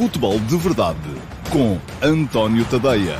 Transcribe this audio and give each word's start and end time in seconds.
Futebol 0.00 0.40
de 0.40 0.56
Verdade 0.56 0.98
com 1.52 1.76
António 2.02 2.64
Tadeia. 2.70 3.18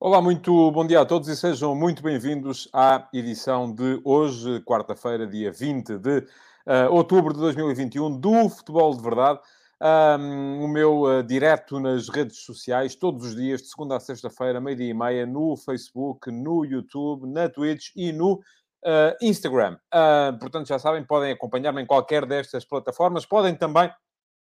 Olá, 0.00 0.20
muito 0.20 0.72
bom 0.72 0.84
dia 0.84 1.00
a 1.00 1.06
todos 1.06 1.28
e 1.28 1.36
sejam 1.36 1.76
muito 1.76 2.02
bem-vindos 2.02 2.68
à 2.72 3.08
edição 3.12 3.72
de 3.72 4.00
hoje, 4.04 4.60
quarta-feira, 4.62 5.28
dia 5.28 5.52
20 5.52 5.96
de 5.98 6.18
uh, 6.18 6.90
outubro 6.90 7.32
de 7.32 7.38
2021, 7.38 8.18
do 8.18 8.48
Futebol 8.48 8.96
de 8.96 9.00
Verdade. 9.00 9.38
Um, 9.80 10.64
o 10.64 10.68
meu 10.68 11.02
uh, 11.02 11.22
direto 11.22 11.80
nas 11.80 12.08
redes 12.08 12.38
sociais, 12.44 12.94
todos 12.94 13.26
os 13.26 13.36
dias, 13.36 13.60
de 13.60 13.68
segunda 13.68 13.96
a 13.96 14.00
sexta-feira, 14.00 14.60
meio-dia 14.60 14.90
e 14.90 14.94
meia, 14.94 15.26
no 15.26 15.56
Facebook, 15.56 16.30
no 16.30 16.64
YouTube, 16.64 17.26
na 17.26 17.48
Twitch 17.48 17.90
e 17.96 18.12
no 18.12 18.34
uh, 18.34 19.16
Instagram. 19.20 19.76
Uh, 19.92 20.38
portanto, 20.38 20.68
já 20.68 20.78
sabem, 20.78 21.04
podem 21.04 21.32
acompanhar-me 21.32 21.82
em 21.82 21.86
qualquer 21.86 22.24
destas 22.24 22.64
plataformas. 22.64 23.26
Podem 23.26 23.54
também, 23.54 23.92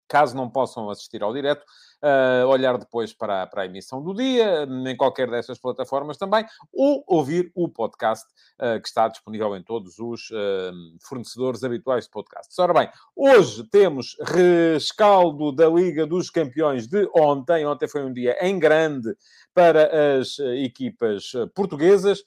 caso 0.08 0.36
não 0.36 0.50
possam 0.50 0.90
assistir 0.90 1.24
ao 1.24 1.34
direto, 1.34 1.66
uh, 2.04 2.48
olhar 2.48 2.78
depois 2.78 3.14
para, 3.14 3.46
para 3.48 3.64
a 3.64 3.66
emissão 3.66 4.02
do 4.02 4.14
dia, 4.14 4.68
em 4.88 4.96
qualquer 4.96 5.30
dessas 5.30 5.58
plataformas 5.58 6.18
também, 6.18 6.46
ou 6.74 7.04
ouvir 7.08 7.52
o 7.56 7.70
podcast 7.70 8.26
uh, 8.60 8.82
que 8.82 8.88
está 8.88 9.08
disponível 9.08 9.56
em 9.56 9.64
todos 9.64 10.00
os 10.00 10.30
uh, 10.32 10.72
fornecedores 11.02 11.64
habituais 11.64 12.06
de 12.06 12.12
podcasts. 12.12 12.58
Ora 12.60 12.74
bem, 12.74 12.90
hoje 13.16 13.64
temos 13.70 14.16
rescaldo 14.22 15.52
da 15.52 15.68
Liga 15.68 16.06
dos 16.06 16.30
Campeões 16.30 16.88
de 16.88 17.10
ontem. 17.16 17.66
Ontem 17.66 17.88
foi 17.88 18.04
um 18.04 18.14
dia 18.14 18.38
em 18.42 18.58
grande 18.60 19.16
para 19.54 20.20
as 20.20 20.38
equipas 20.40 21.32
portuguesas. 21.56 22.22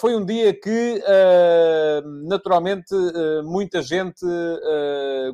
Foi 0.00 0.16
um 0.16 0.24
dia 0.24 0.52
que, 0.52 1.00
naturalmente, 2.26 2.92
muita 3.44 3.80
gente 3.80 4.26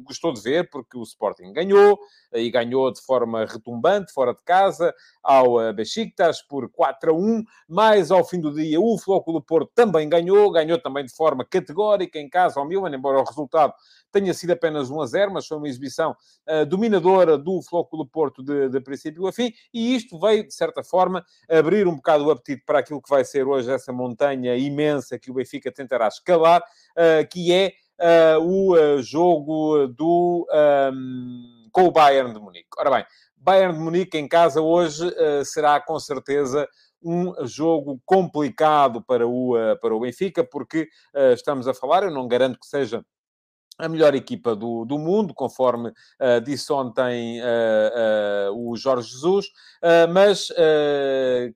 gostou 0.04 0.34
de 0.34 0.40
ver, 0.42 0.68
porque 0.68 0.98
o 0.98 1.02
Sporting 1.02 1.50
ganhou, 1.54 1.98
e 2.34 2.50
ganhou 2.50 2.92
de 2.92 3.00
forma 3.00 3.46
retumbante, 3.70 4.12
fora 4.12 4.34
de 4.34 4.42
casa, 4.42 4.94
ao 5.22 5.60
eh, 5.60 5.72
Besiktas 5.72 6.42
por 6.42 6.68
4 6.70 7.10
a 7.10 7.14
1. 7.14 7.44
Mais 7.68 8.10
ao 8.10 8.24
fim 8.24 8.40
do 8.40 8.52
dia, 8.52 8.80
o 8.80 8.98
Flóculo 8.98 9.40
Porto 9.40 9.70
também 9.74 10.08
ganhou, 10.08 10.50
ganhou 10.50 10.78
também 10.78 11.04
de 11.04 11.14
forma 11.14 11.44
categórica 11.44 12.18
em 12.18 12.28
casa 12.28 12.58
ao 12.58 12.66
Milan, 12.66 12.94
embora 12.94 13.20
o 13.20 13.24
resultado 13.24 13.72
tenha 14.12 14.34
sido 14.34 14.50
apenas 14.50 14.90
1 14.90 15.00
a 15.00 15.06
0, 15.06 15.32
mas 15.32 15.46
foi 15.46 15.56
uma 15.56 15.68
exibição 15.68 16.16
uh, 16.48 16.66
dominadora 16.66 17.38
do 17.38 17.62
Flóculo 17.62 18.04
Porto 18.04 18.42
de, 18.42 18.68
de 18.68 18.80
princípio 18.80 19.26
a 19.26 19.32
fim, 19.32 19.52
e 19.72 19.94
isto 19.94 20.18
veio, 20.18 20.46
de 20.46 20.52
certa 20.52 20.82
forma, 20.82 21.24
abrir 21.48 21.86
um 21.86 21.94
bocado 21.94 22.26
o 22.26 22.30
apetite 22.30 22.64
para 22.66 22.80
aquilo 22.80 23.00
que 23.00 23.08
vai 23.08 23.24
ser 23.24 23.46
hoje 23.46 23.70
essa 23.70 23.92
montanha 23.92 24.56
imensa 24.56 25.18
que 25.18 25.30
o 25.30 25.34
Benfica 25.34 25.70
tentará 25.70 26.08
escalar, 26.08 26.60
uh, 26.60 27.28
que 27.30 27.52
é 27.52 27.72
uh, 28.00 28.40
o 28.44 29.00
jogo 29.00 29.86
do... 29.86 30.46
Um, 30.92 31.60
com 31.72 31.84
o 31.84 31.90
Bayern 31.90 32.32
de 32.32 32.40
Munique. 32.40 32.68
Ora 32.78 32.90
bem, 32.90 33.04
Bayern 33.40 33.72
de 33.72 33.80
Munique 33.80 34.18
em 34.18 34.28
casa 34.28 34.60
hoje 34.60 35.06
uh, 35.06 35.44
será 35.44 35.80
com 35.80 35.98
certeza 35.98 36.68
um 37.02 37.34
jogo 37.46 37.98
complicado 38.04 39.02
para 39.02 39.26
o, 39.26 39.56
uh, 39.56 39.80
para 39.80 39.94
o 39.94 40.00
Benfica, 40.00 40.44
porque 40.44 40.88
uh, 41.14 41.32
estamos 41.32 41.66
a 41.66 41.72
falar, 41.72 42.02
eu 42.02 42.10
não 42.10 42.28
garanto 42.28 42.60
que 42.60 42.66
seja 42.66 43.02
a 43.80 43.88
melhor 43.88 44.14
equipa 44.14 44.54
do, 44.54 44.84
do 44.84 44.98
mundo, 44.98 45.32
conforme 45.34 45.88
uh, 45.88 46.40
disse 46.44 46.70
ontem 46.72 47.40
uh, 47.40 48.52
uh, 48.52 48.70
o 48.70 48.76
Jorge 48.76 49.10
Jesus, 49.10 49.46
mas 50.12 50.48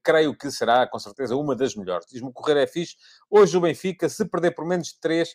creio 0.03 0.35
que 0.37 0.51
será, 0.51 0.87
com 0.87 0.99
certeza, 0.99 1.37
uma 1.37 1.55
das 1.55 1.75
melhores. 1.75 2.07
Diz-me 2.11 2.33
correr 2.33 2.57
é 2.57 2.67
fixe. 2.67 2.97
Hoje 3.31 3.55
o 3.57 3.61
Benfica, 3.61 4.09
se 4.09 4.25
perder 4.25 4.53
por 4.53 4.65
menos 4.65 4.89
de 4.89 5.01
três, 5.01 5.35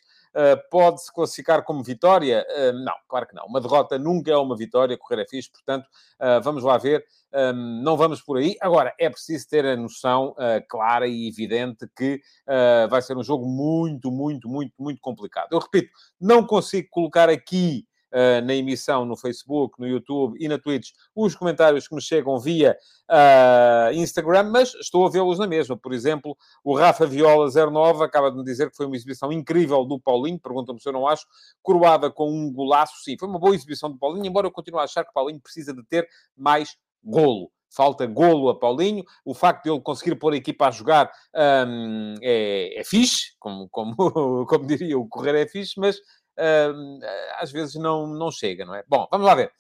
pode-se 0.69 1.13
classificar 1.13 1.63
como 1.63 1.83
vitória? 1.83 2.45
não, 2.83 2.93
claro 3.07 3.27
que 3.27 3.35
não. 3.35 3.45
Uma 3.45 3.61
derrota 3.61 3.97
nunca 3.97 4.31
é 4.31 4.37
uma 4.37 4.55
vitória, 4.55 4.97
correr 4.97 5.21
é 5.21 5.27
fixe, 5.27 5.51
portanto, 5.51 5.87
vamos 6.43 6.63
lá 6.63 6.77
ver. 6.77 7.05
Não 7.83 7.95
vamos 7.95 8.21
por 8.21 8.37
aí. 8.37 8.55
Agora, 8.59 8.93
é 8.99 9.09
preciso 9.09 9.47
ter 9.47 9.65
a 9.65 9.75
noção 9.75 10.35
clara 10.67 11.07
e 11.07 11.27
evidente 11.27 11.87
que 11.95 12.21
vai 12.89 13.01
ser 13.01 13.17
um 13.17 13.23
jogo 13.23 13.47
muito, 13.47 14.11
muito, 14.11 14.49
muito, 14.49 14.73
muito 14.79 15.01
complicado. 15.01 15.49
Eu 15.51 15.59
repito, 15.59 15.91
não 16.19 16.45
consigo 16.45 16.87
colocar 16.89 17.29
aqui 17.29 17.85
Uh, 18.11 18.43
na 18.43 18.55
emissão 18.55 19.05
no 19.05 19.15
Facebook, 19.15 19.79
no 19.79 19.87
YouTube 19.87 20.35
e 20.39 20.47
na 20.47 20.57
Twitch, 20.57 20.89
os 21.15 21.35
comentários 21.35 21.87
que 21.87 21.93
me 21.93 22.01
chegam 22.01 22.39
via 22.39 22.75
uh, 23.09 23.93
Instagram, 23.93 24.49
mas 24.51 24.73
estou 24.75 25.05
a 25.05 25.09
vê-los 25.09 25.37
na 25.37 25.45
mesma. 25.45 25.77
Por 25.77 25.93
exemplo, 25.93 26.35
o 26.63 26.75
Rafa 26.75 27.05
Viola 27.05 27.47
09 27.51 28.03
acaba 28.03 28.31
de 28.31 28.37
me 28.37 28.43
dizer 28.43 28.71
que 28.71 28.75
foi 28.75 28.87
uma 28.87 28.95
exibição 28.95 29.31
incrível 29.31 29.85
do 29.85 29.99
Paulinho, 29.99 30.39
pergunta-me 30.39 30.81
se 30.81 30.89
eu 30.89 30.93
não 30.93 31.07
acho, 31.07 31.25
coroada 31.61 32.09
com 32.09 32.31
um 32.31 32.51
golaço. 32.51 33.03
Sim, 33.03 33.15
foi 33.19 33.27
uma 33.27 33.39
boa 33.39 33.53
exibição 33.53 33.91
do 33.91 33.97
Paulinho, 33.97 34.25
embora 34.25 34.47
eu 34.47 34.51
continue 34.51 34.79
a 34.79 34.83
achar 34.83 35.03
que 35.03 35.11
o 35.11 35.13
Paulinho 35.13 35.39
precisa 35.39 35.73
de 35.73 35.83
ter 35.83 36.07
mais 36.35 36.75
golo. 37.03 37.51
Falta 37.71 38.07
golo 38.07 38.49
a 38.49 38.59
Paulinho. 38.59 39.03
O 39.23 39.33
facto 39.33 39.63
de 39.63 39.69
ele 39.69 39.79
conseguir 39.79 40.15
pôr 40.15 40.33
a 40.33 40.37
equipa 40.37 40.67
a 40.67 40.71
jogar 40.71 41.11
um, 41.67 42.15
é, 42.21 42.79
é 42.79 42.83
fixe, 42.83 43.35
como, 43.39 43.69
como, 43.69 43.95
como 44.47 44.65
diria 44.65 44.97
o 44.97 45.07
correr 45.07 45.35
é 45.35 45.47
fixe, 45.47 45.79
mas 45.79 45.97
às 47.39 47.51
vezes 47.51 47.75
não, 47.75 48.07
não 48.07 48.31
chega, 48.31 48.65
não 48.65 48.75
é? 48.75 48.83
Bom, 48.87 49.07
vamos 49.11 49.25
lá 49.27 49.35
ver. 49.35 49.51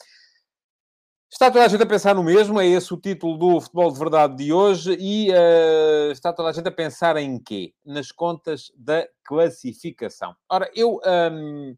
Está 1.31 1.51
toda 1.51 1.63
a 1.63 1.67
gente 1.67 1.83
a 1.83 1.85
pensar 1.85 2.15
no 2.15 2.23
mesmo, 2.23 2.59
é 2.59 2.65
esse 2.65 2.91
o 2.91 2.97
título 2.97 3.37
do 3.37 3.61
Futebol 3.61 3.91
de 3.91 3.99
Verdade 3.99 4.35
de 4.35 4.51
hoje, 4.51 4.97
e 4.99 5.29
uh, 5.29 6.11
está 6.11 6.33
toda 6.33 6.49
a 6.49 6.51
gente 6.51 6.67
a 6.67 6.71
pensar 6.71 7.17
em 7.17 7.37
quê? 7.37 7.71
Nas 7.85 8.11
contas 8.11 8.71
da 8.75 9.07
classificação. 9.23 10.35
Ora, 10.49 10.71
eu 10.73 10.99
um, 11.31 11.75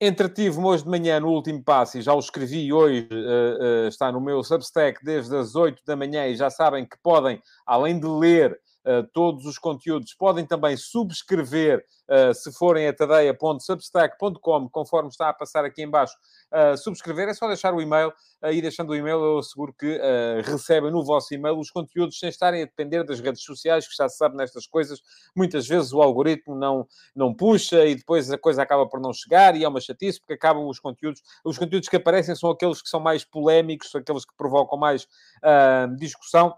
Entretive-me 0.00 0.66
hoje 0.66 0.82
de 0.82 0.90
manhã 0.90 1.20
no 1.20 1.28
último 1.28 1.62
passo 1.62 1.96
e 1.96 2.02
já 2.02 2.12
o 2.12 2.18
escrevi 2.18 2.72
hoje, 2.72 3.08
uh, 3.12 3.84
uh, 3.84 3.88
está 3.88 4.10
no 4.10 4.20
meu 4.20 4.42
Substack 4.42 5.04
desde 5.04 5.34
as 5.36 5.54
8 5.54 5.82
da 5.86 5.94
manhã 5.94 6.26
e 6.26 6.34
já 6.34 6.50
sabem 6.50 6.84
que 6.84 6.96
podem, 7.00 7.40
além 7.64 7.98
de 7.98 8.06
ler 8.06 8.60
todos 9.12 9.46
os 9.46 9.58
conteúdos. 9.58 10.14
Podem 10.14 10.44
também 10.44 10.76
subscrever, 10.76 11.84
uh, 12.08 12.34
se 12.34 12.52
forem 12.52 12.86
a 12.86 12.92
tadeia.substack.com, 12.92 14.68
conforme 14.68 15.08
está 15.08 15.30
a 15.30 15.32
passar 15.32 15.64
aqui 15.64 15.82
embaixo. 15.82 16.14
Uh, 16.52 16.76
subscrever 16.76 17.28
é 17.28 17.34
só 17.34 17.46
deixar 17.46 17.74
o 17.74 17.80
e-mail 17.80 18.12
e 18.52 18.60
deixando 18.60 18.90
o 18.90 18.96
e-mail 18.96 19.24
eu 19.24 19.38
asseguro 19.38 19.72
que 19.72 19.98
recebem 20.44 20.90
no 20.90 21.02
vosso 21.02 21.32
e-mail 21.32 21.58
os 21.58 21.70
conteúdos 21.70 22.18
sem 22.18 22.28
estarem 22.28 22.60
a 22.60 22.66
depender 22.66 23.02
das 23.02 23.18
redes 23.18 23.42
sociais, 23.42 23.88
que 23.88 23.96
já 23.96 24.06
se 24.06 24.18
sabe 24.18 24.36
nestas 24.36 24.66
coisas. 24.66 25.00
Muitas 25.34 25.66
vezes 25.66 25.94
o 25.94 26.02
algoritmo 26.02 26.54
não, 26.54 26.86
não 27.16 27.32
puxa 27.32 27.86
e 27.86 27.94
depois 27.94 28.30
a 28.30 28.36
coisa 28.36 28.62
acaba 28.62 28.86
por 28.86 29.00
não 29.00 29.14
chegar 29.14 29.56
e 29.56 29.64
é 29.64 29.68
uma 29.68 29.80
chatice 29.80 30.20
porque 30.20 30.34
acabam 30.34 30.68
os 30.68 30.78
conteúdos. 30.78 31.22
Os 31.42 31.56
conteúdos 31.56 31.88
que 31.88 31.96
aparecem 31.96 32.36
são 32.36 32.50
aqueles 32.50 32.82
que 32.82 32.88
são 32.90 33.00
mais 33.00 33.24
polémicos, 33.24 33.90
são 33.90 34.00
aqueles 34.02 34.26
que 34.26 34.36
provocam 34.36 34.78
mais 34.78 35.08
discussão 35.96 36.54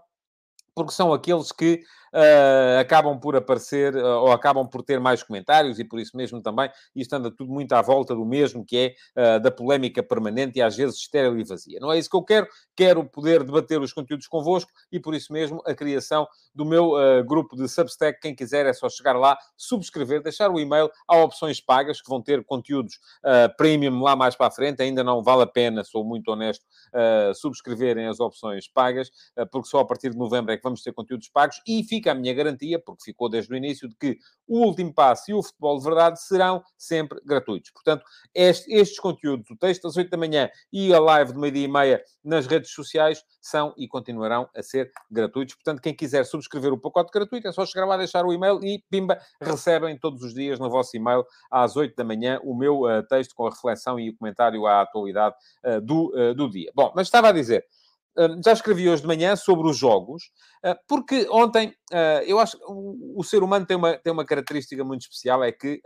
porque 0.77 0.91
são 0.91 1.11
aqueles 1.11 1.51
que 1.51 1.81
uh, 2.13 2.79
acabam 2.79 3.19
por 3.19 3.35
aparecer 3.35 3.95
uh, 3.95 4.21
ou 4.21 4.31
acabam 4.31 4.67
por 4.67 4.83
ter 4.83 4.99
mais 4.99 5.23
comentários 5.23 5.79
e 5.79 5.83
por 5.83 5.99
isso 5.99 6.15
mesmo 6.15 6.41
também 6.41 6.69
isto 6.95 7.13
anda 7.13 7.31
tudo 7.31 7.51
muito 7.51 7.73
à 7.73 7.81
volta 7.81 8.15
do 8.15 8.25
mesmo, 8.25 8.65
que 8.65 8.95
é 9.15 9.37
uh, 9.37 9.39
da 9.39 9.51
polémica 9.51 10.01
permanente 10.01 10.59
e 10.59 10.61
às 10.61 10.75
vezes 10.75 10.97
estéril 10.97 11.37
e 11.39 11.43
vazia. 11.43 11.79
Não 11.79 11.91
é 11.91 11.97
isso 11.97 12.09
que 12.09 12.15
eu 12.15 12.23
quero. 12.23 12.47
Quero 12.75 13.05
poder 13.05 13.43
debater 13.43 13.81
os 13.81 13.93
conteúdos 13.93 14.27
convosco 14.27 14.71
e 14.91 14.99
por 14.99 15.15
isso 15.15 15.31
mesmo 15.33 15.61
a 15.65 15.73
criação 15.73 16.27
do 16.53 16.65
meu 16.65 16.93
grupo 17.25 17.55
de 17.55 17.67
Substack. 17.67 18.19
Quem 18.19 18.35
quiser 18.35 18.65
é 18.65 18.73
só 18.73 18.89
chegar 18.89 19.13
lá, 19.13 19.37
subscrever, 19.55 20.21
deixar 20.21 20.51
o 20.51 20.59
e-mail. 20.59 20.89
Há 21.07 21.17
opções 21.17 21.61
pagas 21.61 22.01
que 22.01 22.09
vão 22.09 22.21
ter 22.21 22.43
conteúdos 22.43 22.99
premium 23.57 24.01
lá 24.01 24.15
mais 24.15 24.35
para 24.35 24.47
a 24.47 24.51
frente. 24.51 24.81
Ainda 24.81 25.03
não 25.03 25.23
vale 25.23 25.43
a 25.43 25.47
pena, 25.47 25.83
sou 25.83 26.03
muito 26.03 26.29
honesto, 26.31 26.65
subscreverem 27.35 28.07
as 28.07 28.19
opções 28.19 28.67
pagas, 28.67 29.09
porque 29.51 29.69
só 29.69 29.79
a 29.79 29.85
partir 29.85 30.11
de 30.11 30.17
novembro 30.17 30.51
é 30.51 30.57
que 30.57 30.63
vamos 30.63 30.81
ter 30.81 30.93
conteúdos 30.93 31.29
pagos 31.29 31.61
e 31.67 31.83
a 32.05 32.15
minha 32.15 32.33
garantia, 32.33 32.79
porque 32.79 33.03
ficou 33.03 33.29
desde 33.29 33.53
o 33.53 33.57
início, 33.57 33.87
de 33.87 33.95
que 33.95 34.17
o 34.47 34.59
último 34.59 34.93
passo 34.93 35.31
e 35.31 35.33
o 35.33 35.43
futebol 35.43 35.77
de 35.77 35.83
verdade 35.83 36.21
serão 36.21 36.63
sempre 36.77 37.19
gratuitos. 37.25 37.71
Portanto, 37.71 38.03
este, 38.33 38.71
estes 38.73 38.99
conteúdos, 38.99 39.49
o 39.49 39.57
texto 39.57 39.87
às 39.87 39.97
8 39.97 40.09
da 40.09 40.17
manhã 40.17 40.49
e 40.71 40.93
a 40.93 40.99
live 40.99 41.33
de 41.33 41.39
meio-dia 41.39 41.65
e 41.65 41.67
meia 41.67 42.03
nas 42.23 42.45
redes 42.45 42.71
sociais, 42.71 43.23
são 43.41 43.73
e 43.77 43.87
continuarão 43.87 44.49
a 44.55 44.61
ser 44.61 44.91
gratuitos. 45.09 45.55
Portanto, 45.55 45.81
quem 45.81 45.93
quiser 45.93 46.25
subscrever 46.25 46.73
o 46.73 46.79
pacote 46.79 47.11
gratuito, 47.11 47.47
é 47.47 47.51
só 47.51 47.65
chegar 47.65 47.85
lá, 47.85 47.97
deixar 47.97 48.25
o 48.25 48.33
e-mail 48.33 48.59
e, 48.63 48.83
pimba, 48.89 49.19
recebem 49.41 49.97
todos 49.97 50.23
os 50.23 50.33
dias 50.33 50.59
no 50.59 50.69
vosso 50.69 50.95
e-mail, 50.95 51.25
às 51.51 51.75
8 51.75 51.95
da 51.95 52.03
manhã, 52.03 52.39
o 52.43 52.55
meu 52.55 52.81
uh, 52.81 53.03
texto 53.07 53.33
com 53.35 53.47
a 53.47 53.49
reflexão 53.49 53.99
e 53.99 54.09
o 54.09 54.17
comentário 54.17 54.65
à 54.65 54.81
atualidade 54.81 55.35
uh, 55.65 55.81
do, 55.81 56.13
uh, 56.15 56.33
do 56.33 56.49
dia. 56.49 56.71
Bom, 56.75 56.91
mas 56.95 57.07
estava 57.07 57.29
a 57.29 57.31
dizer 57.31 57.65
já 58.43 58.53
escrevi 58.53 58.89
hoje 58.89 59.01
de 59.01 59.07
manhã 59.07 59.35
sobre 59.35 59.69
os 59.69 59.77
jogos, 59.77 60.31
ah, 60.63 60.77
porque 60.87 61.27
ontem 61.29 61.73
ah, 61.93 62.21
eu 62.25 62.39
acho 62.39 62.57
que 62.57 62.63
o 62.67 63.23
ser 63.23 63.43
humano 63.43 63.65
tem 63.65 63.77
uma, 63.77 63.97
tem 63.97 64.11
uma 64.11 64.25
característica 64.25 64.83
muito 64.83 65.01
especial, 65.01 65.43
é 65.43 65.51
que 65.51 65.81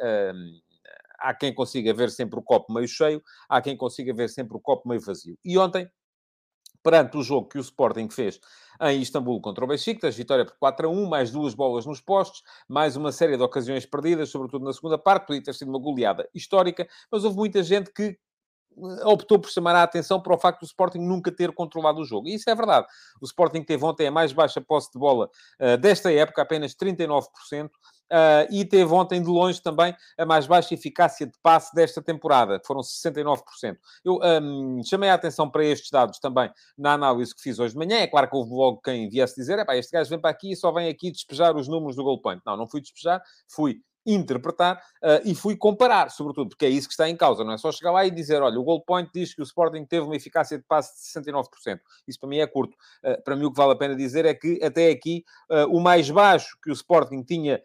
há 1.20 1.34
quem 1.34 1.54
consiga 1.54 1.94
ver 1.94 2.10
sempre 2.10 2.40
o 2.40 2.42
copo 2.42 2.74
meio 2.74 2.88
cheio, 2.88 3.22
há 3.48 3.62
quem 3.62 3.78
consiga 3.78 4.14
ver 4.14 4.30
sempre 4.30 4.58
o 4.58 4.60
copo 4.60 4.88
meio 4.88 5.02
vazio. 5.02 5.38
E 5.46 5.58
ontem, 5.58 5.88
perante 6.84 7.18
o 7.18 7.24
jogo 7.24 7.48
que 7.48 7.58
o 7.58 7.62
Sporting 7.62 8.10
fez 8.10 8.40
em 8.82 9.02
Istambul 9.02 9.40
contra 9.40 9.64
o 9.64 9.68
Besiktas, 9.68 10.16
vitória 10.16 10.44
por 10.44 10.58
4 10.58 10.88
a 10.88 10.92
1, 10.92 11.08
mais 11.08 11.30
duas 11.30 11.54
bolas 11.54 11.86
nos 11.86 12.02
postos, 12.02 12.42
mais 12.68 12.96
uma 12.96 13.12
série 13.12 13.38
de 13.38 13.44
ocasiões 13.44 13.86
perdidas, 13.86 14.30
sobretudo 14.30 14.66
na 14.66 14.74
segunda 14.74 14.98
parte, 14.98 15.28
podia 15.28 15.44
ter 15.44 15.54
sido 15.54 15.70
uma 15.70 15.80
goleada 15.80 16.28
histórica, 16.34 16.88
mas 17.12 17.24
houve 17.24 17.38
muita 17.38 17.62
gente 17.62 17.94
que 17.94 18.18
optou 18.78 19.40
por 19.40 19.50
chamar 19.50 19.76
a 19.76 19.84
atenção 19.84 20.22
para 20.22 20.34
o 20.34 20.38
facto 20.38 20.62
do 20.62 20.66
Sporting 20.66 21.00
nunca 21.00 21.32
ter 21.32 21.52
controlado 21.52 22.02
o 22.02 22.06
jogo. 22.06 22.28
E 22.28 22.36
isso 22.36 22.50
é 22.50 22.56
verdade. 22.56 22.88
O 23.22 23.26
Sporting 23.26 23.64
teve 23.64 23.84
ontem 23.84 24.08
a 24.08 24.12
mais 24.12 24.32
baixa 24.32 24.62
posse 24.62 24.92
de 24.92 25.00
bola 25.00 25.30
uh, 25.60 25.78
desta 25.78 26.12
época, 26.12 26.42
apenas 26.42 26.74
39%, 26.76 27.66
uh, 27.66 27.70
eh, 28.14 28.48
e 28.52 28.66
teve 28.66 28.92
ontem 28.94 29.22
de 29.22 29.30
longe 29.30 29.62
também 29.62 29.96
a 30.18 30.26
mais 30.26 30.46
baixa 30.46 30.74
eficácia 30.74 31.26
de 31.26 31.38
passe 31.42 31.74
desta 31.74 32.02
temporada, 32.02 32.60
que 32.60 32.68
foram 32.68 32.82
69%. 32.82 33.42
Eu 34.04 34.16
um, 34.16 34.24
ehm, 34.80 34.84
chamei 34.84 35.10
a 35.10 35.14
atenção 35.14 35.50
para 35.50 35.64
estes 35.64 35.90
dados 35.90 36.20
também 36.20 36.52
na 36.78 36.94
análise 36.94 37.34
que 37.34 37.42
fiz 37.42 37.58
hoje 37.58 37.74
de 37.74 37.80
manhã. 37.80 38.00
É 38.00 38.08
claro 38.08 38.30
que 38.30 38.36
houve 38.36 38.52
logo 38.52 38.82
quem 38.82 39.10
viesse 39.10 39.36
dizer, 39.36 39.66
este 39.70 39.92
gajo 39.92 40.10
vem 40.10 40.20
para 40.20 40.30
aqui 40.30 40.52
e 40.52 40.56
só 40.56 40.72
vem 40.72 40.90
aqui 40.90 41.10
despejar 41.12 41.56
os 41.56 41.68
números 41.68 41.96
do 41.96 42.22
point. 42.22 42.42
Não, 42.46 42.58
não 42.58 42.68
fui 42.68 42.82
despejar, 42.82 43.22
fui 43.48 43.82
interpretar 44.06 44.78
uh, 44.78 45.22
e 45.24 45.36
fui 45.36 45.56
comparar, 45.56 46.10
sobretudo, 46.10 46.50
porque 46.50 46.66
é 46.66 46.70
isso 46.70 46.88
que 46.88 46.94
está 46.94 47.10
em 47.10 47.16
causa, 47.16 47.44
não 47.44 47.54
é 47.54 47.58
só 47.58 47.72
chegar 47.72 47.92
lá 47.92 48.06
e 48.06 48.12
dizer, 48.12 48.42
olha, 48.42 48.60
o 48.60 48.64
goal 48.64 48.82
point 48.82 49.10
diz 49.14 49.34
que 49.34 49.42
o 49.42 49.44
Sporting 49.44 49.86
teve 49.86 50.06
uma 50.06 50.16
eficácia 50.16 50.58
de 50.58 50.64
passe 50.64 50.94
de 50.96 51.26
69%. 51.26 51.80
Isso 52.08 52.20
para 52.20 52.30
mim 52.30 52.38
é 52.38 52.48
curto. 52.48 52.76
Uh, 53.04 53.22
para 53.24 53.36
mim 53.36 53.46
o 53.46 53.52
que 53.52 53.58
vale 53.58 53.74
a 53.74 53.76
pena 53.76 53.96
dizer 53.96 54.26
é 54.26 54.34
que 54.34 54.60
até 54.64 54.90
aqui 54.90 55.24
uh, 55.50 55.76
o 55.76 55.80
mais 55.80 56.10
baixo 56.10 56.58
que 56.64 56.70
o 56.70 56.74
Sporting 56.74 57.24
tinha 57.24 57.62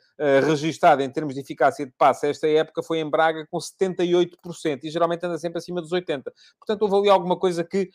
registado 0.47 1.03
em 1.03 1.11
termos 1.11 1.35
de 1.35 1.41
eficácia 1.41 1.85
de 1.85 1.93
passe 1.93 2.27
esta 2.27 2.49
época 2.49 2.83
foi 2.83 3.01
em 3.01 3.09
Braga 3.09 3.47
com 3.51 3.59
78% 3.59 4.81
e 4.83 4.91
geralmente 4.91 5.27
anda 5.27 5.37
sempre 5.37 5.59
acima 5.59 5.83
dos 5.83 5.91
80%. 5.91 6.23
Portanto, 6.59 6.83
houve 6.83 6.97
ali 6.97 7.11
alguma 7.11 7.39
coisa 7.39 7.63
que 7.63 7.91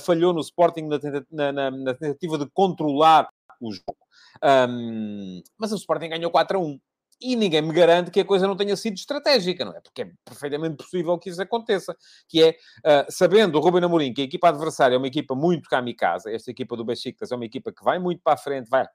falhou 0.00 0.32
no 0.32 0.40
Sporting 0.40 0.88
na, 0.88 0.98
na, 1.30 1.52
na, 1.52 1.70
na, 1.70 1.94
tentativa 1.94 2.38
de 2.38 2.46
controlar 2.46 3.28
o 3.60 3.70
jogo. 3.70 3.98
Um, 4.42 5.42
mas 5.58 5.72
o 5.72 5.76
Sporting 5.76 6.08
ganhou 6.08 6.30
4 6.30 6.58
a 6.58 6.60
1 6.60 6.80
e 7.20 7.36
ninguém 7.36 7.62
me 7.62 7.72
garante 7.72 8.10
que 8.10 8.20
a 8.20 8.24
coisa 8.24 8.46
não 8.46 8.56
tenha 8.56 8.76
sido 8.76 8.94
estratégica, 8.94 9.64
não 9.64 9.72
é? 9.72 9.80
Porque 9.80 10.02
é 10.02 10.10
perfeitamente 10.24 10.76
possível 10.76 11.18
que 11.18 11.30
isso 11.30 11.42
aconteça. 11.42 11.96
Que 12.28 12.42
é, 12.42 12.50
uh, 12.50 13.06
sabendo 13.10 13.58
o 13.58 13.60
Ruben 13.60 13.84
Amorim 13.84 14.12
que 14.12 14.22
a 14.22 14.24
equipa 14.24 14.48
adversária 14.48 14.94
é 14.94 14.98
uma 14.98 15.06
equipa 15.06 15.34
muito 15.34 15.68
kamikaze, 15.68 16.32
esta 16.32 16.50
equipa 16.50 16.76
do 16.76 16.84
Besiktas 16.84 17.32
é 17.32 17.34
uma 17.34 17.44
equipa 17.44 17.72
que 17.72 17.82
vai 17.82 17.98
muito 17.98 18.22
para 18.22 18.34
a 18.34 18.36
frente, 18.36 18.68
vai 18.68 18.86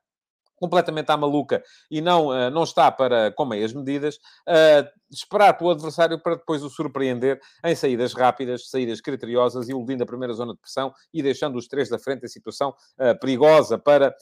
completamente 0.63 1.11
à 1.11 1.17
maluca 1.17 1.61
e 1.91 1.99
não, 1.99 2.27
uh, 2.27 2.49
não 2.49 2.63
está 2.63 2.89
para 2.89 3.31
com 3.33 3.45
meias 3.45 3.73
medidas, 3.73 4.15
uh, 4.47 4.87
esperar 5.11 5.57
pelo 5.57 5.71
adversário 5.71 6.17
para 6.17 6.35
depois 6.35 6.63
o 6.63 6.69
surpreender 6.69 7.39
em 7.65 7.75
saídas 7.75 8.13
rápidas, 8.13 8.69
saídas 8.69 9.01
criteriosas, 9.01 9.67
iludindo 9.67 10.03
a 10.03 10.05
primeira 10.05 10.33
zona 10.33 10.53
de 10.53 10.59
pressão 10.59 10.93
e 11.13 11.21
deixando 11.21 11.57
os 11.57 11.67
três 11.67 11.89
da 11.89 11.99
frente 11.99 12.23
em 12.23 12.29
situação 12.29 12.69
uh, 12.69 13.19
perigosa 13.19 13.77
para 13.77 14.15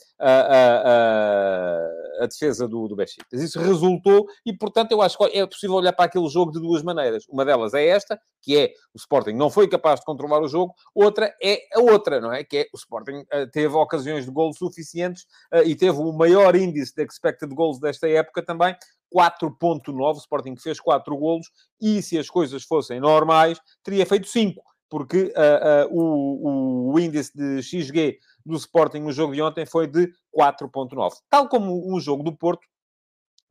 a 2.21 2.27
defesa 2.27 2.67
do, 2.67 2.87
do 2.87 2.95
Besiktas. 2.95 3.41
Isso 3.41 3.59
resultou 3.59 4.27
e, 4.45 4.53
portanto, 4.53 4.91
eu 4.91 5.01
acho 5.01 5.17
que 5.17 5.23
é 5.37 5.45
possível 5.45 5.75
olhar 5.75 5.93
para 5.93 6.05
aquele 6.05 6.27
jogo 6.29 6.51
de 6.51 6.59
duas 6.59 6.83
maneiras. 6.83 7.25
Uma 7.27 7.43
delas 7.43 7.73
é 7.73 7.85
esta, 7.87 8.19
que 8.41 8.57
é 8.57 8.73
o 8.93 8.97
Sporting 8.97 9.33
não 9.33 9.49
foi 9.49 9.67
capaz 9.67 9.99
de 9.99 10.05
controlar 10.05 10.41
o 10.41 10.47
jogo, 10.47 10.73
outra 10.93 11.33
é 11.41 11.59
a 11.73 11.81
outra, 11.81 12.21
não 12.21 12.31
é? 12.31 12.43
Que 12.43 12.57
é 12.57 12.65
o 12.73 12.77
Sporting 12.77 13.25
teve 13.51 13.73
ocasiões 13.75 14.25
de 14.25 14.31
gol 14.31 14.53
suficientes 14.53 15.25
e 15.65 15.75
teve 15.75 15.97
o 15.97 16.11
maior 16.11 16.55
índice 16.55 16.93
de 16.95 17.03
expected 17.03 17.53
goals 17.53 17.79
desta 17.79 18.07
época 18.07 18.43
também, 18.43 18.75
4.9, 19.13 20.15
o 20.15 20.17
Sporting 20.17 20.55
fez 20.55 20.79
4 20.79 21.15
golos, 21.17 21.49
e 21.79 22.01
se 22.01 22.17
as 22.17 22.29
coisas 22.29 22.63
fossem 22.63 22.99
normais, 22.99 23.59
teria 23.83 24.05
feito 24.05 24.27
5, 24.27 24.61
porque 24.89 25.33
uh, 25.35 25.87
uh, 25.87 25.99
o, 25.99 26.93
o 26.93 26.99
índice 26.99 27.31
de 27.35 27.61
XG 27.61 28.19
do 28.45 28.55
Sporting 28.55 28.99
no 28.99 29.11
jogo 29.11 29.33
de 29.33 29.41
ontem 29.41 29.65
foi 29.65 29.87
de 29.87 30.11
4.9. 30.35 31.13
Tal 31.29 31.47
como 31.47 31.93
o 31.93 31.99
jogo 31.99 32.23
do 32.23 32.35
Porto, 32.35 32.65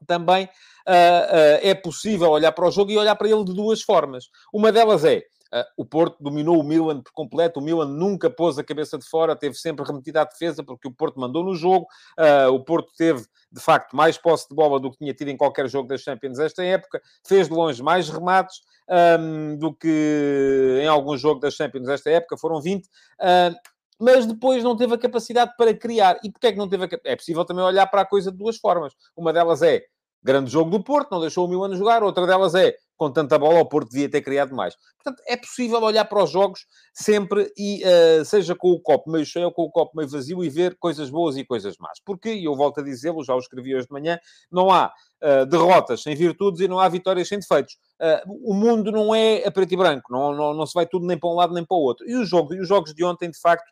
também 0.07 0.45
uh, 0.47 1.61
é 1.63 1.75
possível 1.75 2.31
olhar 2.31 2.53
para 2.53 2.67
o 2.67 2.71
jogo 2.71 2.91
e 2.91 2.99
olhar 2.99 3.15
para 3.17 3.29
ele 3.29 3.45
de 3.45 3.55
duas 3.55 3.83
formas. 3.83 4.31
Uma 4.53 4.73
delas 4.73 5.05
é, 5.05 5.23
Uh, 5.53 5.67
o 5.77 5.85
Porto 5.85 6.17
dominou 6.23 6.61
o 6.61 6.63
Milan 6.63 7.03
por 7.03 7.13
completo. 7.13 7.59
O 7.59 7.63
Milan 7.63 7.87
nunca 7.87 8.31
pôs 8.31 8.57
a 8.59 8.65
cabeça 8.65 8.97
de 8.97 9.05
fora, 9.05 9.35
teve 9.35 9.57
sempre 9.57 9.85
remetido 9.85 10.19
à 10.21 10.25
defesa 10.25 10.63
porque 10.63 10.87
o 10.87 10.93
Porto 10.93 11.19
mandou 11.19 11.43
no 11.43 11.55
jogo. 11.55 11.87
Uh, 12.19 12.53
o 12.53 12.65
Porto 12.65 12.93
teve, 12.97 13.25
de 13.51 13.61
facto, 13.61 13.97
mais 13.97 14.17
posse 14.17 14.49
de 14.49 14.55
bola 14.55 14.79
do 14.79 14.91
que 14.91 14.99
tinha 14.99 15.13
tido 15.13 15.29
em 15.29 15.37
qualquer 15.37 15.69
jogo 15.69 15.89
das 15.89 16.03
Champions 16.03 16.39
esta 16.39 16.63
época. 16.63 17.03
Fez 17.27 17.49
de 17.49 17.55
longe 17.55 17.83
mais 17.83 18.09
remates 18.09 18.61
um, 19.19 19.57
do 19.57 19.75
que 19.75 20.79
em 20.83 20.87
algum 20.87 21.17
jogo 21.17 21.41
das 21.41 21.55
Champions 21.55 21.89
esta 21.89 22.11
época. 22.11 22.37
Foram 22.37 22.61
20. 22.61 22.87
Uh, 22.87 23.55
mas 24.00 24.26
depois 24.26 24.64
não 24.64 24.76
teve 24.76 24.94
a 24.94 24.99
capacidade 24.99 25.52
para 25.56 25.75
criar. 25.75 26.19
E 26.25 26.31
porquê 26.31 26.49
é 26.49 26.52
que 26.52 26.58
não 26.58 26.69
teve 26.69 26.85
a 26.85 26.88
É 27.05 27.17
possível 27.17 27.44
também 27.44 27.64
olhar 27.64 27.87
para 27.87 28.02
a 28.02 28.06
coisa 28.06 28.32
de 28.32 28.38
duas 28.38 28.56
formas. 28.56 28.94
Uma 29.17 29.32
delas 29.32 29.62
é 29.62 29.82
grande 30.23 30.50
jogo 30.50 30.70
do 30.70 30.82
Porto, 30.82 31.11
não 31.11 31.20
deixou 31.20 31.47
o 31.47 31.49
Milan 31.49 31.75
jogar. 31.76 32.02
Outra 32.02 32.26
delas 32.26 32.55
é 32.55 32.75
com 33.00 33.11
tanta 33.11 33.38
bola, 33.38 33.61
o 33.61 33.67
Porto 33.67 33.88
devia 33.88 34.11
ter 34.11 34.20
criado 34.20 34.55
mais. 34.55 34.75
Portanto, 35.02 35.23
é 35.26 35.35
possível 35.35 35.81
olhar 35.81 36.05
para 36.05 36.23
os 36.23 36.31
jogos 36.31 36.67
sempre 36.93 37.50
e 37.56 37.82
uh, 37.82 38.23
seja 38.26 38.55
com 38.55 38.73
o 38.73 38.79
copo 38.79 39.11
meio 39.11 39.25
cheio 39.25 39.47
ou 39.47 39.52
com 39.52 39.62
o 39.62 39.70
copo 39.70 39.97
meio 39.97 40.06
vazio 40.06 40.44
e 40.44 40.50
ver 40.50 40.76
coisas 40.79 41.08
boas 41.08 41.38
e 41.38 41.44
coisas 41.44 41.79
más. 41.79 41.99
Porque, 42.05 42.31
e 42.35 42.44
eu 42.44 42.55
volto 42.55 42.81
a 42.81 42.82
dizê-lo, 42.82 43.25
já 43.25 43.35
o 43.35 43.38
escrevi 43.38 43.75
hoje 43.75 43.87
de 43.87 43.93
manhã, 43.93 44.19
não 44.52 44.70
há 44.70 44.93
uh, 45.23 45.47
derrotas 45.47 46.02
sem 46.02 46.14
virtudes 46.14 46.61
e 46.61 46.69
não 46.69 46.79
há 46.79 46.91
vitórias 46.91 47.26
sem 47.26 47.38
defeitos. 47.38 47.79
Uh, 47.99 48.50
o 48.50 48.52
mundo 48.52 48.93
não 48.93 49.14
é 49.14 49.47
a 49.47 49.50
preto 49.50 49.73
e 49.73 49.79
branco, 49.79 50.12
não, 50.12 50.35
não, 50.35 50.52
não 50.52 50.67
se 50.67 50.75
vai 50.75 50.85
tudo 50.85 51.06
nem 51.06 51.19
para 51.19 51.31
um 51.31 51.35
lado 51.35 51.55
nem 51.55 51.64
para 51.64 51.79
o 51.79 51.81
outro. 51.81 52.06
E 52.06 52.14
os 52.14 52.29
jogos, 52.29 52.55
e 52.55 52.61
os 52.61 52.69
jogos 52.69 52.93
de 52.93 53.02
ontem, 53.02 53.31
de 53.31 53.41
facto, 53.41 53.64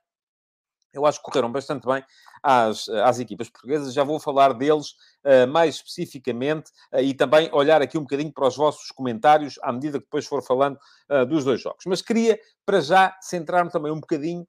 eu 0.92 1.04
acho 1.06 1.18
que 1.18 1.24
correram 1.24 1.50
bastante 1.50 1.86
bem 1.86 2.02
às, 2.42 2.88
às 2.88 3.18
equipas 3.18 3.48
portuguesas. 3.48 3.92
Já 3.92 4.04
vou 4.04 4.18
falar 4.18 4.52
deles 4.54 4.92
uh, 5.24 5.46
mais 5.48 5.76
especificamente 5.76 6.70
uh, 6.92 7.00
e 7.00 7.14
também 7.14 7.50
olhar 7.52 7.82
aqui 7.82 7.98
um 7.98 8.02
bocadinho 8.02 8.32
para 8.32 8.46
os 8.46 8.56
vossos 8.56 8.90
comentários 8.90 9.58
à 9.62 9.72
medida 9.72 9.98
que 9.98 10.04
depois 10.04 10.26
for 10.26 10.42
falando 10.42 10.78
uh, 11.10 11.26
dos 11.26 11.44
dois 11.44 11.60
jogos. 11.60 11.84
Mas 11.86 12.02
queria, 12.02 12.38
para 12.64 12.80
já, 12.80 13.16
centrar-me 13.20 13.70
também 13.70 13.92
um 13.92 14.00
bocadinho 14.00 14.46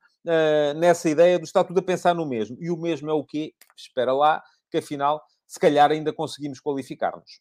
nessa 0.75 1.09
ideia 1.09 1.39
do 1.39 1.45
estar 1.45 1.63
tudo 1.63 1.79
a 1.79 1.81
pensar 1.81 2.13
no 2.13 2.25
mesmo. 2.25 2.57
E 2.59 2.69
o 2.69 2.75
mesmo 2.75 3.09
é 3.09 3.13
o 3.13 3.23
quê? 3.23 3.53
Espera 3.75 4.13
lá, 4.13 4.43
que 4.69 4.77
afinal, 4.77 5.23
se 5.47 5.57
calhar 5.57 5.89
ainda 5.89 6.11
conseguimos 6.11 6.59
qualificar-nos. 6.59 7.39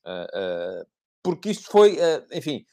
porque 1.23 1.51
isto 1.51 1.69
foi, 1.69 1.99
enfim 2.33 2.65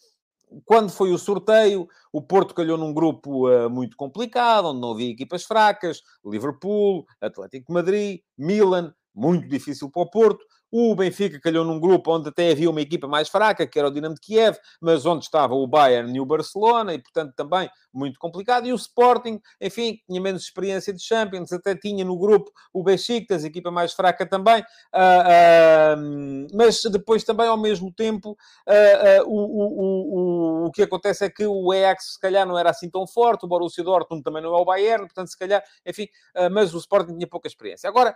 quando 0.63 0.89
foi 0.89 1.11
o 1.11 1.17
sorteio, 1.17 1.87
o 2.11 2.21
Porto 2.21 2.53
calhou 2.53 2.77
num 2.77 2.93
grupo 2.93 3.49
uh, 3.49 3.69
muito 3.69 3.97
complicado, 3.97 4.67
onde 4.67 4.79
não 4.79 4.91
havia 4.91 5.11
equipas 5.11 5.43
fracas, 5.43 6.01
Liverpool, 6.23 7.05
Atlético 7.19 7.73
Madrid, 7.73 8.21
Milan, 8.37 8.93
muito 9.13 9.47
difícil 9.47 9.89
para 9.89 10.01
o 10.03 10.09
Porto. 10.09 10.45
O 10.71 10.95
Benfica 10.95 11.39
calhou 11.39 11.63
num 11.63 11.79
grupo 11.79 12.11
onde 12.15 12.29
até 12.29 12.51
havia 12.51 12.69
uma 12.69 12.81
equipa 12.81 13.07
mais 13.07 13.29
fraca, 13.29 13.65
que 13.65 13.79
era 13.79 13.87
o 13.87 13.91
Dinamo 13.91 14.15
de 14.15 14.21
Kiev, 14.21 14.57
mas 14.81 15.05
onde 15.05 15.23
estava 15.23 15.53
o 15.53 15.65
Bayern 15.67 16.15
e 16.15 16.19
o 16.19 16.25
Barcelona, 16.25 16.93
e 16.93 16.99
portanto 16.99 17.33
também 17.35 17.69
muito 17.93 18.19
complicado. 18.19 18.67
E 18.67 18.73
o 18.73 18.75
Sporting, 18.75 19.39
enfim, 19.61 19.99
tinha 20.05 20.19
menos 20.19 20.43
experiência 20.43 20.93
de 20.93 21.01
Champions, 21.01 21.51
até 21.53 21.75
tinha 21.75 22.03
no 22.03 22.17
grupo 22.17 22.51
o 22.73 22.83
Besiktas, 22.83 23.43
equipa 23.43 23.71
mais 23.71 23.93
fraca 23.93 24.25
também. 24.25 24.61
Uh, 24.93 25.95
uh, 25.95 26.47
mas 26.53 26.81
depois 26.91 27.23
também, 27.23 27.47
ao 27.47 27.57
mesmo 27.57 27.91
tempo, 27.93 28.31
uh, 28.31 29.23
o, 29.25 29.33
o, 29.33 30.63
o, 30.63 30.65
o 30.65 30.71
que 30.71 30.83
acontece 30.83 31.25
é 31.25 31.29
que 31.29 31.45
o 31.47 31.71
Ajax, 31.71 32.13
se 32.13 32.19
calhar, 32.19 32.45
não 32.45 32.57
era 32.57 32.69
assim 32.69 32.89
tão 32.89 33.07
forte, 33.07 33.45
o 33.45 33.47
Borussia 33.47 33.83
Dortmund 33.83 34.23
também 34.23 34.41
não 34.41 34.53
é 34.53 34.61
o 34.61 34.65
Bayern, 34.65 35.05
portanto, 35.05 35.29
se 35.29 35.37
calhar, 35.37 35.63
enfim, 35.85 36.07
mas 36.51 36.73
o 36.73 36.77
Sporting 36.77 37.13
tinha 37.13 37.27
pouca 37.27 37.47
experiência. 37.47 37.89
Agora, 37.89 38.15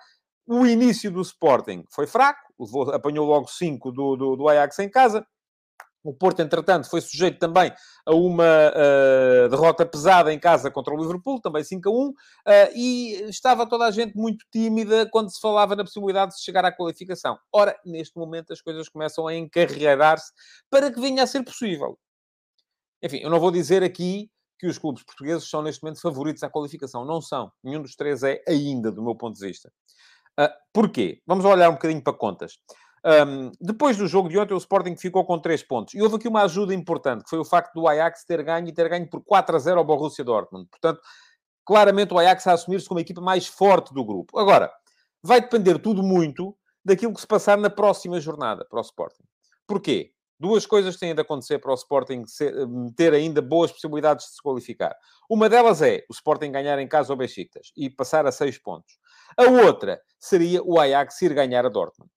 o 0.50 0.65
início 0.65 1.12
do 1.12 1.22
Sporting 1.22 1.86
foi 1.91 2.08
fraco, 2.08 2.41
apanhou 2.91 3.27
logo 3.27 3.48
5 3.48 3.91
do, 3.91 4.15
do, 4.15 4.36
do, 4.36 4.50
Ajax 4.50 4.79
em 4.79 4.89
casa. 4.89 5.24
O 6.03 6.12
Porto, 6.12 6.39
entretanto, 6.39 6.89
foi 6.89 7.01
sujeito 7.01 7.38
também 7.38 7.72
a 8.03 8.15
uma 8.15 8.72
uh, 8.72 9.50
derrota 9.50 9.86
pesada 9.86 10.34
em 10.34 10.39
casa 10.39 10.72
contra 10.72 10.91
o 10.91 10.98
Liverpool, 10.98 11.39
também 11.39 11.63
5 11.63 11.88
a 11.88 11.91
1, 11.91 12.08
uh, 12.08 12.13
e 12.74 13.29
estava 13.29 13.68
toda 13.68 13.86
a 13.86 13.91
gente 13.91 14.15
muito 14.15 14.44
tímida 14.51 15.08
quando 15.12 15.29
se 15.29 15.39
falava 15.39 15.75
na 15.75 15.84
possibilidade 15.84 16.34
de 16.34 16.41
chegar 16.41 16.65
à 16.65 16.72
qualificação. 16.72 17.38
Ora, 17.53 17.77
neste 17.86 18.18
momento 18.18 18.51
as 18.51 18.62
coisas 18.62 18.89
começam 18.89 19.27
a 19.27 19.36
encarregar-se 19.36 20.32
para 20.68 20.91
que 20.91 21.00
venha 21.00 21.22
a 21.22 21.27
ser 21.27 21.44
possível. 21.44 22.00
Enfim, 23.03 23.18
eu 23.18 23.29
não 23.29 23.39
vou 23.39 23.51
dizer 23.51 23.84
aqui 23.84 24.32
que 24.58 24.68
os 24.68 24.77
clubes 24.77 25.03
portugueses 25.03 25.50
são 25.50 25.62
neste 25.62 25.84
momento 25.84 26.01
favoritos 26.01 26.44
à 26.44 26.50
qualificação. 26.50 27.06
Não 27.06 27.22
são. 27.22 27.51
Nenhum 27.63 27.82
dos 27.82 27.96
três 27.96 28.24
é 28.24 28.41
ainda, 28.48 28.91
do 28.91 29.03
meu 29.03 29.15
ponto 29.15 29.39
de 29.39 29.46
vista. 29.46 29.72
Uh, 30.39 30.50
porquê? 30.72 31.22
Vamos 31.27 31.43
olhar 31.43 31.69
um 31.69 31.74
bocadinho 31.74 32.01
para 32.01 32.13
contas. 32.13 32.58
Um, 33.05 33.51
depois 33.60 33.98
do 33.98 34.08
jogo 34.08 34.29
de 34.29 34.38
ontem, 34.38 34.53
o 34.53 34.58
Sporting 34.58 34.96
ficou 34.96 35.25
com 35.25 35.39
3 35.39 35.63
pontos. 35.63 35.93
E 35.93 36.01
houve 36.01 36.15
aqui 36.15 36.27
uma 36.27 36.43
ajuda 36.43 36.74
importante, 36.74 37.24
que 37.24 37.29
foi 37.29 37.39
o 37.39 37.46
facto 37.46 37.74
do 37.74 37.88
Ajax 37.88 38.24
ter 38.25 38.43
ganho 38.43 38.67
e 38.67 38.72
ter 38.72 38.88
ganho 38.89 39.10
por 39.10 39.22
4 39.24 39.55
a 39.55 39.60
0 39.60 39.79
ao 39.79 39.86
Borussia 39.86 40.24
Dortmund. 40.24 40.67
Portanto, 40.69 41.01
claramente 41.65 42.13
o 42.13 42.19
Ajax 42.19 42.48
a 42.48 42.53
assumir-se 42.53 42.88
como 42.88 43.00
a 43.00 43.01
equipa 43.01 43.22
mais 43.22 43.48
forte 43.48 43.93
do 43.93 44.03
grupo. 44.03 44.38
Agora, 44.39 44.72
vai 45.22 45.41
depender 45.41 45.77
tudo 45.79 46.01
muito 46.01 46.55
daquilo 46.84 47.13
que 47.13 47.22
se 47.22 47.27
passar 47.27 47.58
na 47.58 47.69
próxima 47.69 48.19
jornada 48.19 48.65
para 48.69 48.79
o 48.79 48.81
Sporting. 48.81 49.24
Porquê? 49.67 50.12
Duas 50.39 50.65
coisas 50.65 50.96
têm 50.96 51.13
de 51.13 51.22
acontecer 51.22 51.60
para 51.60 51.72
o 51.72 51.75
Sporting 51.75 52.24
hum, 52.65 52.93
ter 52.96 53.13
ainda 53.13 53.41
boas 53.41 53.74
possibilidades 53.74 54.27
de 54.27 54.36
se 54.36 54.41
qualificar. 54.41 54.96
Uma 55.29 55.50
delas 55.50 55.81
é 55.81 56.05
o 56.10 56.13
Sporting 56.13 56.50
ganhar 56.50 56.79
em 56.79 56.88
casa 56.88 57.12
ao 57.12 57.17
Besiktas 57.17 57.74
e 57.75 57.89
passar 57.89 58.25
a 58.25 58.31
6 58.31 58.58
pontos. 58.60 58.98
A 59.38 59.44
outra 59.66 60.02
seria 60.20 60.62
o 60.64 60.80
Ajax 60.80 61.22
ir 61.22 61.34
ganhar 61.34 61.66
a 61.66 61.70
Dortmund. 61.70 62.12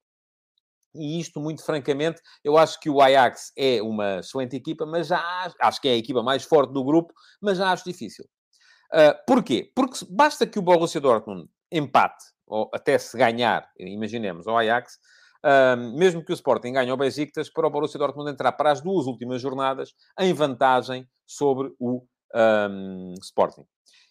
E 0.95 1.19
isto, 1.19 1.39
muito 1.39 1.63
francamente, 1.65 2.21
eu 2.43 2.57
acho 2.57 2.79
que 2.79 2.89
o 2.89 3.01
Ajax 3.01 3.51
é 3.57 3.81
uma 3.81 4.19
excelente 4.19 4.55
equipa, 4.55 4.85
mas 4.85 5.07
já 5.07 5.19
acho, 5.43 5.55
acho 5.59 5.81
que 5.81 5.87
é 5.87 5.91
a 5.91 5.97
equipa 5.97 6.21
mais 6.21 6.43
forte 6.43 6.71
do 6.71 6.83
grupo, 6.83 7.13
mas 7.41 7.57
já 7.57 7.71
acho 7.71 7.83
difícil. 7.83 8.25
Uh, 8.93 9.15
porquê? 9.25 9.71
Porque 9.75 10.05
basta 10.09 10.45
que 10.45 10.59
o 10.59 10.61
Borussia 10.61 11.01
Dortmund 11.01 11.49
empate, 11.71 12.23
ou 12.45 12.69
até 12.71 12.97
se 12.99 13.17
ganhar, 13.17 13.67
imaginemos, 13.79 14.47
ao 14.47 14.55
Ajax, 14.55 14.99
uh, 15.43 15.97
mesmo 15.97 16.23
que 16.23 16.31
o 16.31 16.35
Sporting 16.35 16.73
ganhe 16.73 16.91
ao 16.91 16.97
Besiktas, 16.97 17.49
para 17.49 17.65
o 17.65 17.71
Borussia 17.71 17.97
Dortmund 17.97 18.29
entrar 18.29 18.51
para 18.51 18.71
as 18.71 18.81
duas 18.81 19.07
últimas 19.07 19.41
jornadas 19.41 19.95
em 20.19 20.31
vantagem 20.31 21.09
sobre 21.25 21.73
o 21.79 22.05
um, 22.35 23.13
Sporting. 23.19 23.65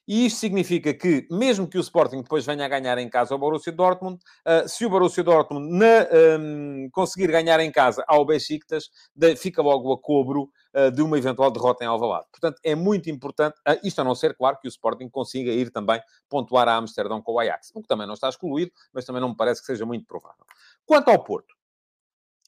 E 0.07 0.27
isto 0.27 0.41
significa 0.41 0.93
que, 0.93 1.27
mesmo 1.31 1.69
que 1.69 1.79
o 1.79 1.81
Sporting 1.81 2.23
depois 2.23 2.45
venha 2.45 2.65
a 2.65 2.69
ganhar 2.69 2.99
em 2.99 3.09
casa 3.09 3.35
ao 3.35 3.39
Borussia 3.39 3.73
Dortmund, 3.73 4.17
uh, 4.17 4.69
se 4.69 4.85
o 4.85 4.91
Borussia 4.91 5.23
Dortmund 5.23 5.71
na, 5.71 6.09
um, 6.41 6.89
conseguir 6.91 7.31
ganhar 7.31 7.61
em 7.61 7.71
casa 7.71 8.05
ao 8.09 8.25
Besiktas, 8.25 8.91
fica 9.37 9.63
logo 9.63 9.93
a 9.93 10.01
cobro 10.01 10.51
uh, 10.75 10.91
de 10.91 11.03
uma 11.03 11.17
eventual 11.17 11.51
derrota 11.53 11.85
em 11.85 11.87
Alvalade. 11.87 12.27
Portanto, 12.33 12.59
é 12.65 12.75
muito 12.75 13.09
importante, 13.11 13.55
uh, 13.69 13.79
isto 13.85 14.01
a 14.01 14.05
não 14.05 14.15
ser, 14.15 14.37
claro, 14.37 14.59
que 14.61 14.67
o 14.67 14.71
Sporting 14.71 15.09
consiga 15.09 15.53
ir 15.53 15.71
também 15.71 16.01
pontuar 16.29 16.67
a 16.69 16.77
Amsterdão 16.77 17.23
com 17.23 17.35
o 17.35 17.39
Ajax, 17.39 17.71
o 17.75 17.81
que 17.81 17.89
também 17.89 18.07
não 18.07 18.15
está 18.15 18.29
excluído, 18.29 18.73
mas 18.93 19.05
também 19.05 19.21
não 19.21 19.29
me 19.29 19.37
parece 19.37 19.61
que 19.61 19.67
seja 19.67 19.87
muito 19.87 20.05
provável. 20.07 20.45
Quanto 20.85 21.11
ao 21.11 21.23
Porto, 21.23 21.55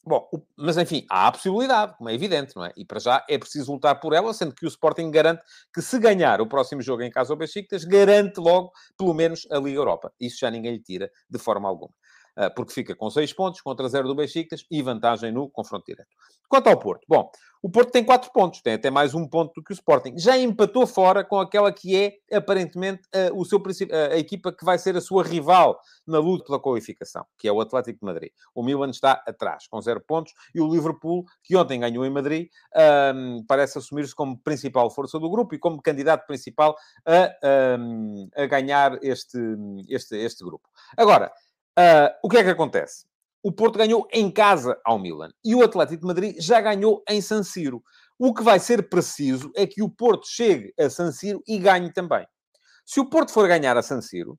Bom, 0.06 0.28
mas 0.56 0.76
enfim, 0.76 1.06
há 1.10 1.28
a 1.28 1.32
possibilidade, 1.32 1.96
como 1.96 2.10
é 2.10 2.14
evidente, 2.14 2.54
não 2.54 2.64
é? 2.64 2.72
E 2.76 2.84
para 2.84 3.00
já 3.00 3.24
é 3.28 3.38
preciso 3.38 3.72
lutar 3.72 3.98
por 4.00 4.12
ela, 4.12 4.34
sendo 4.34 4.54
que 4.54 4.66
o 4.66 4.68
Sporting 4.68 5.10
garante 5.10 5.42
que 5.72 5.80
se 5.80 5.98
ganhar 5.98 6.42
o 6.42 6.46
próximo 6.46 6.82
jogo 6.82 7.02
em 7.02 7.10
casa 7.10 7.32
ao 7.32 7.38
Besiktas, 7.38 7.84
garante 7.84 8.38
logo, 8.38 8.70
pelo 8.98 9.14
menos, 9.14 9.46
a 9.50 9.58
Liga 9.58 9.78
Europa. 9.78 10.12
Isso 10.20 10.36
já 10.40 10.50
ninguém 10.50 10.72
lhe 10.72 10.82
tira 10.82 11.10
de 11.30 11.38
forma 11.38 11.66
alguma. 11.68 11.90
Ah, 12.36 12.50
porque 12.50 12.72
fica 12.72 12.96
com 12.96 13.08
6 13.08 13.32
pontos 13.32 13.60
contra 13.60 13.88
0 13.88 14.08
do 14.08 14.14
Besiktas 14.14 14.64
e 14.70 14.82
vantagem 14.82 15.30
no 15.30 15.48
confronto 15.48 15.84
direto. 15.86 16.08
Quanto 16.48 16.66
ao 16.68 16.78
Porto, 16.78 17.04
bom, 17.08 17.30
o 17.62 17.70
Porto 17.70 17.92
tem 17.92 18.04
4 18.04 18.30
pontos, 18.32 18.60
tem 18.60 18.74
até 18.74 18.90
mais 18.90 19.14
um 19.14 19.26
ponto 19.26 19.54
do 19.54 19.62
que 19.62 19.72
o 19.72 19.74
Sporting. 19.74 20.18
Já 20.18 20.36
empatou 20.36 20.86
fora 20.86 21.24
com 21.24 21.38
aquela 21.38 21.72
que 21.72 21.96
é, 21.96 22.36
aparentemente, 22.36 23.02
a, 23.14 23.32
o 23.32 23.44
seu, 23.44 23.62
a, 23.90 24.14
a 24.14 24.18
equipa 24.18 24.52
que 24.52 24.64
vai 24.64 24.78
ser 24.78 24.96
a 24.96 25.00
sua 25.00 25.22
rival 25.22 25.80
na 26.06 26.18
luta 26.18 26.44
pela 26.44 26.60
qualificação, 26.60 27.24
que 27.38 27.46
é 27.46 27.52
o 27.52 27.60
Atlético 27.60 28.00
de 28.00 28.04
Madrid. 28.04 28.30
O 28.54 28.64
Milan 28.64 28.90
está 28.90 29.22
atrás, 29.26 29.68
com 29.68 29.80
0 29.80 30.00
pontos, 30.00 30.34
e 30.54 30.60
o 30.60 30.68
Liverpool, 30.68 31.24
que 31.42 31.56
ontem 31.56 31.80
ganhou 31.80 32.04
em 32.04 32.10
Madrid, 32.10 32.48
um, 33.14 33.44
parece 33.46 33.78
assumir-se 33.78 34.14
como 34.14 34.38
principal 34.38 34.90
força 34.90 35.18
do 35.20 35.30
grupo 35.30 35.54
e 35.54 35.58
como 35.58 35.80
candidato 35.80 36.26
principal 36.26 36.76
a, 37.06 37.78
um, 37.78 38.28
a 38.36 38.44
ganhar 38.46 38.98
este, 39.02 39.38
este, 39.88 40.16
este 40.16 40.44
grupo. 40.44 40.68
Agora, 40.96 41.32
Uh, 41.78 42.10
o 42.22 42.28
que 42.28 42.36
é 42.36 42.44
que 42.44 42.50
acontece? 42.50 43.06
O 43.42 43.52
Porto 43.52 43.78
ganhou 43.78 44.08
em 44.12 44.30
casa 44.30 44.80
ao 44.84 44.98
Milan 44.98 45.30
e 45.44 45.54
o 45.54 45.62
Atlético 45.62 46.00
de 46.00 46.06
Madrid 46.06 46.36
já 46.38 46.60
ganhou 46.60 47.02
em 47.08 47.20
San 47.20 47.42
Siro. 47.42 47.82
O 48.18 48.32
que 48.32 48.42
vai 48.42 48.58
ser 48.58 48.88
preciso 48.88 49.50
é 49.54 49.66
que 49.66 49.82
o 49.82 49.90
Porto 49.90 50.26
chegue 50.26 50.72
a 50.78 50.88
San 50.88 51.12
Siro 51.12 51.42
e 51.46 51.58
ganhe 51.58 51.92
também. 51.92 52.26
Se 52.86 53.00
o 53.00 53.08
Porto 53.08 53.32
for 53.32 53.46
ganhar 53.48 53.76
a 53.76 53.82
San 53.82 54.00
Siro, 54.00 54.38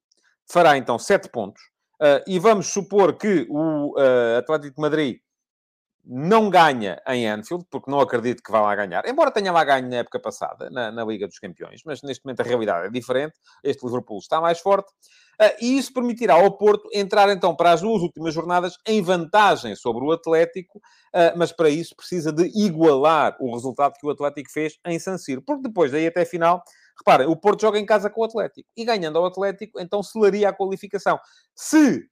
fará 0.50 0.78
então 0.78 0.98
7 0.98 1.30
pontos. 1.30 1.62
Uh, 1.96 2.22
e 2.28 2.40
vamos 2.40 2.68
supor 2.68 3.18
que 3.18 3.46
o 3.50 3.94
uh, 3.98 4.38
Atlético 4.38 4.76
de 4.76 4.82
Madrid 4.82 5.18
não 6.06 6.50
ganha 6.50 7.02
em 7.08 7.28
Anfield, 7.28 7.66
porque 7.70 7.90
não 7.90 8.00
acredito 8.00 8.44
que 8.44 8.52
vá 8.52 8.62
lá 8.62 8.76
ganhar, 8.76 9.08
embora 9.08 9.32
tenha 9.32 9.52
lá 9.52 9.64
ganho 9.64 9.90
na 9.90 9.98
época 9.98 10.20
passada, 10.20 10.70
na, 10.70 10.92
na 10.92 11.04
Liga 11.04 11.28
dos 11.28 11.40
Campeões, 11.40 11.82
mas 11.84 12.04
neste 12.04 12.24
momento 12.24 12.42
a 12.42 12.44
realidade 12.44 12.88
é 12.88 12.90
diferente. 12.92 13.34
Este 13.64 13.84
Liverpool 13.84 14.20
está 14.20 14.40
mais 14.40 14.60
forte. 14.60 14.92
Uh, 15.42 15.56
e 15.62 15.78
isso 15.78 15.94
permitirá 15.94 16.36
ao 16.36 16.58
Porto 16.58 16.90
entrar 16.94 17.30
então 17.30 17.56
para 17.56 17.72
as 17.72 17.82
duas 17.82 18.02
últimas 18.02 18.34
jornadas 18.34 18.78
em 18.88 19.02
vantagem 19.02 19.76
sobre 19.76 20.04
o 20.06 20.12
Atlético, 20.12 20.78
uh, 20.78 21.38
mas 21.38 21.52
para 21.52 21.70
isso 21.70 21.96
precisa 21.96 22.32
de 22.32 22.46
igualar 22.56 23.36
o 23.40 23.54
resultado 23.54 23.94
que 24.00 24.06
o 24.06 24.10
Atlético 24.10 24.50
fez 24.52 24.78
em 24.86 24.98
San 24.98 25.18
Siro, 25.18 25.42
porque 25.42 25.64
depois 25.64 25.92
daí 25.92 26.08
até 26.08 26.24
final, 26.26 26.64
reparem, 26.98 27.28
o 27.28 27.36
Porto 27.36 27.62
joga 27.62 27.80
em 27.80 27.86
casa 27.86 28.10
com 28.10 28.22
o 28.22 28.24
Atlético 28.26 28.70
e 28.76 28.86
ganhando 28.86 29.18
ao 29.18 29.26
Atlético, 29.26 29.80
então 29.80 30.02
selaria 30.02 30.50
a 30.50 30.54
qualificação. 30.54 31.20
Se 31.54 32.06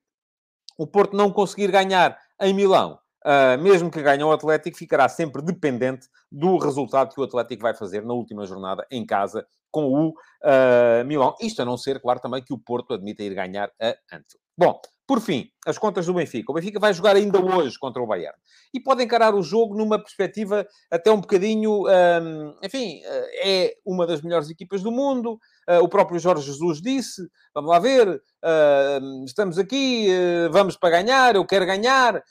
o 0.78 0.86
Porto 0.86 1.16
não 1.16 1.32
conseguir 1.32 1.72
ganhar 1.72 2.18
em 2.42 2.54
Milão, 2.54 3.00
Uh, 3.26 3.58
mesmo 3.58 3.90
que 3.90 4.02
ganhe 4.02 4.22
o 4.22 4.34
Atlético, 4.34 4.78
ficará 4.78 5.08
sempre 5.08 5.42
dependente 5.42 6.10
do 6.30 6.58
resultado 6.58 7.14
que 7.14 7.22
o 7.22 7.24
Atlético 7.24 7.62
vai 7.62 7.74
fazer 7.74 8.04
na 8.04 8.14
última 8.14 8.46
jornada 8.46 8.86
em 8.92 9.06
casa 9.06 9.48
com 9.74 9.86
o 9.88 10.10
uh, 10.10 11.04
Milão. 11.06 11.36
Isto 11.42 11.64
a 11.64 11.66
não 11.66 11.76
ser, 11.76 12.00
claro, 12.00 12.20
também 12.20 12.44
que 12.44 12.54
o 12.54 12.58
Porto 12.58 12.94
admita 12.94 13.24
ir 13.24 13.34
ganhar 13.34 13.70
a 13.82 13.88
Anfield. 14.12 14.40
Bom, 14.56 14.80
por 15.06 15.20
fim, 15.20 15.50
as 15.66 15.78
contas 15.78 16.06
do 16.06 16.14
Benfica. 16.14 16.52
O 16.52 16.56
Benfica 16.56 16.80
vai 16.80 16.94
jogar 16.94 17.16
ainda 17.16 17.40
hoje 17.40 17.78
contra 17.78 18.02
o 18.02 18.08
Bayern. 18.08 18.38
E 18.74 18.80
pode 18.80 19.04
encarar 19.04 19.36
o 19.36 19.44
jogo 19.44 19.76
numa 19.76 20.00
perspectiva 20.00 20.66
até 20.90 21.12
um 21.12 21.20
bocadinho... 21.20 21.84
Um, 21.88 22.56
enfim, 22.64 23.02
eh, 23.04 23.66
é 23.66 23.76
uma 23.86 24.08
das 24.08 24.22
melhores 24.22 24.50
equipas 24.50 24.82
do 24.82 24.92
mundo. 24.92 25.40
Uh, 25.70 25.84
o 25.84 25.90
próprio 25.90 26.20
Jorge 26.20 26.46
Jesus 26.46 26.82
disse, 26.82 27.22
vamos 27.54 27.70
lá 27.70 27.80
ver, 27.80 28.08
uh, 28.10 29.26
estamos 29.26 29.58
aqui, 29.58 30.08
uh, 30.10 30.52
vamos 30.52 30.76
para 30.76 31.02
ganhar, 31.02 31.36
eu 31.36 31.46
quero 31.46 31.66
ganhar, 31.66 32.22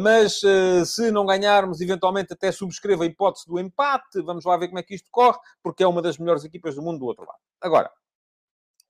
mas 0.00 0.40
se 0.86 1.10
não 1.10 1.26
ganharmos, 1.26 1.80
eventualmente 1.80 2.32
até 2.32 2.52
subscreva 2.52 3.04
a 3.04 3.06
hipótese 3.06 3.46
do 3.46 3.58
empate. 3.58 4.22
Vamos 4.22 4.44
lá 4.44 4.56
ver 4.56 4.68
como 4.68 4.78
é 4.78 4.82
que 4.82 4.94
isto 4.94 5.08
corre, 5.10 5.38
porque 5.62 5.82
é 5.82 5.86
uma 5.86 6.02
das 6.02 6.18
melhores 6.18 6.44
equipas 6.44 6.74
do 6.74 6.82
mundo 6.82 6.98
do 6.98 7.06
outro 7.06 7.24
lado. 7.24 7.38
Agora, 7.60 7.90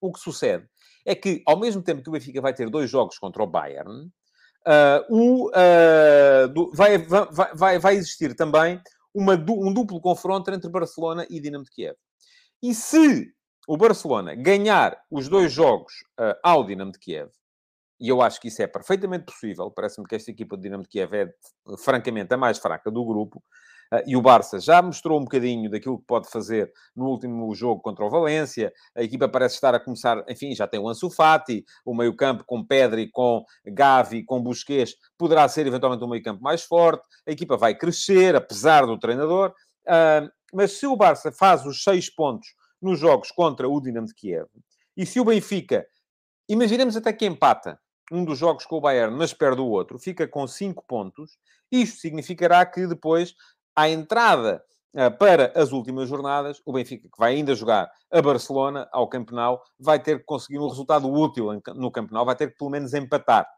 o 0.00 0.12
que 0.12 0.20
sucede 0.20 0.66
é 1.04 1.14
que, 1.14 1.42
ao 1.46 1.58
mesmo 1.58 1.82
tempo 1.82 2.02
que 2.02 2.08
o 2.08 2.12
Benfica 2.12 2.40
vai 2.40 2.52
ter 2.52 2.68
dois 2.68 2.90
jogos 2.90 3.18
contra 3.18 3.42
o 3.42 3.46
Bayern, 3.46 4.10
uh, 4.66 5.04
o, 5.08 5.48
uh, 5.48 6.48
do, 6.48 6.70
vai, 6.72 6.98
vai, 6.98 7.54
vai, 7.54 7.78
vai 7.78 7.94
existir 7.96 8.34
também 8.34 8.80
uma, 9.14 9.34
um 9.34 9.72
duplo 9.72 10.00
confronto 10.00 10.50
entre 10.50 10.70
Barcelona 10.70 11.26
e 11.30 11.40
Dinamo 11.40 11.64
de 11.64 11.70
Kiev. 11.70 11.96
E 12.62 12.74
se 12.74 13.32
o 13.66 13.76
Barcelona 13.76 14.34
ganhar 14.34 14.98
os 15.10 15.28
dois 15.28 15.52
jogos 15.52 15.92
uh, 16.20 16.34
ao 16.42 16.64
Dinamo 16.64 16.92
de 16.92 16.98
Kiev, 16.98 17.30
e 18.00 18.08
eu 18.08 18.22
acho 18.22 18.40
que 18.40 18.48
isso 18.48 18.62
é 18.62 18.66
perfeitamente 18.66 19.24
possível, 19.24 19.70
parece-me 19.70 20.06
que 20.06 20.14
esta 20.14 20.30
equipa 20.30 20.56
do 20.56 20.62
Dinamo 20.62 20.84
de 20.84 20.88
Kiev 20.88 21.14
é, 21.14 21.34
francamente, 21.78 22.32
a 22.32 22.36
mais 22.36 22.58
fraca 22.58 22.90
do 22.90 23.04
grupo, 23.04 23.42
e 24.06 24.16
o 24.16 24.22
Barça 24.22 24.60
já 24.60 24.82
mostrou 24.82 25.18
um 25.18 25.24
bocadinho 25.24 25.70
daquilo 25.70 25.98
que 25.98 26.06
pode 26.06 26.30
fazer 26.30 26.72
no 26.94 27.06
último 27.06 27.54
jogo 27.54 27.80
contra 27.80 28.04
o 28.04 28.10
Valência. 28.10 28.72
A 28.94 29.02
equipa 29.02 29.28
parece 29.28 29.54
estar 29.54 29.74
a 29.74 29.80
começar, 29.80 30.24
enfim, 30.28 30.54
já 30.54 30.66
tem 30.66 30.78
o 30.78 30.88
Ansu 30.88 31.10
Fati, 31.10 31.64
o 31.84 31.94
meio-campo 31.94 32.44
com 32.44 32.64
Pedri, 32.64 33.10
com 33.10 33.44
Gavi, 33.66 34.24
com 34.24 34.42
Busquets, 34.42 34.94
poderá 35.16 35.48
ser 35.48 35.66
eventualmente 35.66 36.04
um 36.04 36.08
meio-campo 36.08 36.42
mais 36.42 36.62
forte. 36.62 37.06
A 37.26 37.30
equipa 37.30 37.56
vai 37.56 37.74
crescer, 37.74 38.36
apesar 38.36 38.86
do 38.86 38.98
treinador. 38.98 39.54
Uh, 39.86 40.28
mas 40.52 40.72
se 40.72 40.86
o 40.86 40.96
Barça 40.96 41.32
faz 41.32 41.64
os 41.64 41.82
seis 41.82 42.10
pontos 42.10 42.48
nos 42.80 42.98
jogos 42.98 43.30
contra 43.30 43.68
o 43.68 43.80
Dinamo 43.80 44.06
de 44.06 44.14
Kiev, 44.14 44.48
e 44.96 45.04
se 45.06 45.20
o 45.20 45.24
Benfica, 45.24 45.86
imaginemos 46.48 46.96
até 46.96 47.12
que 47.12 47.26
empata 47.26 47.78
um 48.10 48.24
dos 48.24 48.38
jogos 48.38 48.64
com 48.64 48.76
o 48.76 48.80
Bayern, 48.80 49.14
mas 49.16 49.32
perde 49.32 49.60
o 49.60 49.66
outro, 49.66 49.98
fica 49.98 50.26
com 50.26 50.46
cinco 50.46 50.84
pontos, 50.86 51.38
isto 51.70 52.00
significará 52.00 52.64
que 52.64 52.86
depois 52.86 53.34
à 53.78 53.88
entrada 53.88 54.60
uh, 54.92 55.16
para 55.16 55.52
as 55.54 55.70
últimas 55.70 56.08
jornadas, 56.08 56.60
o 56.66 56.72
Benfica, 56.72 57.08
que 57.08 57.18
vai 57.18 57.36
ainda 57.36 57.54
jogar 57.54 57.88
a 58.10 58.20
Barcelona, 58.20 58.88
ao 58.92 59.08
Campeonato, 59.08 59.62
vai 59.78 60.00
ter 60.00 60.18
que 60.18 60.24
conseguir 60.24 60.58
um 60.58 60.68
resultado 60.68 61.08
útil 61.08 61.46
no 61.76 61.92
Campeonato, 61.92 62.26
vai 62.26 62.34
ter 62.34 62.50
que 62.50 62.58
pelo 62.58 62.70
menos 62.70 62.92
empatar. 62.92 63.48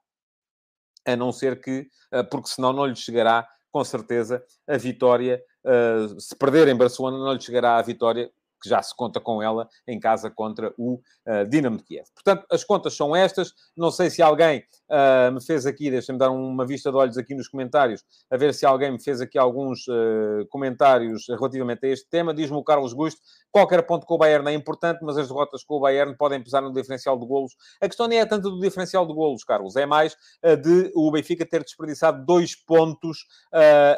A 1.07 1.17
não 1.17 1.33
ser 1.33 1.63
que, 1.63 1.89
uh, 2.13 2.23
porque 2.31 2.51
senão 2.51 2.71
não 2.71 2.85
lhe 2.85 2.95
chegará, 2.95 3.49
com 3.73 3.83
certeza, 3.83 4.45
a 4.69 4.77
vitória. 4.77 5.43
Uh, 5.65 6.21
se 6.21 6.37
perder 6.37 6.69
em 6.69 6.77
Barcelona, 6.77 7.17
não 7.17 7.33
lhe 7.33 7.41
chegará 7.41 7.79
a 7.79 7.83
vitória 7.83 8.31
que 8.61 8.69
já 8.69 8.83
se 8.83 8.95
conta 8.95 9.21
com 9.21 9.43
ela 9.43 9.69
em 9.87 9.99
casa 9.99 10.31
contra 10.31 10.73
o 10.77 10.95
uh, 11.27 11.49
Dinamo 11.49 11.79
de 11.79 11.85
Kiev. 11.85 12.07
Portanto, 12.15 12.47
as 12.51 12.63
contas 12.63 12.95
são 12.95 13.17
estas. 13.17 13.53
Não 13.77 13.91
sei 13.91 14.11
se 14.11 14.23
alguém 14.23 14.63
uh, 14.89 15.33
me 15.33 15.43
fez 15.45 15.67
aqui, 15.67 15.91
deixa-me 15.91 16.19
dar 16.19 16.31
uma 16.31 16.67
vista 16.67 16.91
de 16.91 16.97
olhos 16.97 17.17
aqui 17.17 17.35
nos 17.35 17.49
comentários, 17.49 18.05
a 18.31 18.37
ver 18.37 18.53
se 18.55 18.67
alguém 18.67 18.93
me 18.93 19.03
fez 19.03 19.21
aqui 19.21 19.39
alguns 19.39 19.87
uh, 19.89 20.47
comentários 20.51 21.27
relativamente 21.29 21.87
a 21.87 21.89
este 21.89 22.09
tema. 22.09 22.35
Diz-me 22.35 22.57
o 22.57 22.65
Carlos 22.65 22.93
Gusto, 22.93 23.21
qualquer 23.51 23.83
ponto 23.83 24.07
com 24.07 24.15
o 24.15 24.19
Bayern 24.19 24.49
é 24.49 24.55
importante, 24.55 25.01
mas 25.03 25.17
as 25.17 25.29
derrotas 25.29 25.65
com 25.65 25.77
o 25.77 25.81
Bayern 25.81 26.17
podem 26.17 26.43
pesar 26.43 26.61
no 26.61 26.73
diferencial 26.73 27.19
de 27.19 27.27
golos. 27.27 27.53
A 27.81 27.87
questão 27.87 28.07
nem 28.07 28.19
é 28.19 28.27
tanto 28.27 28.51
do 28.51 28.61
diferencial 28.61 29.07
de 29.07 29.15
golos, 29.15 29.45
Carlos, 29.45 29.77
é 29.77 29.87
mais 29.87 30.17
de 30.63 30.91
o 30.95 31.11
Benfica 31.11 31.47
ter 31.47 31.63
desperdiçado 31.63 32.25
dois 32.25 32.55
pontos 32.55 33.27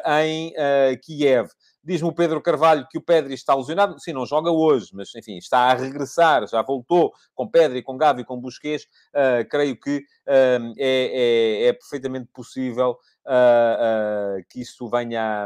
em 0.05 0.53
Kiev. 1.01 1.49
Diz-me 1.83 2.07
o 2.07 2.13
Pedro 2.13 2.41
Carvalho 2.41 2.87
que 2.89 2.97
o 2.97 3.01
Pedri 3.01 3.33
está 3.33 3.53
lesionado. 3.53 3.99
Sim, 3.99 4.13
não 4.13 4.25
joga 4.25 4.49
hoje, 4.49 4.91
mas 4.93 5.13
enfim, 5.15 5.37
está 5.37 5.71
a 5.71 5.73
regressar. 5.73 6.47
Já 6.47 6.61
voltou 6.61 7.13
com 7.35 7.45
Pedri, 7.47 7.81
com 7.83 7.97
Gavi, 7.97 8.23
com 8.23 8.39
Busquets. 8.39 8.85
Uh, 9.13 9.47
creio 9.49 9.77
que 9.77 9.97
uh, 9.97 10.73
é, 10.77 11.65
é, 11.65 11.67
é, 11.67 11.73
perfeitamente 11.73 12.29
possível 12.33 12.97
uh, 13.25 14.43
que 14.49 14.61
isso 14.61 14.87
venha, 14.87 15.45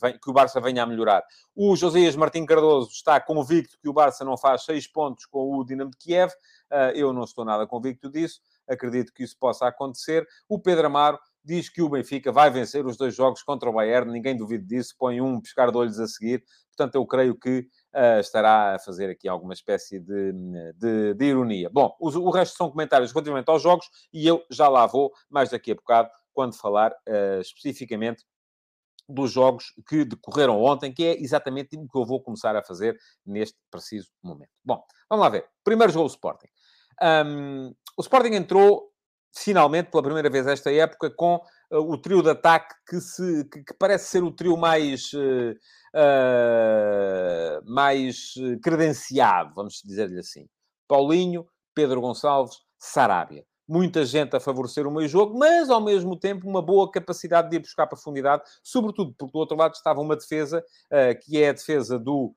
venha, 0.00 0.18
que 0.18 0.28
o 0.28 0.32
Barça 0.32 0.60
venha 0.60 0.82
a 0.82 0.86
melhorar. 0.86 1.22
O 1.54 1.76
Josias 1.76 2.16
Martim 2.16 2.44
Cardoso 2.44 2.90
está 2.90 3.20
convicto 3.20 3.78
que 3.80 3.88
o 3.88 3.92
Barça 3.92 4.24
não 4.24 4.36
faz 4.36 4.64
seis 4.64 4.88
pontos 4.88 5.24
com 5.26 5.56
o 5.56 5.64
Dinamo 5.64 5.92
de 5.92 5.96
Kiev. 5.98 6.32
eu 6.94 7.12
não 7.12 7.22
estou 7.22 7.44
nada 7.44 7.64
convicto 7.64 8.10
disso. 8.10 8.40
acredito 8.68 9.12
que 9.12 9.22
isso 9.22 9.36
possa 9.38 9.68
acontecer. 9.68 10.26
O 10.48 10.58
Pedro 10.58 10.86
Amaro 10.86 11.18
diz 11.46 11.68
que 11.68 11.80
o 11.80 11.88
Benfica 11.88 12.32
vai 12.32 12.50
vencer 12.50 12.84
os 12.84 12.96
dois 12.96 13.14
jogos 13.14 13.42
contra 13.42 13.70
o 13.70 13.72
Bayern, 13.72 14.10
ninguém 14.10 14.36
duvida 14.36 14.64
disso, 14.66 14.94
põe 14.98 15.20
um 15.20 15.40
pescar 15.40 15.70
de 15.70 15.78
olhos 15.78 16.00
a 16.00 16.08
seguir. 16.08 16.44
Portanto, 16.76 16.96
eu 16.96 17.06
creio 17.06 17.38
que 17.38 17.60
uh, 17.94 18.20
estará 18.20 18.74
a 18.74 18.78
fazer 18.78 19.08
aqui 19.08 19.28
alguma 19.28 19.54
espécie 19.54 20.00
de, 20.00 20.32
de, 20.74 21.14
de 21.14 21.24
ironia. 21.24 21.70
Bom, 21.70 21.96
o, 22.00 22.30
resto 22.30 22.56
são 22.56 22.70
comentários 22.70 23.12
relativamente 23.12 23.48
aos 23.48 23.62
jogos 23.62 23.88
e 24.12 24.26
eu 24.26 24.44
já 24.50 24.68
lá 24.68 24.86
vou, 24.86 25.12
mais 25.30 25.50
daqui 25.50 25.70
a 25.70 25.74
bocado, 25.74 26.10
quando 26.34 26.54
falar 26.54 26.92
uh, 26.92 27.40
especificamente 27.40 28.24
dos 29.08 29.30
jogos 29.30 29.72
que 29.88 30.04
decorreram 30.04 30.60
ontem, 30.60 30.92
que 30.92 31.04
é 31.04 31.22
exatamente 31.22 31.76
o 31.76 31.88
que 31.88 31.96
eu 31.96 32.04
vou 32.04 32.20
começar 32.20 32.56
a 32.56 32.62
fazer 32.62 32.98
neste 33.24 33.56
preciso 33.70 34.08
momento. 34.20 34.50
Bom, 34.64 34.84
vamos 35.08 35.24
lá 35.24 35.30
ver. 35.30 35.46
Primeiro 35.62 35.92
jogo 35.92 36.08
do 36.08 36.10
Sporting. 36.10 36.48
Um, 37.00 37.72
o 37.96 38.02
Sporting 38.02 38.34
entrou 38.34 38.90
finalmente, 39.34 39.90
pela 39.90 40.02
primeira 40.02 40.30
vez 40.30 40.46
esta 40.46 40.72
época, 40.72 41.10
com 41.10 41.36
uh, 41.70 41.78
o 41.78 41.98
trio 41.98 42.22
de 42.22 42.30
ataque 42.30 42.74
que, 42.88 43.00
se, 43.00 43.44
que, 43.44 43.62
que 43.64 43.74
parece 43.74 44.08
ser 44.08 44.22
o 44.22 44.30
trio 44.30 44.56
mais, 44.56 45.12
uh, 45.12 45.52
uh, 45.94 47.62
mais 47.64 48.34
credenciado, 48.62 49.54
vamos 49.54 49.80
dizer-lhe 49.84 50.18
assim. 50.18 50.46
Paulinho, 50.88 51.46
Pedro 51.74 52.00
Gonçalves, 52.00 52.58
Sarabia. 52.78 53.44
Muita 53.68 54.04
gente 54.04 54.36
a 54.36 54.40
favorecer 54.40 54.86
o 54.86 54.92
meio 54.92 55.08
jogo, 55.08 55.36
mas 55.36 55.68
ao 55.70 55.80
mesmo 55.80 56.16
tempo 56.16 56.48
uma 56.48 56.62
boa 56.62 56.88
capacidade 56.88 57.50
de 57.50 57.56
ir 57.56 57.58
buscar 57.58 57.88
profundidade, 57.88 58.44
sobretudo 58.62 59.12
porque 59.18 59.32
do 59.32 59.38
outro 59.40 59.56
lado 59.56 59.74
estava 59.74 60.00
uma 60.00 60.14
defesa, 60.14 60.64
que 61.24 61.42
é 61.42 61.48
a 61.48 61.52
defesa 61.52 61.98
do, 61.98 62.32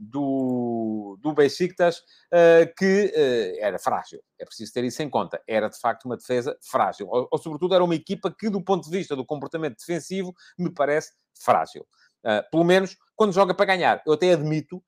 do, 0.00 1.18
do 1.20 1.32
Besiktas, 1.32 1.98
uh, 1.98 2.72
que 2.76 3.06
uh, 3.06 3.64
era 3.64 3.78
frágil. 3.78 4.20
É 4.38 4.44
preciso 4.44 4.72
ter 4.72 4.84
isso 4.84 5.02
em 5.02 5.10
conta. 5.10 5.40
Era, 5.46 5.68
de 5.68 5.78
facto, 5.78 6.06
uma 6.06 6.16
defesa 6.16 6.56
frágil. 6.62 7.06
Ou, 7.08 7.28
ou, 7.30 7.38
sobretudo, 7.38 7.74
era 7.74 7.84
uma 7.84 7.94
equipa 7.94 8.34
que, 8.36 8.48
do 8.48 8.62
ponto 8.62 8.84
de 8.84 8.96
vista 8.96 9.14
do 9.14 9.24
comportamento 9.24 9.76
defensivo, 9.78 10.34
me 10.58 10.72
parece 10.72 11.12
frágil. 11.38 11.86
Uh, 12.24 12.50
pelo 12.50 12.64
menos, 12.64 12.96
quando 13.14 13.32
joga 13.32 13.54
para 13.54 13.66
ganhar. 13.66 14.02
Eu 14.06 14.14
até 14.14 14.32
admito 14.32 14.82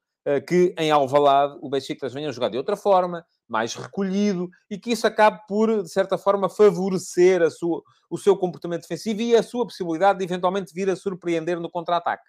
que, 0.47 0.73
em 0.79 0.89
Alvalade, 0.89 1.59
o 1.61 1.69
Besiktas 1.69 2.15
venha 2.15 2.31
jogar 2.31 2.49
de 2.49 2.57
outra 2.57 2.77
forma, 2.77 3.27
mais 3.49 3.75
recolhido, 3.75 4.49
e 4.71 4.79
que 4.79 4.93
isso 4.93 5.05
acabe 5.05 5.41
por, 5.49 5.83
de 5.83 5.91
certa 5.91 6.17
forma, 6.17 6.49
favorecer 6.49 7.51
sua, 7.51 7.83
o 8.09 8.17
seu 8.17 8.37
comportamento 8.37 8.83
defensivo 8.83 9.21
e 9.21 9.35
a 9.35 9.43
sua 9.43 9.67
possibilidade 9.67 10.21
de, 10.21 10.25
eventualmente, 10.25 10.73
vir 10.73 10.89
a 10.89 10.95
surpreender 10.95 11.59
no 11.59 11.69
contra-ataque. 11.69 12.23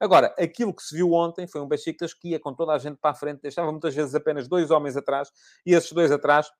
Agora, 0.00 0.34
aquilo 0.38 0.74
que 0.74 0.82
se 0.82 0.94
viu 0.94 1.12
ontem 1.12 1.46
foi 1.46 1.60
um 1.60 1.68
Besiktas 1.68 2.12
que 2.14 2.30
ia 2.30 2.40
com 2.40 2.54
toda 2.54 2.72
a 2.72 2.78
gente 2.78 2.98
para 3.00 3.10
a 3.10 3.14
frente, 3.14 3.42
deixava 3.42 3.70
muitas 3.70 3.94
vezes 3.94 4.14
apenas 4.14 4.48
dois 4.48 4.70
homens 4.70 4.96
atrás, 4.96 5.30
e 5.64 5.72
esses 5.72 5.92
dois 5.92 6.10
atrás 6.10 6.50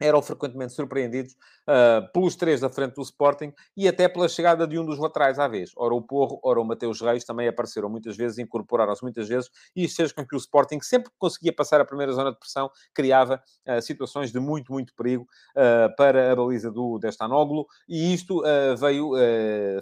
eram 0.00 0.20
frequentemente 0.20 0.72
surpreendidos 0.72 1.32
uh, 1.32 2.10
pelos 2.12 2.36
três 2.36 2.60
da 2.60 2.68
frente 2.68 2.94
do 2.94 3.02
Sporting 3.02 3.52
e 3.76 3.86
até 3.86 4.08
pela 4.08 4.28
chegada 4.28 4.66
de 4.66 4.78
um 4.78 4.84
dos 4.84 4.98
laterais 4.98 5.38
à 5.38 5.46
vez. 5.46 5.70
Ora 5.76 5.94
o 5.94 6.02
Porro, 6.02 6.40
ora 6.42 6.60
o 6.60 6.64
Mateus 6.64 7.00
Reis 7.00 7.24
também 7.24 7.48
apareceram 7.48 7.88
muitas 7.88 8.16
vezes, 8.16 8.38
incorporaram-se 8.38 9.02
muitas 9.02 9.28
vezes 9.28 9.50
e 9.74 9.84
isso 9.84 9.96
fez 9.96 10.12
com 10.12 10.26
que 10.26 10.34
o 10.34 10.38
Sporting, 10.38 10.80
sempre 10.80 11.10
que 11.10 11.16
conseguia 11.18 11.52
passar 11.52 11.80
a 11.80 11.84
primeira 11.84 12.12
zona 12.12 12.32
de 12.32 12.38
pressão, 12.38 12.70
criava 12.92 13.42
uh, 13.68 13.80
situações 13.80 14.32
de 14.32 14.40
muito, 14.40 14.72
muito 14.72 14.94
perigo 14.94 15.26
uh, 15.56 15.94
para 15.96 16.32
a 16.32 16.36
baliza 16.36 16.70
do 16.70 16.98
Destanoglu 16.98 17.66
e 17.88 18.12
isto 18.12 18.42
veio 18.78 19.12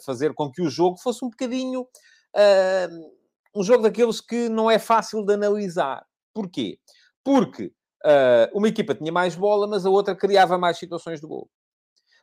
fazer 0.05 0.35
com 0.35 0.51
que 0.51 0.63
o 0.63 0.69
jogo 0.69 0.99
fosse 0.99 1.25
um 1.25 1.31
bocadinho 1.31 1.87
uh, 2.37 3.13
um 3.55 3.63
jogo 3.63 3.83
daqueles 3.83 4.21
que 4.21 4.49
não 4.49 4.71
é 4.71 4.79
fácil 4.79 5.25
de 5.25 5.35
analisar. 5.35 6.05
Porquê? 6.35 6.79
Porque 7.25 7.73
uh, 8.05 8.57
uma 8.57 8.69
equipa 8.69 8.95
tinha 8.95 9.13
mais 9.13 9.35
bola, 9.35 9.67
mas 9.67 9.87
a 9.87 9.91
outra 9.91 10.15
criava 10.15 10.59
mais 10.59 10.79
situações 10.79 11.21
de 11.21 11.27
gol. 11.27 11.49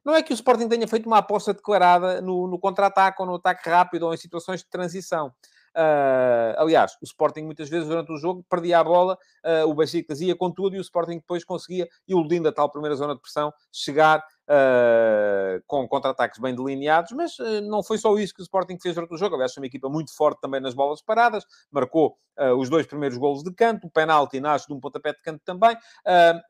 Não 0.03 0.15
é 0.15 0.23
que 0.23 0.31
o 0.31 0.36
Sporting 0.36 0.67
tenha 0.67 0.88
feito 0.88 1.07
uma 1.07 1.17
aposta 1.17 1.53
declarada 1.53 2.21
no, 2.21 2.47
no 2.47 2.57
contra-ataque 2.57 3.21
ou 3.21 3.27
no 3.27 3.36
ataque 3.36 3.69
rápido 3.69 4.03
ou 4.03 4.13
em 4.13 4.17
situações 4.17 4.62
de 4.62 4.69
transição. 4.69 5.34
Uh, 5.75 6.57
aliás, 6.57 6.93
o 7.01 7.05
Sporting 7.05 7.43
muitas 7.43 7.69
vezes 7.69 7.88
durante 7.88 8.12
o 8.12 8.17
jogo 8.17 8.43
perdia 8.49 8.79
a 8.79 8.84
bola, 8.84 9.17
uh, 9.45 9.69
o 9.69 9.73
Besiktas 9.75 10.19
ia 10.19 10.36
com 10.36 10.51
tudo 10.51 10.75
e 10.75 10.79
o 10.79 10.81
Sporting 10.81 11.17
depois 11.17 11.43
conseguia, 11.43 11.88
iludindo 12.07 12.47
a 12.47 12.51
tal 12.51 12.71
primeira 12.71 12.95
zona 12.95 13.13
de 13.13 13.21
pressão, 13.21 13.53
chegar 13.71 14.23
uh, 14.49 15.62
com 15.67 15.88
contra-ataques 15.88 16.39
bem 16.39 16.55
delineados, 16.55 17.12
mas 17.12 17.38
uh, 17.39 17.62
não 17.62 17.83
foi 17.83 17.97
só 17.97 18.17
isso 18.17 18.33
que 18.33 18.41
o 18.41 18.43
Sporting 18.43 18.77
fez 18.81 18.95
durante 18.95 19.13
o 19.13 19.17
jogo. 19.17 19.35
Aliás, 19.35 19.53
foi 19.53 19.62
uma 19.62 19.67
equipa 19.67 19.89
muito 19.89 20.15
forte 20.15 20.41
também 20.41 20.59
nas 20.59 20.73
bolas 20.73 21.01
paradas, 21.01 21.45
marcou 21.71 22.17
uh, 22.38 22.55
os 22.55 22.69
dois 22.69 22.88
primeiros 22.88 23.17
golos 23.17 23.43
de 23.43 23.53
canto, 23.53 23.88
o 23.88 23.91
penalti 23.91 24.39
nasce 24.39 24.67
de 24.67 24.73
um 24.73 24.79
pontapé 24.79 25.13
de 25.13 25.21
canto 25.21 25.41
também, 25.45 25.77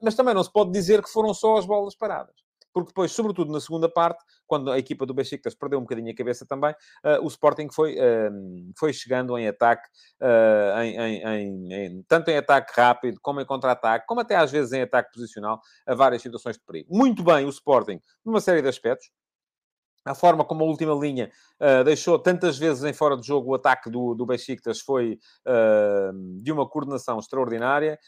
mas 0.02 0.16
também 0.16 0.34
não 0.34 0.44
se 0.44 0.52
pode 0.52 0.72
dizer 0.72 1.04
que 1.04 1.10
foram 1.10 1.34
só 1.34 1.58
as 1.58 1.66
bolas 1.66 1.96
paradas 1.96 2.49
porque 2.74 2.90
depois, 2.90 3.12
sobretudo 3.12 3.52
na 3.52 3.60
segunda 3.60 3.90
parte, 3.90 4.24
quando 4.48 4.72
a 4.72 4.78
equipa 4.78 5.06
do 5.06 5.14
Besiktas 5.14 5.56
perdeu 5.56 5.80
um 5.80 5.84
bocadinho 5.84 6.12
a 6.12 6.16
cabeça 6.16 6.46
também, 6.46 6.72
uh, 6.72 7.24
o 7.24 7.28
Sporting 7.28 7.70
foi, 7.72 7.96
uh, 7.96 8.72
foi 8.78 8.94
chegando 8.94 9.38
em 9.38 9.48
ataque, 9.48 9.88
uh, 10.22 10.82
em, 10.82 10.96
em, 10.98 11.74
em, 11.74 12.04
tanto 12.08 12.30
em 12.30 12.38
ataque 12.38 12.74
rápido, 12.76 13.20
como 13.22 13.42
em 13.42 13.46
contra-ataque, 13.46 14.06
como 14.08 14.22
até 14.22 14.36
às 14.36 14.52
vezes 14.52 14.72
em 14.72 14.82
ataque 14.82 15.12
posicional, 15.14 15.60
a 15.86 15.96
várias 15.96 16.22
situações 16.22 16.58
de 16.58 16.64
perigo. 16.64 16.96
Muito 16.96 17.24
bem 17.24 17.46
o 17.46 17.50
Sporting, 17.50 18.00
numa 18.26 18.42
série 18.42 18.62
de 18.62 18.68
aspectos, 18.68 19.10
a 20.06 20.16
forma 20.16 20.44
como 20.46 20.64
a 20.64 20.68
última 20.68 20.94
linha 20.94 21.30
uh, 21.60 21.84
deixou 21.84 22.18
tantas 22.18 22.58
vezes 22.58 22.84
em 22.84 22.94
fora 22.94 23.18
de 23.18 23.26
jogo 23.26 23.52
o 23.52 23.56
ataque 23.56 23.90
do, 23.90 24.16
do 24.16 24.26
foi 24.86 25.20
uh, 25.46 26.42
de 26.42 26.52
uma 26.52 26.68
coordenação 26.68 27.20
extraordinária. 27.20 28.00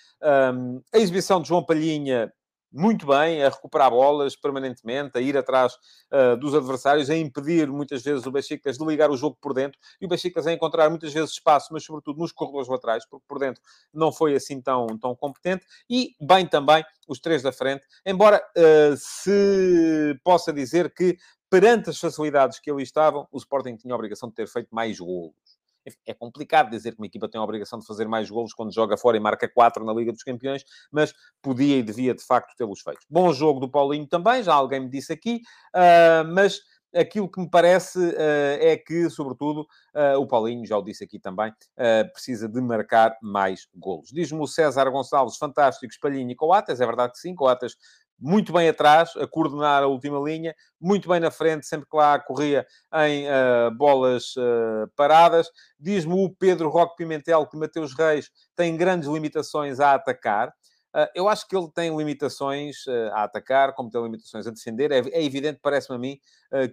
Um, 0.54 0.82
a 0.94 0.98
exibição 0.98 1.42
de 1.42 1.50
João 1.50 1.64
Palhinha 1.64 2.32
muito 2.72 3.06
bem 3.06 3.44
a 3.44 3.50
recuperar 3.50 3.92
bolas 3.92 4.36
permanentemente, 4.36 5.18
a 5.18 5.22
ir 5.22 5.38
atrás 5.38 5.74
uh, 6.12 6.38
dos 6.38 6.56
adversários, 6.56 7.10
a 7.10 7.16
impedir 7.16 7.68
muitas 7.70 8.02
vezes 8.02 8.26
o 8.26 8.32
Besiktas 8.32 8.78
de 8.78 8.86
ligar 8.86 9.12
o 9.12 9.18
jogo 9.18 9.38
por 9.42 9.54
dentro. 9.54 9.80
E 10.00 10.06
o 10.06 10.10
Besiktas 10.10 10.48
a 10.48 10.54
encontrar 10.54 10.90
muitas 10.90 11.14
vezes 11.14 11.32
espaço, 11.32 11.70
mas 11.72 11.84
sobretudo 11.84 12.20
nos 12.20 12.32
corredores 12.32 12.68
laterais, 12.68 13.06
porque 13.06 13.26
por 13.28 13.40
dentro 13.40 13.62
não 13.94 14.12
foi 14.12 14.36
assim 14.36 14.62
tão, 14.62 14.88
tão 14.98 15.16
competente. 15.16 15.66
E 15.90 16.16
bem 16.22 16.48
também 16.48 16.84
os 17.08 17.20
três 17.20 17.42
da 17.42 17.52
frente, 17.52 17.86
embora 18.06 18.42
uh, 18.58 18.96
se 18.96 20.20
possa 20.24 20.54
dizer 20.54 20.94
que 20.94 21.18
perante 21.50 21.90
as 21.90 22.00
facilidades 22.00 22.60
que 22.60 22.72
ali 22.72 22.84
estavam, 22.84 23.28
o 23.32 23.38
Sporting 23.38 23.76
tinha 23.76 23.94
a 23.94 23.96
obrigação 23.96 24.30
de 24.30 24.36
ter 24.36 24.48
feito 24.48 24.70
mais 24.74 24.98
golos 24.98 25.61
é 26.06 26.14
complicado 26.14 26.70
dizer 26.70 26.92
que 26.92 27.00
uma 27.00 27.08
equipa 27.08 27.30
tem 27.30 27.40
a 27.40 27.44
obrigação 27.44 27.80
de 27.80 27.86
fazer 27.86 28.08
mais 28.08 28.30
golos 28.30 28.54
quando 28.54 28.74
joga 28.74 28.98
fora 28.98 29.18
e 29.18 29.20
marca 29.20 29.50
4 29.50 29.84
na 29.84 29.94
Liga 29.94 30.12
dos 30.12 30.24
Campeões, 30.24 30.64
mas 30.92 31.14
podia 31.42 31.78
e 31.78 31.84
devia 31.84 32.14
de 32.14 32.24
facto 32.24 32.56
tê-los 32.56 32.82
feito. 32.82 33.02
Bom 33.10 33.32
jogo 33.34 33.60
do 33.60 33.70
Paulinho 33.70 34.08
também, 34.08 34.44
já 34.44 34.54
alguém 34.54 34.82
me 34.82 34.90
disse 34.90 35.12
aqui, 35.14 35.42
uh, 35.76 36.28
mas 36.34 36.62
aquilo 36.94 37.30
que 37.30 37.40
me 37.40 37.50
parece 37.50 37.98
uh, 38.00 38.58
é 38.60 38.76
que, 38.78 39.10
sobretudo, 39.10 39.62
uh, 39.96 40.20
o 40.20 40.28
Paulinho, 40.28 40.66
já 40.66 40.78
o 40.78 40.82
disse 40.82 41.04
aqui 41.04 41.20
também, 41.20 41.50
uh, 41.50 42.12
precisa 42.12 42.48
de 42.48 42.62
marcar 42.62 43.18
mais 43.22 43.68
golos. 43.76 44.10
Diz-me 44.12 44.40
o 44.40 44.48
César 44.48 44.90
Gonçalves, 44.90 45.38
fantástico, 45.38 45.92
Espalhinho 45.92 46.30
e 46.30 46.36
Coates, 46.36 46.82
é 46.82 46.86
verdade 46.86 47.14
que 47.14 47.20
sim, 47.20 47.34
Coates 47.34 47.76
muito 48.22 48.54
bem 48.54 48.70
atrás, 48.70 49.18
a 49.18 49.26
coordenar 49.26 49.82
a 49.82 49.88
última 49.88 50.20
linha, 50.20 50.56
muito 50.80 51.10
bem 51.10 51.20
na 51.20 51.32
frente, 51.32 51.66
sempre 51.66 51.88
que 51.90 51.98
lá 51.98 52.20
corria 52.20 52.66
em 53.08 53.26
uh, 53.28 53.72
bolas 53.76 54.36
uh, 54.36 54.88
paradas. 54.96 55.50
Diz-me 55.80 56.14
o 56.14 56.30
Pedro 56.30 56.70
Roque 56.70 56.98
Pimentel 56.98 57.48
que 57.48 57.58
Mateus 57.58 57.96
Reis 57.98 58.30
tem 58.56 58.78
grandes 58.78 59.10
limitações 59.10 59.80
a 59.80 59.96
atacar. 59.96 60.50
Uh, 60.94 61.08
eu 61.16 61.28
acho 61.28 61.48
que 61.48 61.56
ele 61.56 61.70
tem 61.74 61.96
limitações 61.98 62.86
a 63.14 63.24
atacar, 63.24 63.74
como 63.74 63.90
tem 63.90 64.04
limitações 64.04 64.46
a 64.46 64.52
defender. 64.52 64.92
É, 64.92 65.00
é 65.00 65.24
evidente, 65.24 65.60
parece-me 65.60 65.96
a 65.96 66.00
mim, 66.00 66.20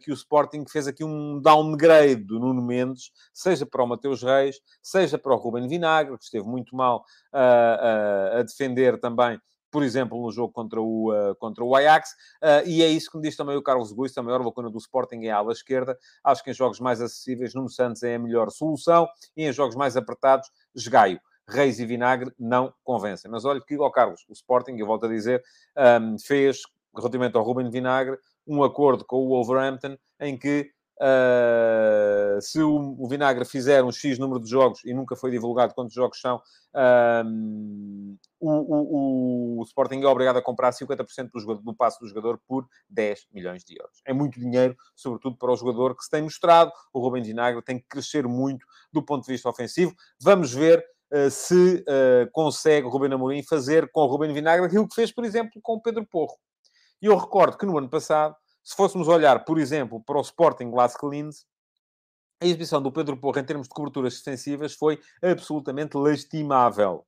que 0.03 0.11
o 0.11 0.15
Sporting 0.15 0.65
fez 0.69 0.89
aqui 0.89 1.05
um 1.05 1.41
downgrade 1.41 2.25
do 2.25 2.41
Nuno 2.41 2.61
Mendes, 2.61 3.13
seja 3.33 3.65
para 3.65 3.83
o 3.83 3.87
Mateus 3.87 4.25
Reis, 4.25 4.57
seja 4.83 5.17
para 5.17 5.33
o 5.33 5.37
Ruben 5.37 5.69
Vinagre, 5.69 6.19
que 6.19 6.25
esteve 6.25 6.45
muito 6.45 6.75
mal 6.75 7.05
a 7.33 8.43
defender 8.43 8.99
também 8.99 9.41
por 9.71 9.83
exemplo, 9.83 10.21
no 10.21 10.31
jogo 10.31 10.53
contra 10.53 10.81
o, 10.81 11.13
uh, 11.13 11.35
contra 11.37 11.65
o 11.65 11.75
Ajax, 11.75 12.11
uh, 12.43 12.67
e 12.67 12.83
é 12.83 12.89
isso 12.89 13.11
que 13.11 13.17
me 13.17 13.23
diz 13.23 13.37
também 13.37 13.57
o 13.57 13.63
Carlos 13.63 13.93
Guiz, 13.93 14.17
a 14.17 14.23
maior 14.23 14.45
lacuna 14.45 14.71
do 14.71 14.79
Sporting 14.79 15.25
é 15.25 15.31
a 15.31 15.39
ala 15.39 15.53
esquerda. 15.53 15.99
Acho 16.25 16.43
que 16.43 16.51
em 16.51 16.55
jogos 16.55 16.81
mais 16.81 17.01
acessíveis, 17.01 17.55
Nuno 17.55 17.69
Santos 17.69 18.03
é 18.03 18.15
a 18.15 18.19
melhor 18.19 18.51
solução, 18.51 19.09
e 19.37 19.45
em 19.45 19.53
jogos 19.53 19.77
mais 19.77 19.97
apertados, 19.97 20.51
Esgaio. 20.75 21.21
Reis 21.49 21.81
e 21.81 21.87
Vinagre 21.87 22.31
não 22.39 22.73
convencem. 22.85 23.31
Mas 23.31 23.45
olha 23.47 23.61
que, 23.61 23.79
ó 23.79 23.89
Carlos, 23.91 24.25
o 24.29 24.33
Sporting, 24.33 24.77
eu 24.77 24.87
volto 24.87 25.07
a 25.07 25.09
dizer, 25.09 25.43
um, 26.03 26.19
fez, 26.19 26.61
relativamente 26.95 27.37
ao 27.37 27.43
Ruben 27.43 27.71
Vinagre, 27.71 28.19
um 28.47 28.63
acordo 28.63 29.05
com 29.05 29.17
o 29.17 29.29
Wolverhampton 29.29 29.97
em 30.21 30.37
que 30.37 30.71
Uh, 31.01 32.41
se 32.41 32.61
o, 32.61 32.97
o, 32.99 33.07
Vinagre 33.07 33.45
fizer 33.45 33.85
um 33.85 33.93
X 33.93 34.19
número 34.19 34.41
de 34.41 34.51
jogos 34.51 34.85
e 34.85 34.93
nunca 34.93 35.15
foi 35.15 35.31
divulgado 35.31 35.73
quantos 35.73 35.95
jogos 35.95 36.21
são, 36.21 36.39
uh, 36.75 38.19
o, 38.41 38.51
o, 38.51 39.61
o, 39.61 39.63
Sporting 39.63 40.01
é 40.03 40.07
obrigado 40.09 40.39
a 40.39 40.43
comprar 40.43 40.73
50% 40.73 41.31
do, 41.33 41.39
jogador, 41.39 41.63
do 41.63 41.73
passo 41.75 42.01
do 42.01 42.09
jogador 42.09 42.41
por 42.49 42.67
10 42.91 43.29
milhões 43.33 43.63
de 43.63 43.77
euros. 43.79 44.03
É 44.05 44.13
muito 44.13 44.41
dinheiro, 44.41 44.77
sobretudo 44.97 45.37
para 45.37 45.53
o 45.53 45.57
jogador 45.57 45.97
que 45.97 46.03
se 46.03 46.11
tem 46.11 46.23
mostrado. 46.23 46.73
O 46.93 47.01
Rubem 47.01 47.23
Vinagre 47.23 47.63
tem 47.63 47.79
que 47.79 47.87
crescer 47.87 48.27
muito 48.27 48.67
do 48.93 49.01
ponto 49.01 49.25
de 49.25 49.33
vista 49.33 49.49
ofensivo. 49.49 49.95
Vamos 50.21 50.53
ver 50.53 50.85
uh, 51.13 51.31
se 51.31 51.77
uh, 51.83 52.29
consegue 52.33 52.89
Ruben 52.89 53.13
Amorim 53.13 53.43
fazer 53.45 53.89
com 53.93 54.01
o 54.01 54.07
Ruben 54.07 54.33
Vinagre 54.33 54.67
aquilo 54.67 54.89
que 54.89 54.97
fez, 54.97 55.13
por 55.13 55.25
exemplo, 55.25 55.61
com 55.63 55.75
o 55.75 55.81
Pedro 55.81 56.05
Porro. 56.05 56.37
E 57.01 57.07
eu 57.07 57.17
recordo 57.17 57.57
que 57.57 57.65
no 57.65 57.79
ano 57.79 57.89
passado, 57.89 58.35
se 58.63 58.77
fôssemos 58.77 59.09
olhar, 59.09 59.45
por 59.45 59.59
exemplo, 59.59 60.03
para 60.05 60.19
o 60.19 60.23
Sporting 60.23 60.71
Glasgow 60.71 61.11
a 62.41 62.47
exibição 62.47 62.81
do 62.81 62.93
Pedro 62.93 63.17
Porro 63.17 63.39
em 63.39 63.45
termos 63.45 63.67
de 63.67 63.75
coberturas 63.75 64.17
defensivas 64.19 64.75
foi 64.75 65.01
absolutamente 65.23 65.97
lastimável. 65.97 67.05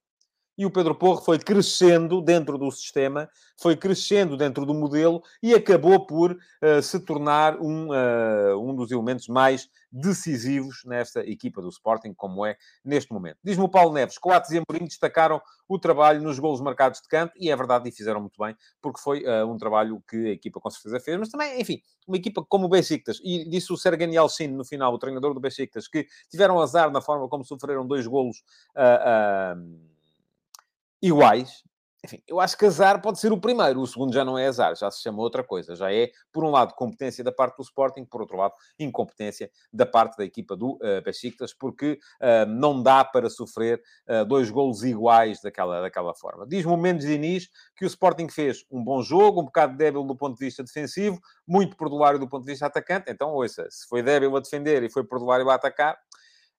E 0.61 0.67
o 0.67 0.71
Pedro 0.71 0.95
Porro 0.95 1.23
foi 1.23 1.39
crescendo 1.39 2.21
dentro 2.21 2.59
do 2.59 2.71
sistema, 2.71 3.31
foi 3.59 3.75
crescendo 3.75 4.37
dentro 4.37 4.67
do 4.67 4.75
modelo 4.75 5.23
e 5.43 5.55
acabou 5.55 6.05
por 6.05 6.33
uh, 6.33 6.83
se 6.83 7.01
tornar 7.01 7.59
um, 7.59 7.89
uh, 7.89 8.59
um 8.63 8.75
dos 8.75 8.91
elementos 8.91 9.27
mais 9.27 9.71
decisivos 9.91 10.83
nesta 10.85 11.21
equipa 11.21 11.63
do 11.63 11.71
Sporting, 11.71 12.13
como 12.13 12.45
é 12.45 12.59
neste 12.85 13.11
momento. 13.11 13.39
Diz-me 13.43 13.65
o 13.65 13.71
Paulo 13.71 13.95
Neves, 13.95 14.19
Coates 14.19 14.51
e 14.51 14.59
Amorim 14.59 14.85
destacaram 14.85 15.41
o 15.67 15.79
trabalho 15.79 16.21
nos 16.21 16.39
golos 16.39 16.61
marcados 16.61 17.01
de 17.01 17.09
canto, 17.09 17.33
e 17.39 17.51
é 17.51 17.57
verdade, 17.57 17.89
e 17.89 17.93
fizeram 17.93 18.21
muito 18.21 18.39
bem, 18.39 18.55
porque 18.83 19.01
foi 19.01 19.25
uh, 19.25 19.51
um 19.51 19.57
trabalho 19.57 20.03
que 20.07 20.27
a 20.27 20.33
equipa 20.33 20.61
com 20.61 20.69
certeza 20.69 21.01
fez, 21.01 21.19
mas 21.19 21.31
também, 21.31 21.59
enfim, 21.59 21.81
uma 22.07 22.19
equipa 22.19 22.45
como 22.47 22.67
o 22.67 22.69
Besiktas, 22.69 23.19
e 23.25 23.49
disse 23.49 23.73
o 23.73 23.79
Sergen 23.79 24.13
Yalchin 24.13 24.49
no 24.49 24.65
final, 24.67 24.93
o 24.93 24.99
treinador 24.99 25.33
do 25.33 25.41
Besiktas, 25.41 25.89
que 25.89 26.07
tiveram 26.31 26.61
azar 26.61 26.91
na 26.91 27.01
forma 27.01 27.27
como 27.31 27.47
sofreram 27.47 27.87
dois 27.87 28.07
golos 28.07 28.43
uh, 28.77 29.90
iguais, 31.03 31.63
enfim, 32.03 32.23
eu 32.27 32.41
acho 32.41 32.57
que 32.57 32.65
azar 32.65 33.01
pode 33.03 33.21
ser 33.21 33.31
o 33.31 33.39
primeiro, 33.39 33.81
o 33.81 33.87
segundo 33.87 34.13
já 34.13 34.25
não 34.25 34.39
é 34.39 34.47
azar, 34.47 34.75
já 34.75 34.91
se 34.91 35.03
chama 35.03 35.21
outra 35.21 35.45
coisa. 35.45 35.77
Já 35.77 35.93
é, 35.93 36.11
por 36.33 36.45
um 36.45 36.51
lado, 36.51 36.75
competência 36.75 37.23
da 37.23 37.31
parte 37.31 37.57
do 37.57 37.63
Sporting, 37.63 38.05
por 38.05 38.23
outro 38.23 38.39
lado, 38.39 38.55
incompetência 38.79 39.51
da 39.71 39.85
parte 39.85 40.17
da 40.17 40.25
equipa 40.25 40.57
do 40.57 40.77
uh, 40.77 41.03
Besiktas, 41.05 41.53
porque 41.53 41.99
uh, 42.21 42.47
não 42.49 42.83
dá 42.83 43.05
para 43.05 43.29
sofrer 43.29 43.83
uh, 44.09 44.25
dois 44.25 44.51
golos 44.51 44.83
iguais 44.83 45.43
daquela, 45.43 45.83
daquela 45.83 46.15
forma. 46.15 46.47
Diz-me 46.47 46.73
o 46.73 46.77
Mendes 46.77 47.07
Diniz 47.07 47.49
que 47.77 47.85
o 47.85 47.87
Sporting 47.87 48.29
fez 48.29 48.65
um 48.71 48.83
bom 48.83 49.03
jogo, 49.03 49.43
um 49.43 49.45
bocado 49.45 49.77
débil 49.77 50.03
do 50.03 50.17
ponto 50.17 50.39
de 50.39 50.45
vista 50.45 50.65
defensivo, 50.65 51.21
muito 51.47 51.77
perdulário 51.77 52.19
do 52.19 52.29
ponto 52.29 52.45
de 52.45 52.51
vista 52.51 52.67
atacante. 52.67 53.11
Então, 53.11 53.31
ouça, 53.31 53.67
se 53.71 53.87
foi 53.87 54.03
débil 54.03 54.35
a 54.37 54.41
defender 54.41 54.83
e 54.83 54.91
foi 54.91 55.05
perdulário 55.05 55.51
a 55.51 55.55
atacar, 55.55 55.99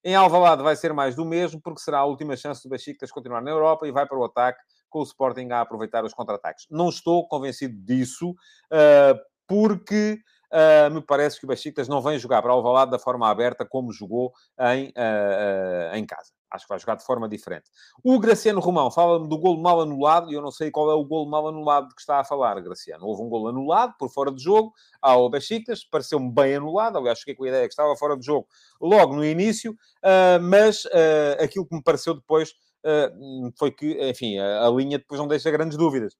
em 0.04 0.16
Alvalade 0.16 0.64
vai 0.64 0.76
ser 0.76 0.94
mais 0.94 1.16
do 1.16 1.26
mesmo, 1.26 1.62
porque 1.62 1.82
será 1.82 2.00
a 2.00 2.06
última 2.06 2.36
chance 2.36 2.64
do 2.64 2.70
Besiktas 2.70 3.12
continuar 3.12 3.42
na 3.42 3.52
Europa 3.52 3.88
e 3.88 3.92
vai 3.92 4.06
para 4.06 4.18
o 4.18 4.24
ataque 4.24 4.60
com 4.90 5.00
o 5.00 5.04
Sporting 5.04 5.50
a 5.52 5.62
aproveitar 5.62 6.04
os 6.04 6.14
contra-ataques. 6.14 6.68
Não 6.70 6.90
estou 6.90 7.28
convencido 7.28 7.76
disso, 7.78 8.32
uh, 8.32 9.20
porque 9.48 10.20
uh, 10.52 10.94
me 10.94 11.02
parece 11.02 11.40
que 11.40 11.46
o 11.46 11.48
Besiktas 11.48 11.88
não 11.88 12.02
vem 12.02 12.20
jogar 12.20 12.42
para 12.42 12.52
Alvalade 12.52 12.92
da 12.92 13.00
forma 13.00 13.30
aberta 13.30 13.66
como 13.66 13.92
jogou 13.92 14.34
em, 14.60 14.90
uh, 14.90 15.96
em 15.96 16.06
casa. 16.06 16.32
Acho 16.52 16.66
que 16.66 16.70
vai 16.70 16.80
jogar 16.80 16.96
de 16.96 17.06
forma 17.06 17.30
diferente. 17.30 17.70
O 18.04 18.20
Graciano 18.20 18.60
Romão 18.60 18.92
fala-me 18.92 19.28
do 19.28 19.38
golo 19.38 19.62
mal 19.62 19.82
anulado, 19.82 20.30
e 20.30 20.34
eu 20.34 20.42
não 20.42 20.52
sei 20.52 20.70
qual 20.70 20.92
é 20.92 20.94
o 20.94 21.06
golo 21.06 21.30
mal 21.30 21.48
anulado 21.48 21.88
de 21.88 21.96
que 21.96 22.02
está 22.02 22.20
a 22.20 22.24
falar, 22.24 22.60
Graciano. 22.60 23.06
Houve 23.06 23.22
um 23.22 23.30
golo 23.30 23.48
anulado 23.48 23.96
por 23.98 24.10
fora 24.10 24.32
de 24.32 24.44
jogo 24.44 24.74
ao 25.02 25.30
Besiktas, 25.30 25.84
pareceu-me 25.84 26.32
bem 26.32 26.56
anulado, 26.56 26.98
aliás, 26.98 27.20
fiquei 27.20 27.36
com 27.36 27.46
a 27.46 27.48
ideia 27.48 27.68
que 27.68 27.74
estava 27.74 27.96
fora 27.96 28.18
de 28.18 28.26
jogo 28.26 28.48
logo 28.80 29.16
no 29.16 29.24
início, 29.24 29.76
mas 30.42 30.84
aquilo 31.40 31.66
que 31.66 31.76
me 31.76 31.82
pareceu 31.82 32.14
depois 32.14 32.54
uh, 32.86 33.52
foi 33.58 33.72
que, 33.72 34.10
enfim, 34.10 34.38
a, 34.40 34.70
linha 34.70 34.98
depois 34.98 35.20
não 35.20 35.28
deixa 35.28 35.52
grandes 35.52 35.78
dúvidas. 35.78 36.16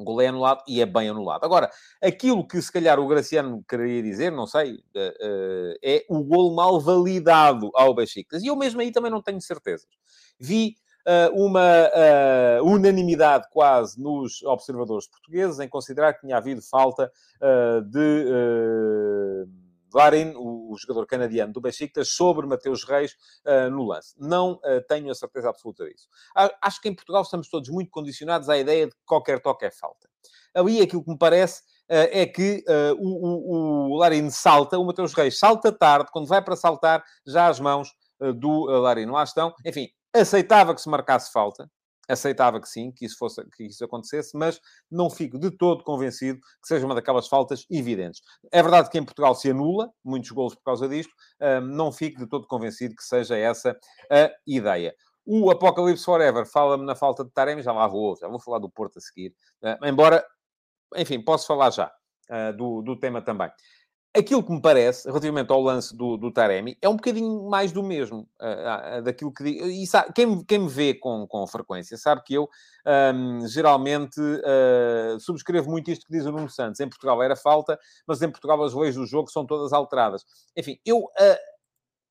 Um 0.00 0.04
gol 0.04 0.20
é 0.20 0.28
anulado 0.28 0.62
e 0.66 0.80
é 0.80 0.86
bem 0.86 1.08
anulado. 1.08 1.44
Agora, 1.44 1.70
aquilo 2.02 2.46
que 2.46 2.60
se 2.60 2.72
calhar 2.72 2.98
o 2.98 3.06
Graciano 3.06 3.62
queria 3.68 4.02
dizer, 4.02 4.32
não 4.32 4.46
sei, 4.46 4.74
uh, 4.74 4.76
uh, 4.76 5.74
é 5.82 6.04
o 6.08 6.22
gol 6.24 6.54
mal 6.54 6.80
validado 6.80 7.70
ao 7.74 7.94
Besiktas. 7.94 8.42
E 8.42 8.46
eu 8.46 8.56
mesmo 8.56 8.80
aí 8.80 8.90
também 8.90 9.10
não 9.10 9.22
tenho 9.22 9.40
certezas. 9.40 9.88
Vi 10.38 10.74
uma 11.32 11.90
unanimidade 12.62 13.48
quase 13.50 14.00
nos 14.00 14.42
observadores 14.42 15.08
portugueses 15.08 15.58
em 15.58 15.68
considerar 15.68 16.12
que 16.12 16.20
tinha 16.20 16.36
havido 16.36 16.60
falta 16.62 17.10
de 17.90 19.46
Varin, 19.92 20.32
o, 20.36 20.72
o, 20.72 20.78
jogador 20.78 21.06
canadiano 21.06 21.52
do 21.52 21.60
Besiktas, 21.60 22.10
sobre 22.10 22.46
Mateus 22.46 22.84
Reis 22.84 23.12
uh, 23.46 23.70
no 23.70 23.84
lance. 23.84 24.14
Não 24.18 24.52
uh, 24.52 24.80
tenho 24.88 25.10
a 25.10 25.14
certeza 25.14 25.48
absoluta 25.48 25.84
disso. 25.84 26.08
Acho 26.62 26.80
que 26.80 26.88
em 26.88 26.94
Portugal 26.94 27.22
estamos 27.22 27.48
todos 27.48 27.68
muito 27.68 27.90
condicionados 27.90 28.48
à 28.48 28.56
ideia 28.58 28.86
de 28.86 28.92
que 28.92 29.02
qualquer 29.04 29.40
toque 29.40 29.64
é 29.64 29.70
falta. 29.70 30.08
Ali 30.54 30.80
aquilo 30.80 31.04
que 31.04 31.10
me 31.10 31.18
parece 31.18 31.62
uh, 31.62 32.08
é 32.10 32.26
que 32.26 32.64
o, 32.98 33.88
o, 33.88 33.92
o 33.92 33.96
Larin 33.96 34.30
salta, 34.30 34.78
o 34.78 34.84
Mateus 34.84 35.12
Reis 35.12 35.38
salta 35.38 35.72
tarde, 35.72 36.10
quando 36.12 36.26
vai 36.26 36.42
para 36.42 36.56
saltar, 36.56 37.04
já 37.26 37.48
as 37.48 37.60
mãos 37.60 37.92
do 38.36 38.64
Larin 38.66 39.06
lá 39.06 39.24
estão. 39.24 39.54
Enfim, 39.64 39.88
aceitava 40.12 40.74
que 40.74 40.80
se 40.80 40.88
marcasse 40.88 41.32
falta, 41.32 41.70
aceitava 42.10 42.60
que 42.60 42.68
sim, 42.68 42.90
que 42.92 43.04
isso, 43.04 43.16
fosse, 43.18 43.42
que 43.56 43.64
isso 43.64 43.84
acontecesse, 43.84 44.36
mas 44.36 44.60
não 44.90 45.08
fico 45.08 45.38
de 45.38 45.50
todo 45.50 45.84
convencido 45.84 46.40
que 46.40 46.66
seja 46.66 46.84
uma 46.84 46.94
daquelas 46.94 47.28
faltas 47.28 47.64
evidentes. 47.70 48.20
É 48.52 48.62
verdade 48.62 48.90
que 48.90 48.98
em 48.98 49.04
Portugal 49.04 49.34
se 49.34 49.50
anula 49.50 49.90
muitos 50.04 50.30
golos 50.30 50.54
por 50.54 50.62
causa 50.62 50.88
disto, 50.88 51.12
não 51.62 51.92
fico 51.92 52.18
de 52.18 52.26
todo 52.26 52.46
convencido 52.46 52.94
que 52.94 53.02
seja 53.02 53.36
essa 53.36 53.76
a 54.10 54.30
ideia. 54.46 54.94
O 55.32 55.50
Apocalipse 55.50 56.04
Forever 56.04 56.46
fala-me 56.46 56.84
na 56.84 56.96
falta 56.96 57.24
de 57.24 57.30
Taremi, 57.30 57.62
já 57.62 57.72
lá 57.72 57.86
vou, 57.86 58.16
já 58.16 58.26
vou 58.26 58.40
falar 58.40 58.58
do 58.58 58.70
Porto 58.70 58.98
a 58.98 59.00
seguir. 59.00 59.34
Uh, 59.62 59.86
embora, 59.86 60.24
enfim, 60.96 61.22
posso 61.22 61.46
falar 61.46 61.70
já 61.70 61.86
uh, 62.30 62.56
do, 62.56 62.82
do 62.82 62.98
tema 62.98 63.22
também. 63.22 63.50
Aquilo 64.16 64.42
que 64.42 64.50
me 64.50 64.60
parece, 64.60 65.06
relativamente 65.06 65.52
ao 65.52 65.62
lance 65.62 65.96
do, 65.96 66.16
do 66.16 66.32
Taremi, 66.32 66.76
é 66.82 66.88
um 66.88 66.96
bocadinho 66.96 67.48
mais 67.48 67.70
do 67.70 67.80
mesmo 67.80 68.28
uh, 68.40 68.98
uh, 68.98 69.02
daquilo 69.02 69.32
que. 69.32 69.44
E 69.44 69.86
sabe, 69.86 70.12
quem, 70.12 70.44
quem 70.44 70.58
me 70.58 70.68
vê 70.68 70.94
com, 70.94 71.28
com 71.28 71.46
frequência 71.46 71.96
sabe 71.96 72.22
que 72.24 72.34
eu 72.34 72.48
um, 73.14 73.46
geralmente 73.46 74.20
uh, 74.20 75.20
subscrevo 75.20 75.70
muito 75.70 75.92
isto 75.92 76.06
que 76.06 76.12
diz 76.12 76.26
o 76.26 76.32
Nuno 76.32 76.50
Santos. 76.50 76.80
Em 76.80 76.88
Portugal 76.88 77.22
era 77.22 77.36
falta, 77.36 77.78
mas 78.04 78.20
em 78.20 78.28
Portugal 78.28 78.60
as 78.64 78.74
leis 78.74 78.96
do 78.96 79.06
jogo 79.06 79.30
são 79.30 79.46
todas 79.46 79.72
alteradas. 79.72 80.24
Enfim, 80.56 80.76
eu 80.84 81.08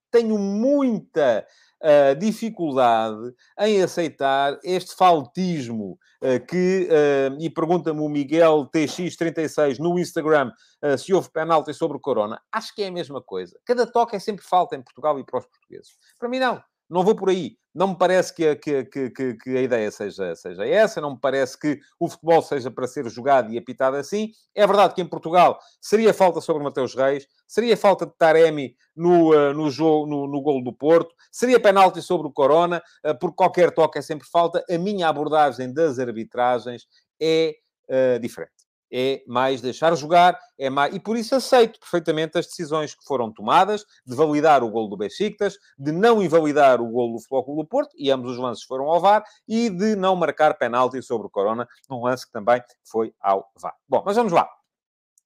tenho 0.09 0.38
muita 0.38 1.45
uh, 1.81 2.15
dificuldade 2.17 3.33
em 3.59 3.81
aceitar 3.81 4.59
este 4.63 4.95
faltismo 4.95 5.97
uh, 6.21 6.45
que, 6.45 6.87
uh, 6.89 7.37
e 7.39 7.49
pergunta-me 7.49 8.01
o 8.01 8.09
Miguel 8.09 8.69
TX36 8.73 9.79
no 9.79 9.97
Instagram 9.97 10.51
se 10.97 11.13
houve 11.13 11.29
penalti 11.29 11.73
sobre 11.73 11.97
o 11.97 11.99
Corona. 11.99 12.41
Acho 12.49 12.73
que 12.73 12.81
é 12.81 12.87
a 12.87 12.91
mesma 12.91 13.21
coisa. 13.21 13.59
Cada 13.65 13.85
toque 13.85 14.15
é 14.15 14.19
sempre 14.19 14.45
falta 14.45 14.77
em 14.77 14.81
Portugal 14.81 15.19
e 15.19 15.25
para 15.25 15.39
os 15.39 15.45
portugueses. 15.45 15.97
Para 16.17 16.29
mim, 16.29 16.39
não. 16.39 16.63
Não 16.89 17.04
vou 17.04 17.15
por 17.15 17.30
aí. 17.30 17.58
Não 17.73 17.89
me 17.89 17.95
parece 17.95 18.34
que 18.34 18.47
a, 18.47 18.56
que, 18.56 18.84
que, 18.86 19.36
que, 19.36 19.58
a 19.58 19.62
ideia 19.62 19.91
seja, 19.91 20.36
seja 20.36 20.65
essa, 20.65 20.99
não 20.99 21.12
me 21.12 21.19
parece 21.19 21.58
que 21.58 21.80
o 21.99 22.10
futebol 22.10 22.41
seja 22.41 22.71
para 22.71 22.88
ser 22.88 23.08
jogado 23.10 23.54
e 23.54 23.58
apitado 23.58 23.95
assim. 23.95 24.32
É 24.56 24.65
verdade 24.65 24.95
que 24.95 25.02
em 25.02 25.06
Portugal 25.06 25.60
seria 25.80 26.13
falta 26.13 26.41
sobre 26.41 26.63
Mateus 26.63 26.95
Reis, 26.95 27.28
seria 27.47 27.78
falta 27.78 28.08
de 28.08 28.13
Taremi 28.17 28.75
no, 28.95 29.34
uh, 29.34 29.54
no, 29.54 29.69
jogo, 29.69 30.08
no, 30.08 30.28
no 30.28 30.41
golo 30.41 30.63
do 30.63 30.73
Porto, 30.73 31.13
seria 31.32 31.60
penalti 31.60 32.02
sobre 32.02 32.28
o 32.28 32.32
Corona, 32.32 32.82
uh, 33.06 33.17
porque 33.19 33.36
qualquer 33.36 33.71
toque 33.71 33.99
é 33.99 34.02
sempre 34.02 34.28
falta. 34.28 34.65
A 34.67 34.78
minha 34.80 35.08
abordagem 35.08 35.71
das 35.71 35.99
arbitragens 35.99 36.88
é 37.21 37.54
uh, 37.88 38.19
diferente 38.19 38.58
é 38.91 39.23
mais 39.28 39.62
deixar 39.62 39.95
jogar, 39.95 40.39
é 40.58 40.69
mais... 40.69 40.93
e 40.93 40.99
por 40.99 41.17
isso 41.17 41.36
aceito 41.36 41.80
perfeitamente 41.80 42.38
as 42.38 42.47
decisões 42.47 42.95
que 42.95 43.04
foram 43.04 43.32
tomadas 43.32 43.86
de 44.06 44.15
validar 44.15 44.63
o 44.63 44.69
gol 44.69 44.89
do 44.89 44.97
Besiktas, 44.97 45.58
de 45.78 45.91
não 45.91 46.21
invalidar 46.21 46.82
o 46.82 46.89
gol 46.89 47.13
do 47.13 47.19
Futebol 47.19 47.43
Clube 47.43 47.62
do 47.63 47.67
Porto, 47.67 47.95
e 47.97 48.12
ambos 48.12 48.32
os 48.32 48.38
lances 48.38 48.63
foram 48.63 48.86
ao 48.86 48.99
VAR, 48.99 49.23
e 49.47 49.69
de 49.69 49.95
não 49.95 50.15
marcar 50.15 50.58
penalti 50.58 51.02
sobre 51.02 51.28
o 51.28 51.30
Corona, 51.30 51.67
num 51.89 52.04
lance 52.04 52.25
que 52.25 52.32
também 52.32 52.62
foi 52.84 53.13
ao 53.19 53.49
VAR. 53.56 53.75
Bom, 53.88 54.04
mas 54.06 54.15
vamos 54.15 54.34
lá. 54.34 54.49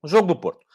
O 0.02 0.08
jogo 0.08 0.28
do 0.28 0.36
Porto. 0.36 0.65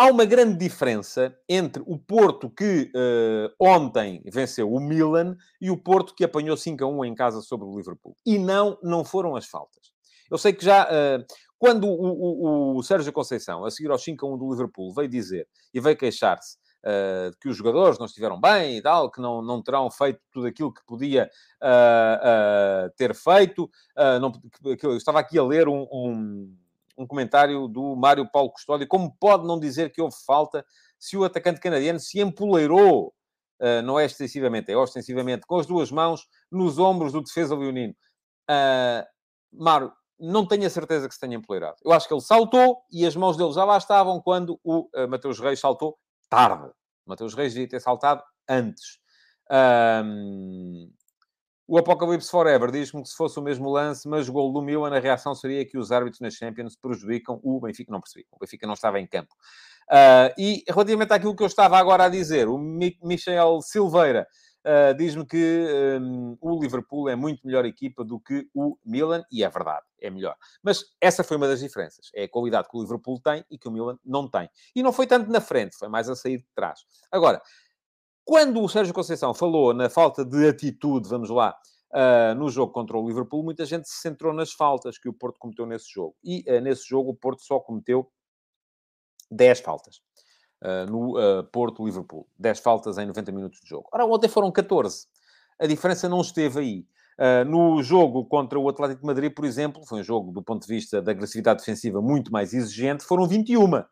Há 0.00 0.06
uma 0.06 0.24
grande 0.24 0.56
diferença 0.56 1.36
entre 1.46 1.82
o 1.86 1.98
Porto 1.98 2.48
que 2.48 2.90
uh, 2.96 3.54
ontem 3.60 4.22
venceu 4.32 4.72
o 4.72 4.80
Milan 4.80 5.36
e 5.60 5.70
o 5.70 5.76
Porto 5.76 6.14
que 6.14 6.24
apanhou 6.24 6.56
5 6.56 6.82
a 6.82 6.88
1 6.88 7.04
em 7.04 7.14
casa 7.14 7.42
sobre 7.42 7.66
o 7.66 7.76
Liverpool. 7.76 8.16
E 8.24 8.38
não, 8.38 8.78
não 8.82 9.04
foram 9.04 9.36
as 9.36 9.46
faltas. 9.46 9.92
Eu 10.30 10.38
sei 10.38 10.54
que 10.54 10.64
já 10.64 10.84
uh, 10.84 11.24
quando 11.60 11.86
o, 11.86 12.72
o, 12.72 12.78
o, 12.78 12.82
Sérgio 12.82 13.12
Conceição, 13.12 13.66
a 13.66 13.70
seguir 13.70 13.90
ao 13.90 13.98
5 13.98 14.26
a 14.26 14.30
1 14.30 14.38
do 14.38 14.50
Liverpool, 14.50 14.94
veio 14.94 15.06
dizer 15.06 15.46
e 15.74 15.78
veio 15.78 15.94
queixar-se 15.94 16.56
uh, 16.56 17.36
que 17.38 17.50
os 17.50 17.56
jogadores 17.56 17.98
não 17.98 18.06
estiveram 18.06 18.40
bem 18.40 18.78
e 18.78 18.82
tal, 18.82 19.10
que 19.10 19.20
não, 19.20 19.42
não 19.42 19.62
terão 19.62 19.90
feito 19.90 20.18
tudo 20.32 20.46
aquilo 20.46 20.72
que 20.72 20.80
podia 20.86 21.30
uh, 21.62 22.86
uh, 22.86 22.90
ter 22.96 23.14
feito, 23.14 23.70
não, 24.22 24.32
que, 24.32 24.74
que 24.78 24.86
eu 24.86 24.96
estava 24.96 25.20
aqui 25.20 25.38
a 25.38 25.44
ler 25.44 25.68
um, 25.68 25.86
um, 25.92 26.56
um, 26.96 27.06
comentário 27.06 27.68
do 27.68 27.94
Mário 27.94 28.26
Paulo 28.32 28.52
Custódio, 28.52 28.88
como 28.88 29.14
pode 29.20 29.46
não 29.46 29.60
dizer 29.60 29.92
que 29.92 30.00
houve 30.00 30.16
falta 30.24 30.64
se 30.98 31.14
o 31.14 31.24
atacante 31.24 31.60
canadiano 31.60 32.00
se 32.00 32.20
empoleirou, 32.20 33.12
não 33.84 34.00
é 34.00 34.06
extensivamente, 34.06 34.72
é 34.72 34.76
ostensivamente, 34.78 35.46
com 35.46 35.58
as 35.58 35.66
duas 35.66 35.90
mãos 35.90 36.26
nos 36.50 36.78
ombros 36.78 37.12
do 37.12 37.22
defesa 37.22 37.54
leonino. 37.54 37.94
Mário, 39.52 39.92
não 40.20 40.46
tenho 40.46 40.66
a 40.66 40.70
certeza 40.70 41.08
que 41.08 41.14
se 41.14 41.20
tenha 41.20 41.36
empoleirado. 41.36 41.76
Eu 41.84 41.92
acho 41.92 42.06
que 42.06 42.14
ele 42.14 42.20
saltou 42.20 42.82
e 42.92 43.06
as 43.06 43.16
mãos 43.16 43.36
dele 43.36 43.52
já 43.52 43.64
lá 43.64 43.78
estavam 43.78 44.20
quando 44.20 44.60
o 44.62 44.88
uh, 44.94 45.08
Mateus 45.08 45.40
Reis 45.40 45.58
saltou 45.58 45.98
tarde. 46.28 46.68
O 47.06 47.10
Mateus 47.10 47.34
Reis 47.34 47.54
devia 47.54 47.68
ter 47.68 47.80
saltado 47.80 48.22
antes. 48.48 48.98
Um, 49.50 50.90
O 51.66 51.78
Apocalipse 51.78 52.28
Forever 52.28 52.70
diz-me 52.72 53.00
que 53.02 53.08
se 53.08 53.16
fosse 53.16 53.38
o 53.38 53.42
mesmo 53.42 53.70
lance, 53.70 54.08
mas 54.08 54.28
o 54.28 54.32
gol 54.32 54.52
do 54.52 54.60
Milan, 54.60 54.94
a 54.94 54.98
reação 54.98 55.36
seria 55.36 55.64
que 55.64 55.78
os 55.78 55.92
árbitros 55.92 56.20
na 56.20 56.28
Champions 56.28 56.74
prejudicam 56.76 57.38
o 57.44 57.60
Benfica. 57.60 57.92
Não 57.92 58.00
percebi. 58.00 58.26
O 58.32 58.38
Benfica 58.40 58.66
não 58.66 58.74
estava 58.74 58.98
em 58.98 59.06
campo. 59.06 59.32
Uh, 59.88 60.34
e 60.36 60.64
relativamente 60.68 61.12
àquilo 61.12 61.34
que 61.34 61.42
eu 61.42 61.46
estava 61.46 61.78
agora 61.78 62.04
a 62.04 62.08
dizer, 62.08 62.48
o 62.48 62.58
Michel 62.58 63.60
Silveira 63.60 64.26
uh, 64.66 64.94
diz-me 64.96 65.26
que 65.26 65.98
um, 66.00 66.36
o 66.40 66.60
Liverpool 66.60 67.08
é 67.08 67.16
muito 67.16 67.46
melhor 67.46 67.64
equipa 67.64 68.04
do 68.04 68.20
que 68.20 68.48
o 68.54 68.76
Milan, 68.84 69.22
e 69.30 69.44
é 69.44 69.48
verdade, 69.48 69.84
é 70.00 70.10
melhor. 70.10 70.36
Mas 70.62 70.84
essa 71.00 71.24
foi 71.24 71.36
uma 71.36 71.48
das 71.48 71.60
diferenças. 71.60 72.10
É 72.14 72.24
a 72.24 72.28
qualidade 72.28 72.68
que 72.68 72.76
o 72.76 72.82
Liverpool 72.82 73.20
tem 73.20 73.44
e 73.50 73.58
que 73.58 73.68
o 73.68 73.70
Milan 73.70 73.98
não 74.04 74.28
tem. 74.28 74.48
E 74.74 74.82
não 74.82 74.92
foi 74.92 75.06
tanto 75.06 75.30
na 75.30 75.40
frente, 75.40 75.76
foi 75.76 75.88
mais 75.88 76.08
a 76.08 76.16
sair 76.16 76.38
de 76.38 76.46
trás. 76.54 76.80
Agora, 77.10 77.40
quando 78.24 78.62
o 78.62 78.68
Sérgio 78.68 78.94
Conceição 78.94 79.34
falou 79.34 79.74
na 79.74 79.88
falta 79.90 80.24
de 80.24 80.48
atitude, 80.48 81.08
vamos 81.08 81.30
lá, 81.30 81.56
uh, 81.92 82.34
no 82.36 82.48
jogo 82.48 82.72
contra 82.72 82.96
o 82.96 83.06
Liverpool, 83.06 83.42
muita 83.42 83.64
gente 83.64 83.88
se 83.88 84.00
centrou 84.00 84.32
nas 84.32 84.52
faltas 84.52 84.98
que 84.98 85.08
o 85.08 85.12
Porto 85.12 85.38
cometeu 85.38 85.66
nesse 85.66 85.90
jogo. 85.92 86.16
E 86.22 86.44
uh, 86.48 86.60
nesse 86.60 86.88
jogo 86.88 87.10
o 87.10 87.16
Porto 87.16 87.42
só 87.42 87.58
cometeu 87.58 88.10
10 89.30 89.60
faltas. 89.60 90.00
Uh, 90.62 90.90
no 90.90 91.44
Porto-Liverpool. 91.44 92.26
10 92.38 92.60
faltas 92.60 92.98
em 92.98 93.06
90 93.06 93.32
minutos 93.32 93.60
de 93.62 93.68
jogo. 93.68 93.88
Ora, 93.92 94.04
ontem 94.04 94.28
foram 94.28 94.52
14. 94.52 95.06
A 95.58 95.66
diferença 95.66 96.08
não 96.08 96.20
esteve 96.20 96.60
aí. 96.60 96.86
Uh, 97.18 97.44
no 97.48 97.82
jogo 97.82 98.24
contra 98.24 98.58
o 98.58 98.68
Atlético 98.68 99.02
de 99.02 99.06
Madrid, 99.06 99.32
por 99.32 99.44
exemplo, 99.44 99.84
foi 99.86 100.00
um 100.00 100.02
jogo 100.02 100.32
do 100.32 100.42
ponto 100.42 100.66
de 100.66 100.74
vista 100.74 101.02
da 101.02 101.12
agressividade 101.12 101.60
defensiva 101.60 102.00
muito 102.00 102.32
mais 102.32 102.54
exigente, 102.54 103.04
foram 103.04 103.26
21. 103.26 103.64
Uh, 103.74 103.84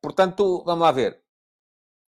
portanto, 0.00 0.62
vamos 0.64 0.82
lá 0.82 0.92
ver 0.92 1.21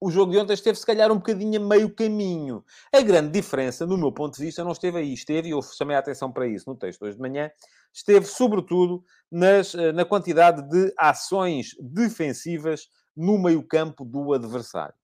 o 0.05 0.11
jogo 0.11 0.33
de 0.33 0.38
ontem 0.38 0.53
esteve, 0.53 0.79
se 0.79 0.85
calhar, 0.85 1.11
um 1.11 1.17
bocadinho 1.17 1.59
a 1.59 1.64
meio 1.67 1.95
caminho. 1.95 2.62
A 2.93 3.01
grande 3.01 3.31
diferença, 3.31 3.87
no 3.87 3.97
meu 3.97 4.12
ponto 4.12 4.37
de 4.37 4.45
vista, 4.45 4.62
não 4.62 4.73
esteve 4.73 4.99
aí. 4.99 5.14
Esteve, 5.14 5.49
e 5.49 5.53
eu 5.53 5.62
chamei 5.62 5.97
a 5.97 5.99
atenção 5.99 6.31
para 6.31 6.47
isso 6.47 6.69
no 6.69 6.77
texto 6.77 7.03
hoje 7.03 7.17
de 7.17 7.23
manhã, 7.23 7.51
esteve, 7.90 8.27
sobretudo, 8.27 9.03
nas, 9.33 9.75
eh, 9.75 9.93
na 9.93 10.05
quantidade 10.05 10.69
de 10.69 10.93
ações 10.99 11.69
defensivas 11.81 12.87
no 13.17 13.38
meio-campo 13.38 14.05
do 14.05 14.35
adversário. 14.35 14.95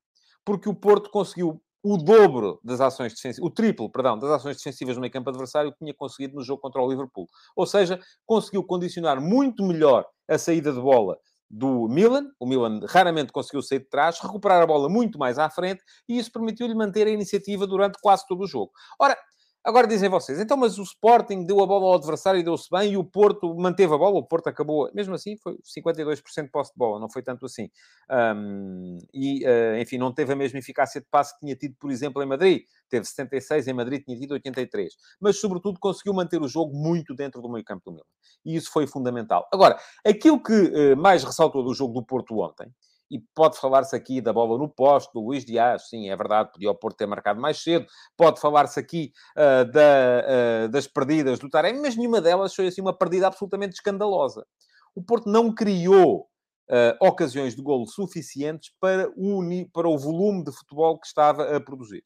Porque 0.44 0.68
o 0.68 0.74
Porto 0.74 1.08
conseguiu 1.08 1.62
o 1.82 1.96
dobro 1.96 2.60
das 2.62 2.82
ações 2.82 3.14
defensivas, 3.14 3.50
o 3.50 3.50
triplo, 3.50 3.88
perdão, 3.88 4.18
das 4.18 4.30
ações 4.30 4.58
defensivas 4.58 4.96
no 4.96 5.00
meio-campo 5.00 5.30
adversário 5.30 5.72
que 5.72 5.78
tinha 5.78 5.94
conseguido 5.94 6.34
no 6.34 6.44
jogo 6.44 6.60
contra 6.60 6.82
o 6.82 6.90
Liverpool. 6.90 7.26
Ou 7.56 7.64
seja, 7.64 7.98
conseguiu 8.26 8.62
condicionar 8.62 9.18
muito 9.18 9.64
melhor 9.64 10.04
a 10.28 10.36
saída 10.36 10.70
de 10.70 10.80
bola 10.80 11.18
do 11.50 11.88
Milan. 11.88 12.30
O 12.38 12.46
Milan 12.46 12.80
raramente 12.88 13.32
conseguiu 13.32 13.62
sair 13.62 13.80
de 13.80 13.88
trás, 13.88 14.20
recuperar 14.20 14.62
a 14.62 14.66
bola 14.66 14.88
muito 14.88 15.18
mais 15.18 15.38
à 15.38 15.50
frente 15.50 15.82
e 16.08 16.18
isso 16.18 16.30
permitiu-lhe 16.30 16.74
manter 16.74 17.06
a 17.06 17.10
iniciativa 17.10 17.66
durante 17.66 17.98
quase 18.00 18.26
todo 18.26 18.44
o 18.44 18.46
jogo. 18.46 18.70
Ora, 18.98 19.16
Agora 19.62 19.86
dizem 19.86 20.08
vocês, 20.08 20.40
então, 20.40 20.56
mas 20.56 20.78
o 20.78 20.82
Sporting 20.82 21.44
deu 21.44 21.62
a 21.62 21.66
bola 21.66 21.88
ao 21.88 21.94
adversário 21.94 22.40
e 22.40 22.42
deu-se 22.42 22.66
bem, 22.70 22.92
e 22.92 22.96
o 22.96 23.04
Porto 23.04 23.54
manteve 23.54 23.92
a 23.92 23.98
bola, 23.98 24.18
o 24.18 24.22
Porto 24.22 24.48
acabou, 24.48 24.90
mesmo 24.94 25.14
assim, 25.14 25.36
foi 25.36 25.58
52% 25.58 26.44
de 26.44 26.50
posse 26.50 26.72
de 26.72 26.78
bola, 26.78 26.98
não 26.98 27.10
foi 27.10 27.22
tanto 27.22 27.44
assim. 27.44 27.68
Um, 28.10 28.96
e, 29.12 29.44
uh, 29.44 29.76
enfim, 29.78 29.98
não 29.98 30.14
teve 30.14 30.32
a 30.32 30.36
mesma 30.36 30.58
eficácia 30.58 30.98
de 30.98 31.06
passe 31.10 31.34
que 31.34 31.40
tinha 31.40 31.54
tido, 31.54 31.76
por 31.78 31.90
exemplo, 31.90 32.22
em 32.22 32.26
Madrid. 32.26 32.62
Teve 32.88 33.04
76, 33.04 33.68
em 33.68 33.74
Madrid 33.74 34.02
tinha 34.02 34.18
tido 34.18 34.32
83. 34.32 34.94
Mas, 35.20 35.38
sobretudo, 35.38 35.78
conseguiu 35.78 36.14
manter 36.14 36.40
o 36.40 36.48
jogo 36.48 36.74
muito 36.74 37.14
dentro 37.14 37.42
do 37.42 37.50
meio 37.50 37.64
campo 37.64 37.82
do 37.84 37.92
Milan. 37.92 38.06
E 38.42 38.56
isso 38.56 38.72
foi 38.72 38.86
fundamental. 38.86 39.46
Agora, 39.52 39.78
aquilo 40.06 40.42
que 40.42 40.52
uh, 40.52 40.96
mais 40.96 41.22
ressaltou 41.22 41.62
do 41.62 41.74
jogo 41.74 41.92
do 41.92 42.02
Porto 42.02 42.38
ontem, 42.38 42.72
e 43.10 43.18
pode 43.34 43.58
falar-se 43.58 43.96
aqui 43.96 44.20
da 44.20 44.32
bola 44.32 44.56
no 44.56 44.68
poste, 44.68 45.12
do 45.12 45.20
Luís 45.20 45.44
Dias, 45.44 45.88
sim, 45.88 46.08
é 46.08 46.16
verdade, 46.16 46.52
podia 46.52 46.70
o 46.70 46.74
Porto 46.74 46.96
ter 46.96 47.06
marcado 47.06 47.40
mais 47.40 47.60
cedo, 47.60 47.86
pode 48.16 48.40
falar-se 48.40 48.78
aqui 48.78 49.12
uh, 49.36 49.70
da, 49.70 50.64
uh, 50.64 50.68
das 50.68 50.86
perdidas 50.86 51.40
do 51.40 51.50
Taremi, 51.50 51.80
mas 51.80 51.96
nenhuma 51.96 52.20
delas 52.20 52.54
foi 52.54 52.68
assim 52.68 52.80
uma 52.80 52.96
perdida 52.96 53.26
absolutamente 53.26 53.74
escandalosa. 53.74 54.46
O 54.94 55.02
Porto 55.02 55.28
não 55.28 55.52
criou 55.52 56.28
uh, 56.70 57.06
ocasiões 57.06 57.56
de 57.56 57.62
golo 57.62 57.86
suficientes 57.86 58.72
para 58.80 59.10
o, 59.16 59.42
para 59.72 59.88
o 59.88 59.98
volume 59.98 60.44
de 60.44 60.52
futebol 60.52 60.98
que 60.98 61.06
estava 61.06 61.56
a 61.56 61.60
produzir. 61.60 62.04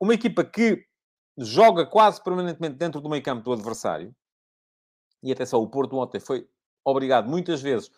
uma 0.00 0.14
equipa 0.14 0.44
que 0.44 0.84
joga 1.36 1.84
quase 1.86 2.22
permanentemente 2.22 2.76
dentro 2.76 3.00
do 3.00 3.08
meio 3.08 3.22
campo 3.22 3.42
do 3.42 3.52
adversário, 3.52 4.14
e 5.22 5.32
atenção, 5.32 5.60
o 5.60 5.68
Porto 5.68 5.96
ontem 5.96 6.20
foi 6.20 6.48
obrigado 6.84 7.28
muitas 7.28 7.60
vezes 7.60 7.90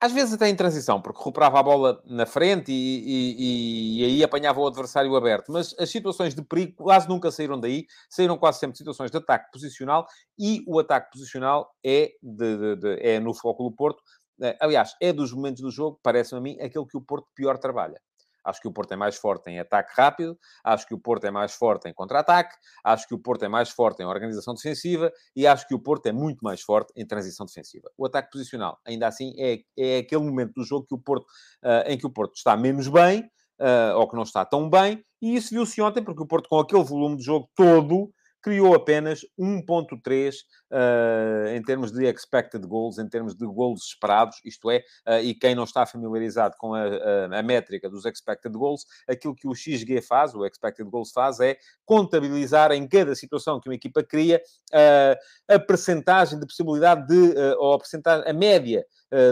às 0.00 0.12
vezes 0.12 0.34
até 0.34 0.48
em 0.48 0.54
transição, 0.54 1.00
porque 1.00 1.18
recuperava 1.18 1.58
a 1.58 1.62
bola 1.62 2.02
na 2.06 2.24
frente 2.24 2.70
e, 2.70 3.02
e, 3.36 4.00
e, 4.00 4.04
aí 4.04 4.24
apanhava 4.24 4.60
o 4.60 4.66
adversário 4.66 5.14
aberto. 5.16 5.50
Mas 5.50 5.74
as 5.78 5.90
situações 5.90 6.34
de 6.34 6.42
perigo 6.42 6.74
quase 6.76 7.08
nunca 7.08 7.30
saíram 7.30 7.58
daí, 7.58 7.86
saíram 8.08 8.38
quase 8.38 8.60
sempre 8.60 8.74
de 8.74 8.78
situações 8.78 9.10
de 9.10 9.16
ataque 9.16 9.50
posicional 9.52 10.06
e 10.38 10.62
o 10.68 10.78
ataque 10.78 11.10
posicional 11.10 11.74
é, 11.84 12.12
de, 12.22 12.56
de, 12.56 12.76
de, 12.76 12.98
é 13.00 13.18
no 13.18 13.34
foco 13.34 13.64
do 13.64 13.72
Porto. 13.72 14.00
Eh, 14.40 14.56
aliás, 14.60 14.94
é 15.00 15.12
dos 15.12 15.32
momentos 15.32 15.62
do 15.62 15.70
jogo, 15.70 15.98
parece-me 16.02 16.38
a 16.38 16.42
mim, 16.42 16.60
aquele 16.60 16.86
que 16.86 16.96
o 16.96 17.00
Porto 17.00 17.26
pior 17.34 17.58
trabalha. 17.58 18.00
Acho 18.44 18.60
que 18.60 18.68
o 18.68 18.72
Porto 18.72 18.92
é 18.92 18.96
mais 18.96 19.16
forte 19.16 19.50
em 19.50 19.58
ataque 19.58 19.92
rápido, 19.96 20.38
acho 20.64 20.86
que 20.86 20.94
o 20.94 20.98
Porto 20.98 21.24
é 21.26 21.30
mais 21.30 21.52
forte 21.52 21.88
em 21.88 21.94
contra-ataque, 21.94 22.56
acho 22.84 23.06
que 23.06 23.14
o 23.14 23.18
Porto 23.18 23.44
é 23.44 23.48
mais 23.48 23.70
forte 23.70 24.02
em 24.02 24.06
organização 24.06 24.54
defensiva 24.54 25.12
e 25.34 25.46
acho 25.46 25.66
que 25.66 25.74
o 25.74 25.78
Porto 25.78 26.06
é 26.06 26.12
muito 26.12 26.40
mais 26.42 26.60
forte 26.62 26.92
em 26.96 27.06
transição 27.06 27.46
defensiva. 27.46 27.90
O 27.96 28.06
ataque 28.06 28.30
posicional, 28.30 28.78
ainda 28.86 29.06
assim, 29.06 29.34
é, 29.38 29.58
é 29.76 29.98
aquele 29.98 30.22
momento 30.22 30.52
do 30.54 30.64
jogo 30.64 30.86
que 30.86 30.94
o 30.94 30.98
Porto, 30.98 31.26
uh, 31.64 31.86
em 31.86 31.98
que 31.98 32.06
o 32.06 32.10
Porto 32.10 32.36
está 32.36 32.56
menos 32.56 32.88
bem, 32.88 33.20
uh, 33.60 33.96
ou 33.96 34.08
que 34.08 34.16
não 34.16 34.22
está 34.22 34.44
tão 34.44 34.68
bem, 34.68 35.04
e 35.20 35.36
isso 35.36 35.50
viu-se 35.50 35.80
ontem, 35.82 36.02
porque 36.02 36.22
o 36.22 36.26
Porto, 36.26 36.48
com 36.48 36.58
aquele 36.58 36.84
volume 36.84 37.16
de 37.16 37.24
jogo 37.24 37.48
todo, 37.54 38.10
criou 38.42 38.74
apenas 38.74 39.20
1.3 39.38 40.32
uh, 40.32 40.38
eh, 40.70 41.56
em 41.56 41.62
termos 41.62 41.90
de 41.90 42.04
expected 42.06 42.64
goals, 42.66 42.98
em 42.98 43.08
termos 43.08 43.34
de 43.34 43.44
gols 43.44 43.88
esperados, 43.88 44.40
isto 44.44 44.70
é, 44.70 44.78
uh, 45.06 45.20
e 45.22 45.34
quem 45.34 45.54
não 45.54 45.64
está 45.64 45.84
familiarizado 45.84 46.54
com 46.58 46.74
a, 46.74 46.84
a, 46.84 47.38
a, 47.38 47.42
métrica 47.42 47.90
dos 47.90 48.04
expected 48.04 48.52
goals, 48.52 48.86
aquilo 49.08 49.34
que 49.34 49.48
o 49.48 49.54
XG 49.54 50.00
faz, 50.02 50.34
o 50.34 50.46
expected 50.46 50.88
goals 50.88 51.10
faz, 51.10 51.40
é 51.40 51.56
contabilizar 51.84 52.70
em 52.72 52.86
cada 52.86 53.14
situação 53.14 53.60
que 53.60 53.68
uma 53.68 53.74
equipa 53.74 54.02
cria 54.02 54.40
uh, 54.72 55.54
a 55.54 55.58
percentagem 55.58 56.38
de 56.38 56.46
possibilidade 56.46 57.06
de, 57.06 57.34
ou 57.58 57.74
a 57.74 57.78
percentagem, 57.78 58.28
a 58.28 58.32
média 58.32 58.84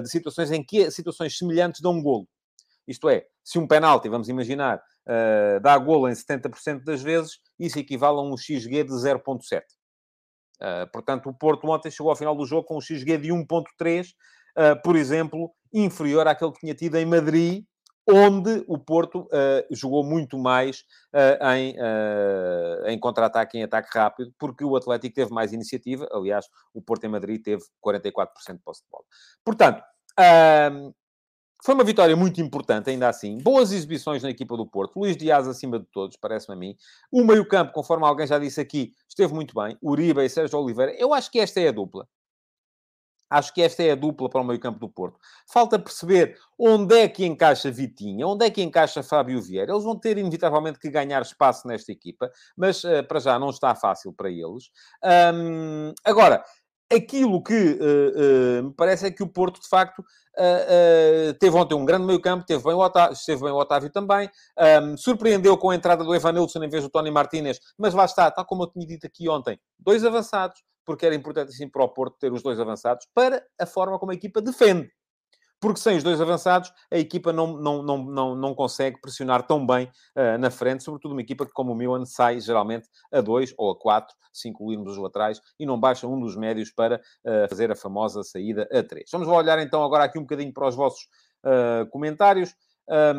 de 0.02 0.08
situações 0.08 0.50
em 0.50 0.64
que 0.64 0.90
situações 0.90 1.36
semelhantes 1.36 1.82
dão 1.82 1.92
um 1.92 2.02
golo. 2.02 2.26
Isto 2.88 3.10
é, 3.10 3.26
se 3.44 3.58
um 3.58 3.66
penalti, 3.66 4.08
vamos 4.08 4.28
imaginar, 4.28 4.82
dá 5.60 5.76
golo 5.76 6.08
em 6.08 6.12
70% 6.12 6.82
das 6.82 7.02
vezes, 7.02 7.38
isso 7.58 7.78
equivale 7.78 8.18
a 8.18 8.22
um 8.22 8.36
XG 8.36 8.84
de 8.84 8.92
0.7. 8.92 9.60
Uh, 9.60 9.64
eh, 10.60 10.86
portanto, 10.86 11.28
o 11.28 11.34
Porto 11.34 11.68
ontem 11.68 11.90
chegou 11.90 12.10
ao 12.10 12.16
final 12.16 12.34
do 12.34 12.46
jogo 12.46 12.64
com 12.64 12.78
um 12.78 12.80
XG 12.80 13.18
de 13.18 13.28
1.3, 13.28 14.06
uh, 14.06 14.12
eh, 14.56 14.74
por 14.76 14.96
exemplo, 14.96 15.50
inferior 15.72 16.26
àquele 16.26 16.52
que 16.52 16.60
tinha 16.60 16.74
tido 16.74 16.96
em 16.96 17.04
Madrid, 17.04 17.64
onde 18.08 18.64
o 18.68 18.78
Porto 18.78 19.22
uh, 19.22 19.74
jogou 19.74 20.04
muito 20.04 20.38
mais 20.38 20.84
uh, 21.12 21.44
em, 21.52 21.74
uh, 21.74 22.86
em 22.86 22.98
contra-ataque, 22.98 23.58
em 23.58 23.64
ataque 23.64 23.88
rápido, 23.92 24.32
porque 24.38 24.64
o 24.64 24.76
Atlético 24.76 25.14
teve 25.14 25.32
mais 25.32 25.52
iniciativa. 25.52 26.08
Aliás, 26.12 26.46
o 26.72 26.80
Porto 26.80 27.04
em 27.04 27.08
Madrid 27.08 27.42
teve 27.42 27.62
44% 27.84 28.28
de 28.52 28.62
posse 28.62 28.82
de 28.82 28.88
bola. 28.90 29.04
Portanto, 29.44 29.82
foi 31.66 31.74
uma 31.74 31.82
vitória 31.82 32.14
muito 32.14 32.40
importante, 32.40 32.90
ainda 32.90 33.08
assim. 33.08 33.38
Boas 33.38 33.72
exibições 33.72 34.22
na 34.22 34.30
equipa 34.30 34.56
do 34.56 34.64
Porto. 34.64 35.00
Luís 35.00 35.16
Dias 35.16 35.48
acima 35.48 35.80
de 35.80 35.86
todos, 35.86 36.16
parece-me 36.16 36.54
a 36.54 36.56
mim. 36.56 36.76
O 37.10 37.24
meio-campo, 37.24 37.72
conforme 37.72 38.06
alguém 38.06 38.24
já 38.24 38.38
disse 38.38 38.60
aqui, 38.60 38.92
esteve 39.08 39.34
muito 39.34 39.52
bem. 39.52 39.76
Uribe 39.82 40.24
e 40.24 40.28
Sérgio 40.28 40.60
Oliveira. 40.60 40.94
Eu 40.96 41.12
acho 41.12 41.28
que 41.28 41.40
esta 41.40 41.58
é 41.58 41.66
a 41.66 41.72
dupla. 41.72 42.06
Acho 43.28 43.52
que 43.52 43.60
esta 43.60 43.82
é 43.82 43.90
a 43.90 43.96
dupla 43.96 44.30
para 44.30 44.40
o 44.40 44.44
meio-campo 44.44 44.78
do 44.78 44.88
Porto. 44.88 45.18
Falta 45.52 45.76
perceber 45.76 46.38
onde 46.56 46.94
é 46.94 47.08
que 47.08 47.26
encaixa 47.26 47.68
Vitinha, 47.68 48.24
onde 48.24 48.46
é 48.46 48.50
que 48.50 48.62
encaixa 48.62 49.02
Fábio 49.02 49.42
Vieira. 49.42 49.72
Eles 49.72 49.82
vão 49.82 49.98
ter, 49.98 50.16
inevitavelmente, 50.16 50.78
que 50.78 50.88
ganhar 50.88 51.20
espaço 51.22 51.66
nesta 51.66 51.90
equipa, 51.90 52.30
mas 52.56 52.84
uh, 52.84 53.02
para 53.08 53.18
já 53.18 53.36
não 53.40 53.50
está 53.50 53.74
fácil 53.74 54.12
para 54.12 54.30
eles. 54.30 54.70
Um, 55.34 55.92
agora, 56.04 56.44
aquilo 56.92 57.42
que 57.42 57.78
uh, 57.80 58.60
uh, 58.60 58.64
me 58.64 58.74
parece 58.74 59.06
é 59.06 59.10
que 59.10 59.22
o 59.22 59.28
Porto, 59.28 59.60
de 59.60 59.68
facto, 59.68 60.00
uh, 60.00 61.34
teve 61.38 61.56
ontem 61.56 61.74
um 61.74 61.84
grande 61.84 62.06
meio-campo, 62.06 62.46
teve 62.46 62.62
bem 62.62 62.74
Otávio, 62.74 63.12
esteve 63.14 63.42
bem 63.42 63.52
o 63.52 63.56
Otávio 63.56 63.90
também, 63.90 64.30
um, 64.82 64.96
surpreendeu 64.96 65.56
com 65.58 65.70
a 65.70 65.74
entrada 65.74 66.04
do 66.04 66.14
Evanilson 66.14 66.62
em 66.62 66.68
vez 66.68 66.84
do 66.84 66.90
Tony 66.90 67.10
Martínez, 67.10 67.58
mas 67.76 67.94
lá 67.94 68.04
está, 68.04 68.30
tal 68.30 68.44
como 68.44 68.64
eu 68.64 68.68
tinha 68.68 68.86
dito 68.86 69.06
aqui 69.06 69.28
ontem, 69.28 69.58
dois 69.78 70.04
avançados, 70.04 70.62
porque 70.84 71.04
era 71.04 71.14
importante 71.14 71.48
assim 71.48 71.68
para 71.68 71.82
o 71.82 71.88
Porto 71.88 72.16
ter 72.18 72.32
os 72.32 72.42
dois 72.42 72.60
avançados 72.60 73.06
para 73.12 73.44
a 73.60 73.66
forma 73.66 73.98
como 73.98 74.12
a 74.12 74.14
equipa 74.14 74.40
defende 74.40 74.90
porque 75.66 75.80
sem 75.80 75.96
os 75.96 76.04
dois 76.04 76.20
avançados 76.20 76.72
a 76.92 76.96
equipa 76.96 77.32
não, 77.32 77.56
não, 77.56 77.82
não, 77.82 77.98
não, 78.04 78.36
não 78.36 78.54
consegue 78.54 79.00
pressionar 79.00 79.44
tão 79.44 79.66
bem 79.66 79.90
uh, 80.16 80.38
na 80.38 80.48
frente, 80.48 80.84
sobretudo 80.84 81.10
uma 81.10 81.20
equipa 81.20 81.44
que, 81.44 81.50
como 81.50 81.72
o 81.72 81.74
Milan, 81.74 82.04
sai 82.04 82.38
geralmente 82.38 82.86
a 83.12 83.20
dois 83.20 83.52
ou 83.58 83.72
a 83.72 83.76
quatro, 83.76 84.14
se 84.32 84.48
incluirmos 84.48 84.92
os 84.92 84.96
laterais, 84.96 85.40
e 85.58 85.66
não 85.66 85.80
baixa 85.80 86.06
um 86.06 86.20
dos 86.20 86.36
médios 86.36 86.70
para 86.70 87.00
uh, 87.24 87.48
fazer 87.48 87.72
a 87.72 87.74
famosa 87.74 88.22
saída 88.22 88.68
a 88.72 88.80
três. 88.80 89.10
Vamos 89.10 89.26
olhar 89.26 89.58
então 89.58 89.82
agora 89.82 90.04
aqui 90.04 90.20
um 90.20 90.22
bocadinho 90.22 90.52
para 90.52 90.68
os 90.68 90.76
vossos 90.76 91.08
uh, 91.44 91.90
comentários 91.90 92.54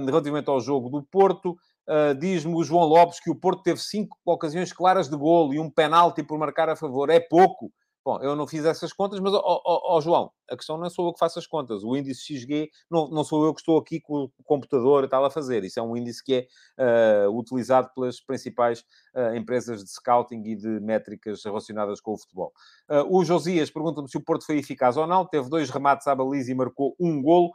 relativamente 0.05 0.49
ao 0.49 0.61
jogo 0.61 0.87
do 0.89 1.03
Porto. 1.03 1.57
Uh, 1.85 2.15
Diz-me 2.17 2.55
o 2.55 2.63
João 2.63 2.85
Lopes 2.85 3.19
que 3.19 3.29
o 3.29 3.35
Porto 3.35 3.61
teve 3.61 3.81
cinco 3.81 4.17
ocasiões 4.25 4.71
claras 4.71 5.09
de 5.09 5.17
golo 5.17 5.53
e 5.53 5.59
um 5.59 5.69
penalti 5.69 6.23
por 6.23 6.39
marcar 6.39 6.69
a 6.69 6.75
favor. 6.77 7.09
É 7.09 7.19
pouco. 7.19 7.69
Bom, 8.07 8.21
eu 8.21 8.37
não 8.37 8.47
fiz 8.47 8.63
essas 8.63 8.93
contas, 8.93 9.19
mas, 9.19 9.33
ó 9.35 9.99
João, 9.99 10.31
a 10.49 10.55
questão 10.55 10.77
não 10.77 10.85
é 10.85 10.89
sou 10.89 11.07
eu 11.07 11.11
que 11.13 11.19
faço 11.19 11.39
as 11.39 11.45
contas. 11.45 11.83
O 11.83 11.93
índice 11.93 12.37
XG, 12.37 12.69
não, 12.89 13.09
não 13.09 13.21
sou 13.21 13.45
eu 13.45 13.53
que 13.53 13.59
estou 13.59 13.77
aqui 13.77 13.99
com 13.99 14.31
o 14.37 14.43
computador 14.45 15.03
e 15.03 15.09
tal 15.09 15.25
a 15.25 15.29
fazer. 15.29 15.65
Isso 15.65 15.77
é 15.77 15.83
um 15.83 15.97
índice 15.97 16.23
que 16.23 16.47
é 16.77 17.25
uh, 17.25 17.37
utilizado 17.37 17.89
pelas 17.93 18.21
principais 18.21 18.79
uh, 19.13 19.35
empresas 19.35 19.83
de 19.83 19.89
scouting 19.89 20.41
e 20.45 20.55
de 20.55 20.79
métricas 20.79 21.43
relacionadas 21.43 21.99
com 21.99 22.13
o 22.13 22.17
futebol. 22.17 22.53
Uh, 22.89 23.13
o 23.13 23.25
Josias 23.25 23.69
pergunta-me 23.69 24.09
se 24.09 24.15
o 24.15 24.21
Porto 24.21 24.45
foi 24.45 24.57
eficaz 24.57 24.95
ou 24.95 25.05
não. 25.05 25.25
Teve 25.25 25.49
dois 25.49 25.69
remates 25.69 26.07
à 26.07 26.15
baliza 26.15 26.49
e 26.49 26.55
marcou 26.55 26.95
um 26.97 27.21
golo. 27.21 27.51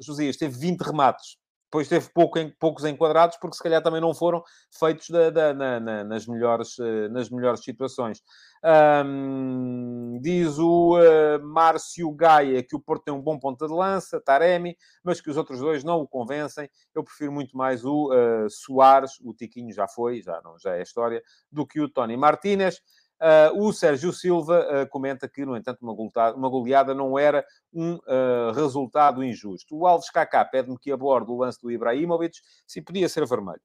Josias 0.00 0.36
teve 0.36 0.58
20 0.58 0.80
remates 0.80 1.37
depois 1.70 1.86
teve 1.86 2.08
pouco 2.14 2.38
poucos 2.58 2.84
enquadrados, 2.86 3.36
porque 3.36 3.56
se 3.56 3.62
calhar 3.62 3.82
também 3.82 4.00
não 4.00 4.14
foram 4.14 4.42
feitos 4.70 5.10
da, 5.10 5.28
da, 5.28 5.52
na, 5.52 5.78
na, 5.78 6.04
nas, 6.04 6.26
melhores, 6.26 6.78
uh, 6.78 7.10
nas 7.10 7.28
melhores 7.28 7.62
situações. 7.62 8.22
Um, 9.04 10.18
diz 10.20 10.58
o 10.58 10.96
uh, 10.96 11.44
Márcio 11.44 12.10
Gaia 12.12 12.62
que 12.62 12.74
o 12.74 12.80
Porto 12.80 13.04
tem 13.04 13.14
um 13.14 13.20
bom 13.20 13.38
ponta 13.38 13.66
de 13.66 13.72
lança, 13.74 14.18
Taremi, 14.18 14.76
mas 15.04 15.20
que 15.20 15.28
os 15.28 15.36
outros 15.36 15.60
dois 15.60 15.84
não 15.84 16.00
o 16.00 16.08
convencem. 16.08 16.70
Eu 16.94 17.04
prefiro 17.04 17.32
muito 17.32 17.54
mais 17.54 17.84
o 17.84 18.10
uh, 18.14 18.48
Soares, 18.48 19.20
o 19.22 19.34
Tiquinho 19.34 19.72
já 19.72 19.86
foi, 19.86 20.22
já, 20.22 20.40
não, 20.42 20.58
já 20.58 20.74
é 20.74 20.82
história, 20.82 21.22
do 21.52 21.66
que 21.66 21.80
o 21.80 21.88
Tony 21.88 22.16
Martínez. 22.16 22.80
Uh, 23.20 23.66
o 23.66 23.72
Sérgio 23.72 24.12
Silva 24.12 24.60
uh, 24.60 24.88
comenta 24.88 25.28
que, 25.28 25.44
no 25.44 25.56
entanto, 25.56 25.80
uma 25.82 25.92
goleada, 25.92 26.36
uma 26.36 26.48
goleada 26.48 26.94
não 26.94 27.18
era 27.18 27.44
um 27.72 27.94
uh, 27.94 28.52
resultado 28.54 29.24
injusto. 29.24 29.76
O 29.76 29.86
Alves 29.86 30.10
Kaká 30.10 30.44
pede-me 30.44 30.78
que 30.78 30.92
aborde 30.92 31.30
o 31.30 31.36
lance 31.36 31.60
do 31.60 31.70
Ibrahimovic 31.70 32.38
se 32.66 32.80
podia 32.80 33.08
ser 33.08 33.26
vermelho. 33.26 33.60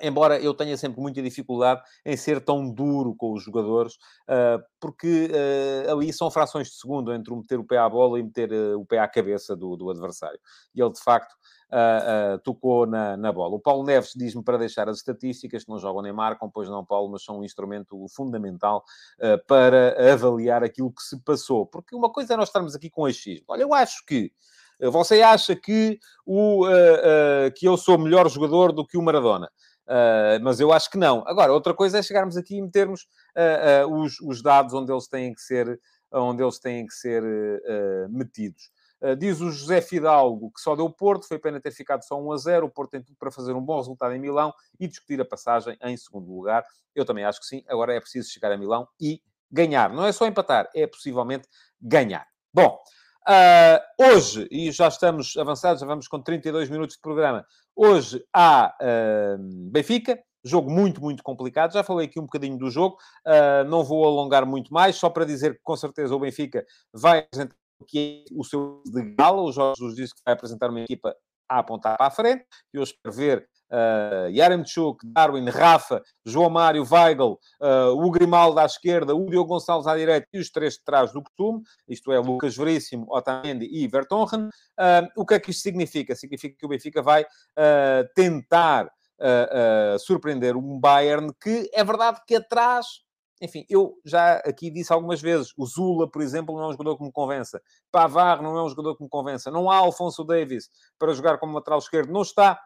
Embora 0.00 0.40
eu 0.40 0.54
tenha 0.54 0.76
sempre 0.76 1.00
muita 1.00 1.20
dificuldade 1.20 1.82
em 2.04 2.16
ser 2.16 2.40
tão 2.40 2.70
duro 2.70 3.16
com 3.16 3.32
os 3.32 3.42
jogadores, 3.42 3.98
porque 4.78 5.28
ali 5.90 6.12
são 6.12 6.30
frações 6.30 6.68
de 6.68 6.74
segundo 6.74 7.12
entre 7.12 7.34
meter 7.34 7.58
o 7.58 7.64
pé 7.64 7.78
à 7.78 7.88
bola 7.88 8.18
e 8.18 8.22
meter 8.22 8.52
o 8.76 8.84
pé 8.84 9.00
à 9.00 9.08
cabeça 9.08 9.56
do, 9.56 9.76
do 9.76 9.90
adversário. 9.90 10.38
E 10.72 10.80
ele, 10.80 10.92
de 10.92 11.00
facto, 11.00 11.34
tocou 12.44 12.86
na, 12.86 13.16
na, 13.16 13.32
bola. 13.32 13.56
O 13.56 13.60
Paulo 13.60 13.84
Neves 13.84 14.12
diz-me 14.14 14.44
para 14.44 14.56
deixar 14.56 14.88
as 14.88 14.98
estatísticas, 14.98 15.64
que 15.64 15.70
não 15.70 15.78
jogam 15.80 16.02
nem 16.02 16.12
marcam, 16.12 16.48
pois 16.48 16.68
não, 16.68 16.84
Paulo, 16.84 17.10
mas 17.10 17.24
são 17.24 17.40
um 17.40 17.44
instrumento 17.44 18.06
fundamental 18.14 18.84
para 19.48 20.12
avaliar 20.12 20.62
aquilo 20.62 20.92
que 20.92 21.02
se 21.02 21.18
passou. 21.24 21.66
Porque 21.66 21.96
uma 21.96 22.10
coisa 22.10 22.34
é 22.34 22.36
nós 22.36 22.48
estarmos 22.48 22.76
aqui 22.76 22.88
com 22.88 23.04
achismo. 23.04 23.46
Olha, 23.48 23.62
eu 23.62 23.74
acho 23.74 24.04
que 24.06 24.32
você 24.90 25.22
acha 25.22 25.54
que, 25.54 25.98
o, 26.26 26.64
que 27.56 27.66
eu 27.66 27.76
sou 27.76 27.98
melhor 27.98 28.28
jogador 28.28 28.72
do 28.72 28.86
que 28.86 28.96
o 28.96 29.02
Maradona. 29.02 29.50
Uh, 29.86 30.38
mas 30.42 30.60
eu 30.60 30.72
acho 30.72 30.90
que 30.90 30.96
não. 30.96 31.24
Agora, 31.26 31.52
outra 31.52 31.74
coisa 31.74 31.98
é 31.98 32.02
chegarmos 32.02 32.36
aqui 32.36 32.56
e 32.56 32.62
metermos 32.62 33.02
uh, 33.36 33.86
uh, 33.86 34.02
os, 34.02 34.20
os, 34.20 34.42
dados 34.42 34.72
onde 34.74 34.92
eles 34.92 35.08
têm 35.08 35.34
que 35.34 35.40
ser, 35.40 35.80
onde 36.12 36.42
eles 36.42 36.58
têm 36.58 36.86
que 36.86 36.94
ser 36.94 37.22
metidos. 38.10 38.70
Diz 39.18 39.40
o 39.40 39.50
José 39.50 39.80
Fidalgo 39.80 40.52
que 40.52 40.60
só 40.60 40.76
deu 40.76 40.88
Porto, 40.88 41.26
foi 41.26 41.36
pena 41.36 41.60
ter 41.60 41.72
ficado 41.72 42.04
só 42.04 42.20
1 42.20 42.32
a 42.32 42.36
0. 42.36 42.66
O 42.66 42.70
Porto 42.70 42.90
tem 42.92 43.02
tudo 43.02 43.16
para 43.18 43.32
fazer 43.32 43.52
um 43.52 43.60
bom 43.60 43.76
resultado 43.78 44.14
em 44.14 44.18
Milão 44.20 44.54
e 44.78 44.86
discutir 44.86 45.20
a 45.20 45.24
passagem 45.24 45.76
em 45.82 45.96
segundo 45.96 46.32
lugar. 46.32 46.64
Eu 46.94 47.04
também 47.04 47.24
acho 47.24 47.40
que 47.40 47.46
sim. 47.46 47.64
Agora 47.66 47.92
é 47.92 47.98
preciso 47.98 48.30
chegar 48.30 48.52
a 48.52 48.56
Milão 48.56 48.86
e 49.00 49.20
ganhar. 49.50 49.92
Não 49.92 50.06
é 50.06 50.12
só 50.12 50.24
empatar, 50.26 50.70
é 50.72 50.86
possivelmente 50.86 51.48
ganhar. 51.80 52.28
Bom, 52.54 52.78
uh, 53.28 54.04
hoje, 54.04 54.48
e 54.50 54.70
já 54.70 54.88
estamos 54.88 55.36
avançados, 55.36 55.80
já 55.80 55.86
vamos 55.86 56.08
com 56.08 56.20
32 56.20 56.68
minutos 56.68 56.96
de 56.96 57.02
programa. 57.02 57.44
Hoje 57.74 58.24
há 58.32 58.74
uh, 58.80 59.70
Benfica, 59.70 60.18
jogo 60.44 60.70
muito, 60.70 61.00
muito 61.00 61.22
complicado. 61.22 61.72
Já 61.72 61.82
falei 61.82 62.06
aqui 62.06 62.18
um 62.18 62.24
bocadinho 62.24 62.58
do 62.58 62.70
jogo, 62.70 62.96
uh, 63.26 63.68
não 63.68 63.84
vou 63.84 64.04
alongar 64.04 64.46
muito 64.46 64.72
mais, 64.72 64.96
só 64.96 65.08
para 65.08 65.24
dizer 65.24 65.54
que 65.54 65.60
com 65.62 65.76
certeza 65.76 66.14
o 66.14 66.20
Benfica 66.20 66.64
vai 66.92 67.20
apresentar 67.20 67.56
que 67.86 68.24
é 68.30 68.34
o 68.34 68.44
seu 68.44 68.82
de 68.86 69.02
gala. 69.16 69.42
O 69.42 69.52
Jorge 69.52 69.78
Jesus 69.78 69.96
disse 69.96 70.14
que 70.14 70.20
vai 70.24 70.34
apresentar 70.34 70.70
uma 70.70 70.80
equipa 70.80 71.14
a 71.48 71.58
apontar 71.58 71.96
para 71.96 72.06
a 72.06 72.10
frente. 72.10 72.44
E 72.72 72.76
eu 72.76 72.82
espero 72.82 73.14
ver 73.14 73.48
uh, 73.72 74.28
Yaremchuk, 74.28 75.04
Darwin, 75.06 75.48
Rafa, 75.48 76.02
João 76.24 76.50
Mário, 76.50 76.86
Weigl, 76.88 77.38
uh, 77.60 77.90
o 77.96 78.10
Grimaldo 78.10 78.60
à 78.60 78.66
esquerda, 78.66 79.14
o 79.14 79.28
Diogo 79.28 79.48
Gonçalves 79.48 79.86
à 79.86 79.96
direita 79.96 80.26
e 80.32 80.38
os 80.38 80.50
três 80.50 80.74
de 80.74 80.84
trás 80.84 81.12
do 81.12 81.22
costume, 81.22 81.62
isto 81.88 82.12
é, 82.12 82.18
Lucas 82.18 82.56
Veríssimo, 82.56 83.06
Otamendi 83.08 83.66
e 83.70 83.88
Vertonghen. 83.88 84.48
Uh, 84.78 85.08
o 85.16 85.24
que 85.24 85.34
é 85.34 85.40
que 85.40 85.50
isto 85.50 85.62
significa? 85.62 86.14
Significa 86.14 86.56
que 86.58 86.66
o 86.66 86.68
Benfica 86.68 87.02
vai 87.02 87.22
uh, 87.22 88.08
tentar 88.14 88.90
surpreender 90.00 90.56
um 90.56 90.80
Bayern 90.80 91.32
que 91.40 91.70
é 91.72 91.84
verdade 91.84 92.20
que 92.26 92.34
atrás 92.34 92.86
enfim, 93.42 93.66
eu 93.68 93.98
já 94.04 94.36
aqui 94.36 94.70
disse 94.70 94.92
algumas 94.92 95.20
vezes, 95.20 95.52
o 95.58 95.66
Zula, 95.66 96.08
por 96.08 96.22
exemplo, 96.22 96.54
não 96.54 96.62
é 96.62 96.68
um 96.68 96.72
jogador 96.72 96.96
que 96.96 97.02
me 97.02 97.10
convença. 97.10 97.60
Pavar 97.90 98.40
não 98.40 98.56
é 98.56 98.62
um 98.62 98.68
jogador 98.68 98.96
que 98.96 99.02
me 99.02 99.08
convença. 99.08 99.50
Não 99.50 99.68
há 99.68 99.78
Alfonso 99.78 100.22
Davis 100.22 100.70
para 100.96 101.12
jogar 101.12 101.38
como 101.38 101.54
lateral 101.54 101.80
esquerdo. 101.80 102.12
Não 102.12 102.22
está 102.22 102.56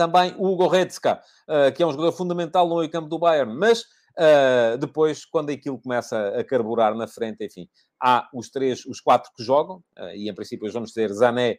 também 0.00 0.34
o 0.38 0.56
Goretzka, 0.56 1.20
uh, 1.46 1.70
que 1.76 1.82
é 1.82 1.86
um 1.86 1.90
jogador 1.90 2.12
fundamental 2.12 2.66
no 2.66 2.78
meio 2.78 2.90
campo 2.90 3.06
do 3.06 3.18
Bayern. 3.18 3.54
Mas 3.54 3.82
uh, 3.82 4.78
depois, 4.78 5.26
quando 5.26 5.50
aquilo 5.50 5.78
começa 5.78 6.38
a 6.38 6.42
carburar 6.42 6.94
na 6.94 7.06
frente, 7.06 7.44
enfim, 7.44 7.68
há 8.02 8.26
os 8.32 8.48
três, 8.48 8.86
os 8.86 8.98
quatro 8.98 9.30
que 9.36 9.44
jogam, 9.44 9.76
uh, 9.98 10.08
e 10.14 10.30
em 10.30 10.34
princípio 10.34 10.72
vamos 10.72 10.92
ter 10.92 11.12
Zané, 11.12 11.58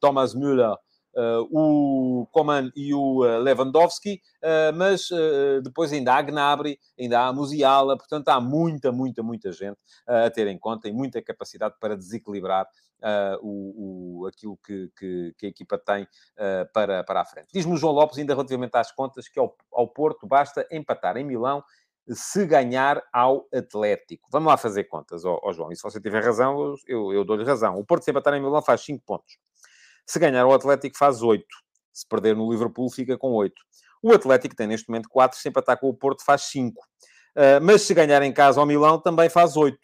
Thomas 0.00 0.34
Müller, 0.34 0.74
Uh, 0.74 0.91
o 1.50 2.26
Coman 2.32 2.70
e 2.74 2.94
o 2.94 3.20
uh, 3.20 3.38
Lewandowski, 3.38 4.20
uh, 4.42 4.76
mas 4.76 5.08
depois 5.62 5.92
ainda 5.92 6.14
há 6.14 6.22
Gnabry, 6.22 6.78
ainda 6.98 7.20
há 7.20 7.32
Musiala, 7.32 7.96
portanto 7.96 8.28
há 8.28 8.40
muita, 8.40 8.90
muita, 8.90 9.22
muita 9.22 9.52
gente 9.52 9.78
a 10.06 10.30
ter 10.30 10.46
em 10.46 10.58
conta 10.58 10.88
e 10.88 10.92
muita 10.92 11.20
capacidade 11.22 11.74
para 11.80 11.96
desequilibrar 11.96 12.66
o, 13.40 14.22
o, 14.22 14.26
aquilo 14.26 14.56
que, 14.64 14.90
que, 14.96 15.34
que, 15.36 15.46
a 15.46 15.48
equipa 15.48 15.76
tem 15.76 16.06
para, 16.72 17.02
para 17.02 17.20
a 17.20 17.24
frente. 17.24 17.48
Diz-me 17.52 17.74
o 17.74 17.76
João 17.76 17.92
Lopes, 17.92 18.18
ainda 18.18 18.32
relativamente 18.32 18.76
às 18.76 18.92
contas, 18.92 19.28
que 19.28 19.40
ao, 19.40 19.56
ao 19.72 19.88
Porto 19.88 20.26
basta 20.26 20.66
empatar 20.70 21.16
em 21.16 21.24
Milão 21.24 21.62
se 22.08 22.44
ganhar 22.46 23.02
ao 23.12 23.46
Atlético. 23.54 24.28
Vamos 24.30 24.48
lá 24.48 24.56
fazer 24.56 24.84
contas, 24.84 25.24
ó 25.24 25.52
João. 25.52 25.70
E 25.70 25.76
se 25.76 25.82
você 25.82 26.00
tiver 26.00 26.22
razão, 26.22 26.74
eu, 26.86 27.12
eu 27.12 27.24
dou-lhe 27.24 27.44
razão. 27.44 27.76
O 27.76 27.84
Porto, 27.84 28.04
se 28.04 28.10
empatar 28.10 28.34
em 28.34 28.40
Milão, 28.40 28.62
faz 28.62 28.80
5 28.82 29.04
pontos. 29.04 29.38
Se 30.06 30.18
ganhar 30.18 30.46
o 30.46 30.52
Atlético, 30.52 30.96
faz 30.96 31.22
8. 31.22 31.44
Se 31.92 32.06
perder 32.06 32.36
no 32.36 32.50
Liverpool, 32.50 32.90
fica 32.90 33.16
com 33.18 33.32
8. 33.32 33.54
O 34.02 34.12
Atlético 34.12 34.56
tem 34.56 34.66
neste 34.66 34.88
momento 34.88 35.08
4, 35.08 35.38
se 35.38 35.48
empatar 35.48 35.78
com 35.78 35.88
o 35.88 35.94
Porto, 35.94 36.24
faz 36.24 36.42
5. 36.42 36.80
Uh, 36.80 36.82
ah, 37.36 37.60
mas 37.60 37.82
se 37.82 37.94
ganhar 37.94 38.20
em 38.22 38.32
casa 38.32 38.60
ao 38.60 38.66
Milão, 38.66 39.00
também 39.00 39.28
faz 39.28 39.56
8. 39.56 39.74
Uh, 39.74 39.78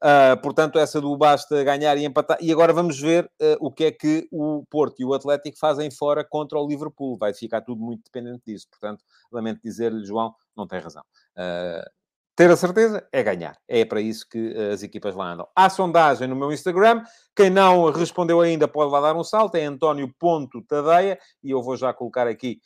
ah, 0.00 0.36
portanto, 0.42 0.78
essa 0.78 1.00
do 1.00 1.16
basta 1.16 1.62
ganhar 1.62 1.96
e 1.96 2.04
empatar. 2.04 2.38
E 2.40 2.50
agora 2.52 2.72
vamos 2.72 3.00
ver 3.00 3.24
uh, 3.40 3.56
o 3.60 3.70
que 3.70 3.84
é 3.84 3.92
que 3.92 4.28
o 4.32 4.64
Porto 4.70 5.00
e 5.00 5.04
o 5.04 5.14
Atlético 5.14 5.58
fazem 5.58 5.90
fora 5.90 6.24
contra 6.24 6.58
o 6.58 6.66
Liverpool. 6.66 7.16
Vai 7.16 7.32
ficar 7.32 7.60
tudo 7.62 7.80
muito 7.80 8.02
dependente 8.04 8.42
disso. 8.46 8.66
Portanto, 8.70 9.04
lamento 9.30 9.60
dizer-lhe, 9.62 10.04
João, 10.04 10.34
não 10.56 10.66
tem 10.66 10.80
razão. 10.80 11.02
Uh, 11.36 11.97
ter 12.38 12.52
a 12.52 12.56
certeza 12.56 13.04
é 13.10 13.20
ganhar. 13.20 13.58
É 13.66 13.84
para 13.84 14.00
isso 14.00 14.24
que 14.28 14.54
eh, 14.54 14.70
as 14.70 14.84
equipas 14.84 15.16
lá 15.16 15.32
andam. 15.32 15.48
Há 15.56 15.68
sondagem 15.68 16.28
no 16.28 16.36
meu 16.36 16.52
Instagram. 16.52 17.02
Quem 17.34 17.50
não 17.50 17.90
respondeu 17.90 18.40
ainda 18.40 18.68
pode 18.68 18.92
lá 18.92 19.00
dar 19.00 19.16
um 19.16 19.24
salto. 19.24 19.56
É 19.56 19.64
António.tadeia. 19.64 21.18
E 21.42 21.50
eu 21.50 21.60
vou 21.60 21.76
já 21.76 21.92
colocar 21.92 22.28
aqui 22.28 22.60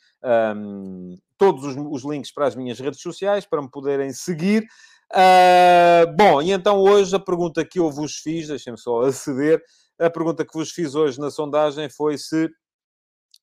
um, 0.55 1.17
todos 1.39 1.65
os, 1.65 1.75
os, 1.75 2.05
links 2.05 2.31
para 2.31 2.45
as 2.45 2.55
minhas 2.55 2.79
redes 2.79 3.01
sociais 3.01 3.47
para 3.47 3.63
me 3.63 3.71
poderem 3.71 4.13
seguir. 4.13 4.63
Uh, 5.11 6.15
bom, 6.15 6.39
e 6.39 6.51
então 6.51 6.77
hoje 6.77 7.15
a 7.15 7.19
pergunta 7.19 7.65
que 7.65 7.79
eu 7.79 7.89
vos 7.89 8.17
fiz, 8.17 8.49
deixem-me 8.49 8.77
só 8.77 9.01
aceder. 9.01 9.59
A 9.99 10.07
pergunta 10.07 10.45
que 10.45 10.53
vos 10.53 10.69
fiz 10.69 10.93
hoje 10.93 11.19
na 11.19 11.31
sondagem 11.31 11.89
foi 11.89 12.15
se 12.19 12.47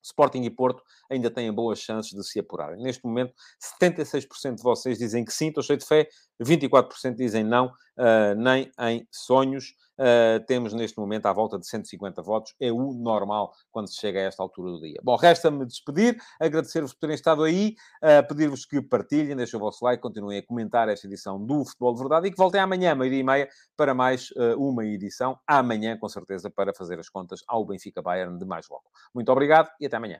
Sporting 0.01 0.43
e 0.43 0.49
Porto 0.49 0.81
ainda 1.11 1.29
têm 1.29 1.51
boas 1.51 1.79
chances 1.79 2.11
de 2.11 2.23
se 2.23 2.39
apurarem. 2.39 2.81
Neste 2.81 3.05
momento, 3.05 3.33
76% 3.81 4.55
de 4.55 4.63
vocês 4.63 4.97
dizem 4.97 5.25
que 5.25 5.33
sim, 5.33 5.49
estou 5.49 5.61
cheio 5.61 5.77
de 5.77 5.85
fé, 5.85 6.07
24% 6.41 7.15
dizem 7.15 7.43
não, 7.43 7.67
uh, 7.67 8.35
nem 8.37 8.71
em 8.79 9.07
sonhos. 9.11 9.75
Uh, 9.99 10.43
temos 10.47 10.73
neste 10.73 10.97
momento 10.97 11.27
à 11.27 11.33
volta 11.33 11.59
de 11.59 11.67
150 11.67 12.23
votos, 12.23 12.55
é 12.59 12.71
o 12.71 12.91
normal 12.93 13.53
quando 13.69 13.87
se 13.87 13.99
chega 13.99 14.19
a 14.19 14.23
esta 14.23 14.41
altura 14.41 14.71
do 14.71 14.81
dia. 14.81 14.99
Bom, 15.03 15.15
resta-me 15.15 15.63
despedir, 15.63 16.17
agradecer-vos 16.39 16.93
por 16.93 17.01
terem 17.01 17.13
estado 17.13 17.43
aí, 17.43 17.75
uh, 18.01 18.27
pedir-vos 18.27 18.65
que 18.65 18.81
partilhem, 18.81 19.35
deixem 19.35 19.57
o 19.57 19.59
vosso 19.59 19.85
like, 19.85 20.01
continuem 20.01 20.39
a 20.39 20.43
comentar 20.43 20.89
esta 20.89 21.05
edição 21.05 21.45
do 21.45 21.63
Futebol 21.65 21.93
de 21.93 21.99
Verdade 21.99 22.27
e 22.27 22.31
que 22.31 22.37
voltem 22.37 22.59
amanhã, 22.59 22.95
meio-dia 22.95 23.19
e 23.19 23.23
meia, 23.23 23.49
para 23.77 23.93
mais 23.93 24.31
uh, 24.31 24.57
uma 24.57 24.83
edição, 24.85 25.37
amanhã, 25.45 25.95
com 25.97 26.09
certeza, 26.09 26.49
para 26.49 26.73
fazer 26.73 26.99
as 26.99 27.09
contas 27.09 27.41
ao 27.47 27.63
Benfica 27.63 28.01
Bayern 28.01 28.39
de 28.39 28.45
mais 28.45 28.67
logo. 28.69 28.85
Muito 29.13 29.31
obrigado 29.31 29.69
e 29.79 29.85
até 29.85 29.97
amanhã. 29.97 30.19